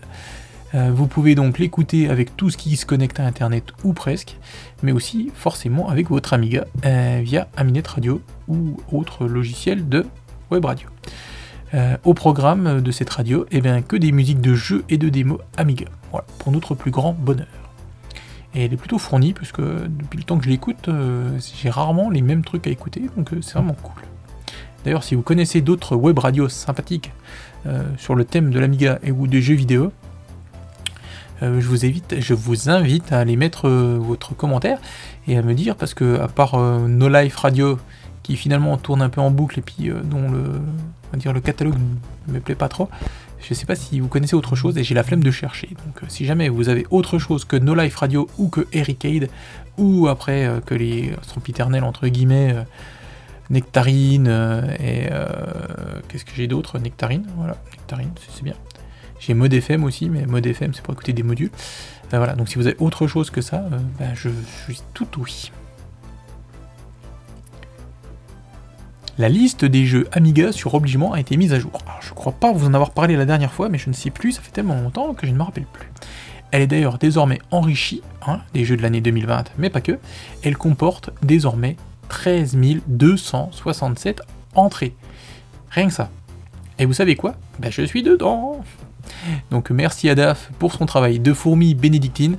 Euh, 0.76 0.92
vous 0.94 1.08
pouvez 1.08 1.36
donc 1.36 1.58
l'écouter 1.58 2.10
avec 2.10 2.36
tout 2.36 2.50
ce 2.50 2.58
qui 2.58 2.76
se 2.76 2.86
connecte 2.86 3.20
à 3.20 3.26
Internet 3.26 3.72
ou 3.84 3.94
presque, 3.94 4.38
mais 4.84 4.92
aussi 4.92 5.32
forcément 5.34 5.90
avec 5.90 6.10
votre 6.10 6.34
Amiga 6.34 6.66
euh, 6.86 7.22
via 7.24 7.48
Aminet 7.56 7.88
Radio 7.88 8.22
ou 8.48 8.78
autre 8.92 9.26
logiciel 9.26 9.88
de 9.88 10.06
web 10.52 10.66
radio. 10.66 10.90
Euh, 11.74 11.98
au 12.04 12.14
programme 12.14 12.82
de 12.82 12.92
cette 12.92 13.10
radio, 13.10 13.46
eh 13.52 13.62
bien, 13.62 13.82
que 13.82 13.96
des 13.96 14.12
musiques 14.12 14.42
de 14.42 14.54
jeux 14.54 14.84
et 14.90 14.98
de 14.98 15.08
démos 15.08 15.40
Amiga. 15.56 15.86
Voilà, 16.12 16.26
pour 16.40 16.52
notre 16.52 16.76
plus 16.76 16.92
grand 16.92 17.14
bonheur. 17.14 17.48
Et 18.54 18.66
elle 18.66 18.74
est 18.74 18.78
plutôt 18.78 18.98
fournie, 18.98 19.34
puisque 19.34 19.62
depuis 19.62 20.18
le 20.18 20.24
temps 20.24 20.38
que 20.38 20.46
je 20.46 20.50
l'écoute, 20.50 20.90
j'ai 21.58 21.70
rarement 21.70 22.10
les 22.10 22.22
mêmes 22.22 22.44
trucs 22.44 22.68
à 22.68 22.70
écouter, 22.70 23.02
donc 23.18 23.30
c'est 23.42 23.56
vraiment 23.56 23.74
cool. 23.74 24.02
D'ailleurs, 24.86 25.04
si 25.04 25.14
vous 25.14 25.24
connaissez 25.24 25.60
d'autres 25.60 25.98
web 25.98 26.18
radios 26.18 26.48
sympathiques 26.48 27.12
sur 27.98 28.16
le 28.16 28.24
thème 28.24 28.52
de 28.52 28.60
l'Amiga 28.60 29.00
et 29.04 29.12
ou 29.12 29.28
des 29.28 29.42
jeux 29.42 29.56
vidéo, 29.56 29.92
euh, 31.44 31.60
je, 31.60 31.68
vous 31.68 31.86
invite, 31.86 32.16
je 32.20 32.34
vous 32.34 32.70
invite 32.70 33.12
à 33.12 33.20
aller 33.20 33.36
mettre 33.36 33.68
euh, 33.68 33.98
votre 34.00 34.36
commentaire 34.36 34.80
et 35.28 35.38
à 35.38 35.42
me 35.42 35.54
dire, 35.54 35.76
parce 35.76 35.94
que 35.94 36.20
à 36.20 36.28
part 36.28 36.56
euh, 36.56 36.88
No 36.88 37.10
Life 37.10 37.36
Radio, 37.38 37.78
qui 38.24 38.38
finalement 38.38 38.78
tourne 38.78 39.02
un 39.02 39.10
peu 39.10 39.22
en 39.22 39.32
boucle 39.32 39.60
et 39.60 39.62
puis 39.62 39.92
dont 40.04 40.30
le, 40.30 40.62
dire, 41.18 41.34
le 41.34 41.42
catalogue 41.42 41.76
ne 42.28 42.34
me 42.34 42.40
plaît 42.40 42.56
pas 42.56 42.70
trop, 42.70 42.90
je 43.40 43.48
ne 43.52 43.56
sais 43.56 43.68
pas 43.68 43.76
si 43.76 44.00
vous 44.00 44.08
connaissez 44.08 44.36
autre 44.36 44.56
chose 44.56 44.78
et 44.78 44.84
j'ai 44.84 44.96
la 44.96 45.04
flemme 45.04 45.22
de 45.22 45.30
chercher. 45.30 45.70
Donc 45.86 46.10
si 46.10 46.26
jamais 46.26 46.50
vous 46.50 46.70
avez 46.70 46.88
autre 46.90 47.20
chose 47.20 47.46
que 47.46 47.56
No 47.56 47.76
Life 47.76 47.98
Radio 47.98 48.28
ou 48.40 48.48
que 48.50 48.66
Ericade, 48.74 49.30
ou 49.78 50.08
après 50.08 50.50
que 50.66 50.74
les 50.74 51.14
sempiternels 51.22 51.84
entre 51.84 52.08
guillemets 52.08 52.56
Nectarine 53.52 54.28
et 54.80 55.08
qu'est-ce 56.08 56.26
que 56.26 56.32
j'ai 56.36 56.48
d'autre? 56.48 56.80
Nectarine, 56.80 57.28
voilà, 57.38 57.58
Nectarine, 57.78 58.10
c'est 58.32 58.44
bien. 58.44 58.56
J'ai 59.26 59.34
Mode 59.34 59.54
FM 59.54 59.84
aussi, 59.84 60.10
mais 60.10 60.28
Mode 60.28 60.46
FM 60.46 60.74
c'est 60.76 60.84
pour 60.84 60.94
écouter 60.94 61.14
des 61.14 61.24
modules. 61.24 61.50
Ben 62.12 62.20
voilà, 62.20 62.34
donc 62.34 62.48
si 62.48 62.56
vous 62.56 62.68
avez 62.68 62.76
autre 62.80 63.08
chose 63.08 63.32
que 63.32 63.42
ça, 63.42 63.66
euh, 63.72 63.80
ben 63.98 64.14
je, 64.14 64.30
suis 64.64 64.82
tout 64.94 65.08
oui. 65.18 65.52
La 69.18 69.28
liste 69.28 69.66
des 69.66 69.86
jeux 69.86 70.08
Amiga 70.12 70.52
sur 70.52 70.76
obligement 70.76 71.14
a 71.14 71.20
été 71.20 71.38
mise 71.38 71.54
à 71.54 71.60
jour. 71.60 71.72
Alors, 71.88 72.02
je 72.02 72.14
crois 72.14 72.34
pas 72.34 72.52
vous 72.52 72.68
en 72.68 72.74
avoir 72.76 72.92
parlé 72.92 73.16
la 73.16 73.26
dernière 73.26 73.52
fois, 73.52 73.68
mais 73.68 73.80
je 73.80 73.90
ne 73.90 73.96
sais 73.96 74.12
plus, 74.12 74.34
ça 74.34 74.42
fait 74.42 74.52
tellement 74.52 74.76
longtemps 74.76 75.16
que 75.16 75.26
je 75.26 75.32
ne 75.32 75.38
me 75.38 75.44
rappelle 75.44 75.66
plus. 75.66 75.90
Elle 76.52 76.62
est 76.62 76.68
d'ailleurs 76.68 77.00
désormais 77.00 77.40
enrichie, 77.50 78.04
hein, 78.28 78.42
des 78.54 78.64
jeux 78.64 78.78
de 78.78 78.84
l'année 78.84 79.02
2020, 79.02 79.54
mais 79.58 79.72
pas 79.72 79.82
que. 79.82 79.98
Elle 80.44 80.58
comporte 80.58 81.10
désormais 81.24 81.78
13 82.10 82.58
267 82.86 84.22
entrées. 84.54 84.96
Rien 85.72 85.88
que 85.88 85.94
ça. 85.94 86.12
Et 86.78 86.86
vous 86.86 86.94
savez 86.94 87.16
quoi? 87.16 87.36
Ben 87.58 87.72
je 87.72 87.82
suis 87.82 88.04
dedans 88.04 88.62
donc 89.52 89.72
merci 89.72 90.10
à 90.10 90.16
DAF 90.16 90.52
pour 90.60 90.74
son 90.74 90.86
travail 90.86 91.20
de 91.20 91.34
fourmi 91.34 91.76
bénédictine. 91.76 92.38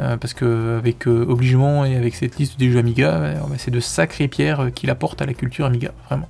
Euh, 0.00 0.16
parce 0.16 0.32
que 0.32 0.78
avec 0.78 1.06
euh, 1.06 1.26
obligement 1.28 1.84
et 1.84 1.96
avec 1.96 2.14
cette 2.14 2.38
liste 2.38 2.58
des 2.58 2.70
jeux 2.70 2.78
Amiga, 2.78 3.12
euh, 3.12 3.36
c'est 3.58 3.70
de 3.70 3.80
sacrées 3.80 4.26
pierres 4.26 4.70
qu'il 4.74 4.88
apporte 4.88 5.20
à 5.20 5.26
la 5.26 5.34
culture 5.34 5.66
Amiga, 5.66 5.92
vraiment. 6.08 6.28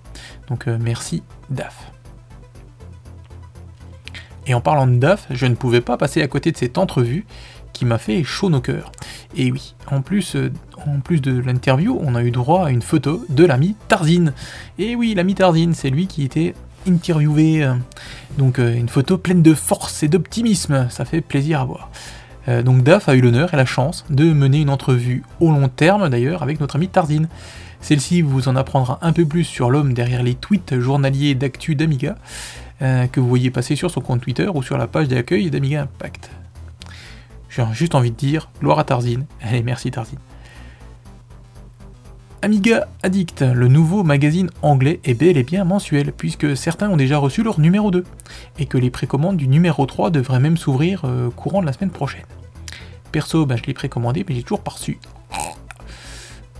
Donc 0.48 0.66
merci 0.66 1.22
DAF. 1.50 1.90
Et 4.46 4.54
en 4.54 4.60
parlant 4.60 4.88
de 4.88 4.96
DAF, 4.96 5.26
je 5.30 5.46
ne 5.46 5.54
pouvais 5.54 5.80
pas 5.80 5.96
passer 5.96 6.22
à 6.22 6.26
côté 6.26 6.50
de 6.50 6.56
cette 6.56 6.76
entrevue 6.76 7.24
qui 7.72 7.84
m'a 7.84 7.98
fait 7.98 8.24
chaud 8.24 8.52
au 8.52 8.60
cœur. 8.60 8.90
Et 9.36 9.52
oui, 9.52 9.74
en 9.86 10.02
plus, 10.02 10.36
en 10.84 11.00
plus 11.00 11.22
de 11.22 11.38
l'interview, 11.38 11.98
on 12.02 12.16
a 12.16 12.22
eu 12.24 12.32
droit 12.32 12.66
à 12.66 12.70
une 12.70 12.82
photo 12.82 13.24
de 13.28 13.44
l'ami 13.44 13.76
Tarzine. 13.86 14.34
Et 14.78 14.96
oui, 14.96 15.14
l'ami 15.14 15.36
Tarzine, 15.36 15.72
c'est 15.72 15.90
lui 15.90 16.08
qui 16.08 16.24
était 16.24 16.54
interviewé. 16.86 17.64
Euh, 17.64 17.74
donc 18.38 18.58
euh, 18.58 18.74
une 18.74 18.88
photo 18.88 19.18
pleine 19.18 19.42
de 19.42 19.54
force 19.54 20.02
et 20.02 20.08
d'optimisme, 20.08 20.88
ça 20.90 21.04
fait 21.04 21.20
plaisir 21.20 21.60
à 21.60 21.64
voir. 21.64 21.90
Euh, 22.48 22.62
donc 22.62 22.82
Daf 22.82 23.08
a 23.08 23.14
eu 23.14 23.20
l'honneur 23.20 23.52
et 23.54 23.56
la 23.56 23.64
chance 23.64 24.04
de 24.10 24.32
mener 24.32 24.60
une 24.60 24.70
entrevue 24.70 25.22
au 25.40 25.50
long 25.50 25.68
terme 25.68 26.08
d'ailleurs 26.08 26.42
avec 26.42 26.60
notre 26.60 26.76
ami 26.76 26.88
Tarzine. 26.88 27.28
Celle-ci 27.80 28.22
vous 28.22 28.48
en 28.48 28.56
apprendra 28.56 28.98
un 29.02 29.12
peu 29.12 29.24
plus 29.24 29.44
sur 29.44 29.70
l'homme 29.70 29.92
derrière 29.92 30.22
les 30.22 30.34
tweets 30.34 30.78
journaliers 30.78 31.34
d'actu 31.34 31.74
d'Amiga 31.74 32.14
que 32.80 33.20
vous 33.20 33.28
voyez 33.28 33.52
passer 33.52 33.76
sur 33.76 33.92
son 33.92 34.00
compte 34.00 34.22
Twitter 34.22 34.48
ou 34.52 34.60
sur 34.60 34.76
la 34.76 34.88
page 34.88 35.06
d'accueil 35.06 35.50
d'Amiga 35.50 35.82
Impact. 35.82 36.30
J'ai 37.48 37.64
juste 37.72 37.94
envie 37.94 38.10
de 38.10 38.16
dire 38.16 38.50
gloire 38.60 38.80
à 38.80 38.84
Tarzine. 38.84 39.24
Allez, 39.40 39.62
merci 39.62 39.92
Tarzine. 39.92 40.18
Amiga 42.44 42.88
Addict, 43.04 43.42
le 43.42 43.68
nouveau 43.68 44.02
magazine 44.02 44.50
anglais 44.62 44.98
est 45.04 45.14
bel 45.14 45.36
et 45.36 45.44
bien 45.44 45.62
mensuel, 45.62 46.12
puisque 46.12 46.56
certains 46.56 46.90
ont 46.90 46.96
déjà 46.96 47.16
reçu 47.16 47.44
leur 47.44 47.60
numéro 47.60 47.92
2, 47.92 48.02
et 48.58 48.66
que 48.66 48.78
les 48.78 48.90
précommandes 48.90 49.36
du 49.36 49.46
numéro 49.46 49.86
3 49.86 50.10
devraient 50.10 50.40
même 50.40 50.56
s'ouvrir 50.56 51.02
euh, 51.04 51.30
courant 51.30 51.60
de 51.60 51.66
la 51.66 51.72
semaine 51.72 51.90
prochaine. 51.90 52.24
Perso, 53.12 53.46
ben, 53.46 53.56
je 53.56 53.62
l'ai 53.62 53.74
précommandé, 53.74 54.26
mais 54.28 54.34
j'ai 54.34 54.42
toujours 54.42 54.62
pas 54.62 54.72
reçu. 54.72 54.98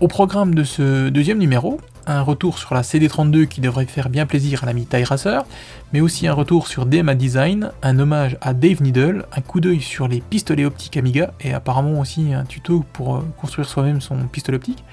Au 0.00 0.06
programme 0.06 0.54
de 0.54 0.62
ce 0.62 1.08
deuxième 1.08 1.38
numéro, 1.38 1.80
un 2.06 2.22
retour 2.22 2.58
sur 2.58 2.74
la 2.74 2.82
CD32 2.82 3.46
qui 3.46 3.60
devrait 3.60 3.86
faire 3.86 4.08
bien 4.08 4.24
plaisir 4.24 4.62
à 4.62 4.66
l'ami 4.66 4.87
Ty 4.87 5.02
Racer, 5.02 5.44
mais 5.92 6.00
aussi 6.00 6.28
un 6.28 6.33
retour 6.33 6.68
sur 6.68 6.87
DMA 6.87 7.16
Design, 7.16 7.72
un 7.83 7.98
hommage 7.98 8.37
à 8.40 8.54
Dave 8.54 8.83
Needle, 8.83 9.26
un 9.37 9.40
coup 9.40 9.58
d'œil 9.58 9.80
sur 9.80 10.06
les 10.06 10.20
pistolets 10.20 10.64
optiques 10.64 10.96
Amiga, 10.96 11.35
et 11.40 11.52
apparemment 11.52 11.98
aussi 11.98 12.33
un 12.35 12.44
tuto 12.44 12.85
pour 12.92 13.16
euh, 13.16 13.20
construire 13.40 13.68
soi-même 13.68 14.00
son 14.00 14.16
pistolet 14.28 14.58
optique, 14.58 14.85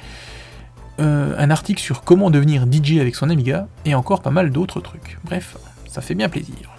euh, 1.00 1.36
un 1.38 1.50
article 1.50 1.82
sur 1.82 2.04
comment 2.04 2.30
devenir 2.30 2.66
DJ 2.72 2.98
avec 3.00 3.16
son 3.16 3.30
Amiga, 3.30 3.68
et 3.86 3.96
encore 3.96 4.22
pas 4.22 4.32
mal 4.32 4.52
d'autres 4.52 4.82
trucs. 4.82 5.18
Bref, 5.24 5.58
ça 5.88 6.02
fait 6.02 6.16
bien 6.16 6.30
plaisir. 6.30 6.70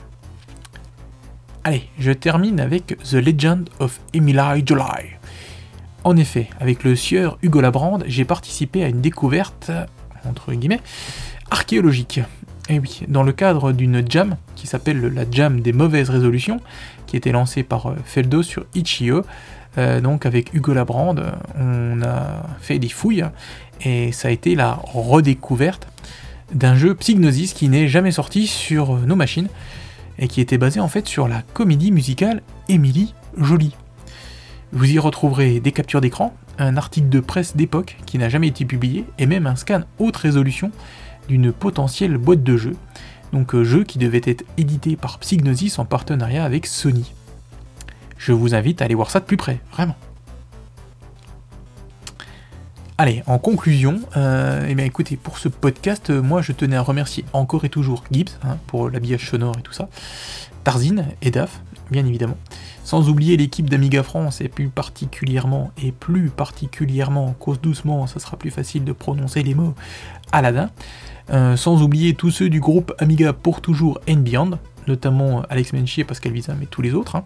Allez, 1.64 1.88
je 1.98 2.12
termine 2.12 2.60
avec 2.60 2.96
The 3.02 3.14
Legend 3.14 3.68
of 3.80 4.00
Emily 4.14 4.62
July. 4.64 5.16
En 6.04 6.16
effet, 6.16 6.48
avec 6.58 6.84
le 6.84 6.96
sieur 6.96 7.38
Hugo 7.42 7.60
Labrande, 7.60 8.04
j'ai 8.06 8.24
participé 8.24 8.82
à 8.82 8.88
une 8.88 9.02
découverte, 9.02 9.70
entre 10.24 10.52
guillemets, 10.54 10.80
archéologique. 11.50 12.20
Et 12.70 12.78
oui, 12.78 13.02
dans 13.08 13.22
le 13.22 13.32
cadre 13.32 13.72
d'une 13.72 14.08
jam 14.08 14.36
qui 14.54 14.66
s'appelle 14.66 15.00
la 15.00 15.24
jam 15.30 15.60
des 15.60 15.72
mauvaises 15.72 16.08
résolutions, 16.08 16.60
qui 17.06 17.16
était 17.16 17.32
lancée 17.32 17.62
par 17.62 17.88
euh, 17.88 17.96
Feldo 18.04 18.42
sur 18.42 18.64
Itch.io, 18.74 19.24
euh, 19.78 20.00
donc 20.00 20.26
avec 20.26 20.52
Hugo 20.54 20.72
Labrande, 20.72 21.32
on 21.58 22.02
a 22.02 22.42
fait 22.60 22.78
des 22.78 22.88
fouilles 22.88 23.24
et 23.82 24.12
ça 24.12 24.28
a 24.28 24.30
été 24.30 24.54
la 24.54 24.78
redécouverte 24.82 25.86
d'un 26.52 26.74
jeu 26.74 26.94
Psygnosis 26.94 27.52
qui 27.52 27.68
n'est 27.68 27.88
jamais 27.88 28.10
sorti 28.10 28.46
sur 28.46 28.94
nos 28.98 29.16
machines 29.16 29.48
et 30.18 30.28
qui 30.28 30.40
était 30.40 30.58
basé 30.58 30.80
en 30.80 30.88
fait 30.88 31.06
sur 31.06 31.28
la 31.28 31.42
comédie 31.54 31.92
musicale 31.92 32.42
Émilie 32.68 33.14
Jolie. 33.36 33.74
Vous 34.72 34.90
y 34.90 34.98
retrouverez 34.98 35.60
des 35.60 35.72
captures 35.72 36.00
d'écran, 36.00 36.34
un 36.58 36.76
article 36.76 37.08
de 37.08 37.20
presse 37.20 37.56
d'époque 37.56 37.96
qui 38.06 38.18
n'a 38.18 38.28
jamais 38.28 38.48
été 38.48 38.64
publié 38.64 39.04
et 39.18 39.26
même 39.26 39.46
un 39.46 39.56
scan 39.56 39.82
haute 39.98 40.16
résolution 40.16 40.70
d'une 41.28 41.52
potentielle 41.52 42.16
boîte 42.16 42.42
de 42.42 42.56
jeu. 42.56 42.76
Donc 43.32 43.54
euh, 43.54 43.64
jeu 43.64 43.84
qui 43.84 43.98
devait 43.98 44.20
être 44.24 44.44
édité 44.58 44.96
par 44.96 45.18
Psygnosis 45.18 45.78
en 45.78 45.84
partenariat 45.84 46.44
avec 46.44 46.66
Sony. 46.66 47.12
Je 48.20 48.32
vous 48.32 48.54
invite 48.54 48.82
à 48.82 48.84
aller 48.84 48.94
voir 48.94 49.10
ça 49.10 49.18
de 49.18 49.24
plus 49.24 49.38
près, 49.38 49.60
vraiment. 49.72 49.96
Allez, 52.98 53.22
en 53.26 53.38
conclusion, 53.38 53.98
euh, 54.14 54.66
eh 54.68 54.84
écoutez, 54.84 55.16
pour 55.16 55.38
ce 55.38 55.48
podcast, 55.48 56.10
euh, 56.10 56.20
moi 56.20 56.42
je 56.42 56.52
tenais 56.52 56.76
à 56.76 56.82
remercier 56.82 57.24
encore 57.32 57.64
et 57.64 57.70
toujours 57.70 58.04
Gibbs 58.12 58.28
hein, 58.44 58.58
pour 58.66 58.90
l'habillage 58.90 59.26
sonore 59.30 59.56
et 59.58 59.62
tout 59.62 59.72
ça, 59.72 59.88
Tarzine 60.64 61.06
et 61.22 61.30
DAF, 61.30 61.62
bien 61.90 62.04
évidemment, 62.04 62.36
sans 62.84 63.08
oublier 63.08 63.38
l'équipe 63.38 63.70
d'Amiga 63.70 64.02
France 64.02 64.42
et 64.42 64.48
plus 64.48 64.68
particulièrement, 64.68 65.70
et 65.82 65.90
plus 65.90 66.28
particulièrement, 66.28 67.34
cause 67.38 67.58
doucement, 67.58 68.06
ça 68.06 68.20
sera 68.20 68.36
plus 68.36 68.50
facile 68.50 68.84
de 68.84 68.92
prononcer 68.92 69.42
les 69.42 69.54
mots, 69.54 69.74
Aladdin, 70.30 70.68
euh, 71.30 71.56
sans 71.56 71.80
oublier 71.80 72.12
tous 72.12 72.30
ceux 72.30 72.50
du 72.50 72.60
groupe 72.60 72.92
Amiga 72.98 73.32
pour 73.32 73.62
toujours 73.62 73.98
and 74.10 74.16
Beyond, 74.16 74.58
notamment 74.86 75.42
Alex 75.48 75.72
Menchier, 75.72 76.04
Pascal 76.04 76.32
Visa, 76.32 76.54
mais 76.58 76.66
tous 76.66 76.82
les 76.82 76.92
autres, 76.92 77.16
hein. 77.16 77.24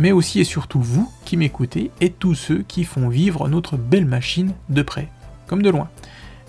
Mais 0.00 0.12
aussi 0.12 0.40
et 0.40 0.44
surtout 0.44 0.80
vous 0.80 1.12
qui 1.26 1.36
m'écoutez 1.36 1.90
et 2.00 2.10
tous 2.10 2.34
ceux 2.34 2.62
qui 2.62 2.84
font 2.84 3.10
vivre 3.10 3.48
notre 3.48 3.76
belle 3.76 4.06
machine 4.06 4.54
de 4.70 4.80
près, 4.80 5.08
comme 5.46 5.62
de 5.62 5.68
loin. 5.68 5.88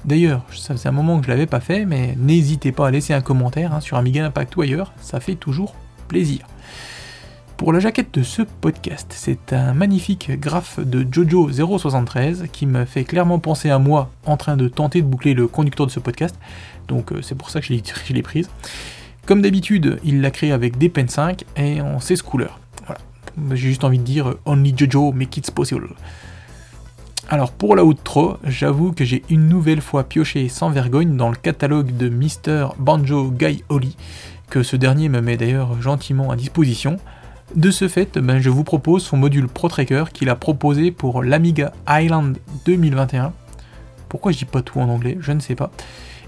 D'ailleurs, 0.05 0.45
ça 0.53 0.73
faisait 0.73 0.89
un 0.89 0.93
moment 0.93 1.19
que 1.19 1.25
je 1.25 1.29
l'avais 1.29 1.45
pas 1.45 1.59
fait, 1.59 1.85
mais 1.85 2.15
n'hésitez 2.17 2.71
pas 2.71 2.87
à 2.87 2.91
laisser 2.91 3.13
un 3.13 3.21
commentaire 3.21 3.73
hein, 3.73 3.81
sur 3.81 3.97
Amiga 3.97 4.25
Impact 4.25 4.55
ou 4.55 4.61
ailleurs, 4.61 4.93
ça 5.01 5.19
fait 5.19 5.35
toujours 5.35 5.75
plaisir. 6.07 6.47
Pour 7.57 7.73
la 7.73 7.79
jaquette 7.79 8.13
de 8.13 8.23
ce 8.23 8.41
podcast, 8.41 9.11
c'est 9.15 9.53
un 9.53 9.73
magnifique 9.73 10.31
graphe 10.39 10.79
de 10.79 11.03
Jojo073 11.03 12.47
qui 12.47 12.65
me 12.65 12.85
fait 12.85 13.03
clairement 13.03 13.37
penser 13.37 13.69
à 13.69 13.77
moi 13.77 14.09
en 14.25 14.37
train 14.37 14.55
de 14.55 14.69
tenter 14.69 15.01
de 15.01 15.07
boucler 15.07 15.33
le 15.33 15.47
conducteur 15.47 15.85
de 15.85 15.91
ce 15.91 15.99
podcast, 15.99 16.35
donc 16.87 17.11
euh, 17.11 17.21
c'est 17.21 17.35
pour 17.35 17.49
ça 17.49 17.59
que 17.59 17.67
je 17.67 18.13
l'ai 18.13 18.21
prise. 18.23 18.49
Comme 19.25 19.41
d'habitude, 19.41 19.99
il 20.03 20.21
l'a 20.21 20.31
créé 20.31 20.53
avec 20.53 20.77
des 20.77 20.89
Pen 20.89 21.09
5 21.09 21.43
et 21.57 21.81
en 21.81 21.99
16 21.99 22.23
couleurs. 22.23 22.60
J'ai 23.51 23.69
juste 23.69 23.83
envie 23.83 23.99
de 23.99 24.03
dire 24.03 24.35
Only 24.45 24.73
Jojo 24.75 25.11
make 25.11 25.37
it 25.37 25.51
possible. 25.51 25.89
Alors 27.29 27.51
pour 27.51 27.75
la 27.75 27.85
outro, 27.85 28.37
j'avoue 28.43 28.91
que 28.91 29.05
j'ai 29.05 29.23
une 29.29 29.47
nouvelle 29.47 29.81
fois 29.81 30.03
pioché 30.03 30.49
sans 30.49 30.69
vergogne 30.69 31.15
dans 31.15 31.29
le 31.29 31.35
catalogue 31.35 31.95
de 31.95 32.09
Mr. 32.09 32.73
Banjo 32.77 33.31
Guy 33.31 33.63
Holly, 33.69 33.95
que 34.49 34.63
ce 34.63 34.75
dernier 34.75 35.07
me 35.07 35.21
met 35.21 35.37
d'ailleurs 35.37 35.81
gentiment 35.81 36.31
à 36.31 36.35
disposition. 36.35 36.97
De 37.55 37.71
ce 37.71 37.87
fait, 37.87 38.17
ben, 38.17 38.39
je 38.39 38.49
vous 38.49 38.63
propose 38.63 39.03
son 39.03 39.17
module 39.17 39.47
ProTracker 39.47 40.05
qu'il 40.13 40.29
a 40.29 40.35
proposé 40.35 40.91
pour 40.91 41.23
l'Amiga 41.23 41.71
Island 41.87 42.37
2021. 42.65 43.33
Pourquoi 44.09 44.31
je 44.31 44.39
dis 44.39 44.45
pas 44.45 44.61
tout 44.61 44.79
en 44.79 44.89
anglais? 44.89 45.17
Je 45.21 45.31
ne 45.31 45.39
sais 45.39 45.55
pas 45.55 45.71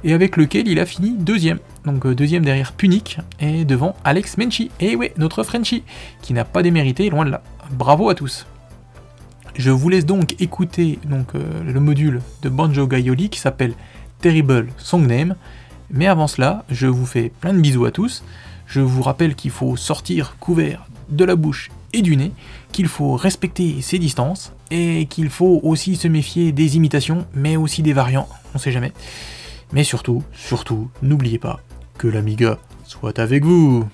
et 0.03 0.13
avec 0.13 0.37
lequel 0.37 0.67
il 0.67 0.79
a 0.79 0.85
fini 0.85 1.11
deuxième. 1.11 1.59
Donc 1.85 2.05
euh, 2.05 2.15
deuxième 2.15 2.43
derrière 2.43 2.73
Punic 2.73 3.19
et 3.39 3.65
devant 3.65 3.95
Alex 4.03 4.37
Menchi. 4.37 4.71
Et 4.79 4.95
ouais, 4.95 5.13
notre 5.17 5.43
Frenchie, 5.43 5.83
qui 6.21 6.33
n'a 6.33 6.45
pas 6.45 6.63
démérité, 6.63 7.09
loin 7.09 7.25
de 7.25 7.31
là. 7.31 7.41
Bravo 7.71 8.09
à 8.09 8.15
tous. 8.15 8.45
Je 9.55 9.71
vous 9.71 9.89
laisse 9.89 10.05
donc 10.05 10.35
écouter 10.41 10.99
donc, 11.05 11.35
euh, 11.35 11.63
le 11.63 11.79
module 11.79 12.21
de 12.41 12.49
Banjo 12.49 12.87
Gaioli 12.87 13.29
qui 13.29 13.39
s'appelle 13.39 13.73
Terrible 14.19 14.67
Song 14.77 15.05
Name. 15.05 15.35
Mais 15.91 16.07
avant 16.07 16.27
cela, 16.27 16.65
je 16.69 16.87
vous 16.87 17.05
fais 17.05 17.31
plein 17.39 17.53
de 17.53 17.59
bisous 17.59 17.85
à 17.85 17.91
tous. 17.91 18.23
Je 18.65 18.81
vous 18.81 19.03
rappelle 19.03 19.35
qu'il 19.35 19.51
faut 19.51 19.75
sortir 19.75 20.37
couvert 20.39 20.87
de 21.09 21.25
la 21.25 21.35
bouche 21.35 21.69
et 21.93 22.01
du 22.01 22.17
nez, 22.17 22.31
qu'il 22.71 22.87
faut 22.87 23.15
respecter 23.15 23.81
ses 23.81 23.99
distances, 23.99 24.51
et 24.71 25.05
qu'il 25.05 25.29
faut 25.29 25.59
aussi 25.61 25.95
se 25.95 26.07
méfier 26.07 26.51
des 26.51 26.75
imitations, 26.75 27.27
mais 27.35 27.55
aussi 27.55 27.83
des 27.83 27.93
variants, 27.93 28.27
on 28.55 28.57
sait 28.57 28.71
jamais. 28.71 28.91
Mais 29.73 29.83
surtout, 29.83 30.23
surtout, 30.33 30.89
n'oubliez 31.01 31.39
pas 31.39 31.59
que 31.97 32.07
l'Amiga 32.07 32.59
soit 32.85 33.17
avec 33.17 33.43
vous 33.43 33.87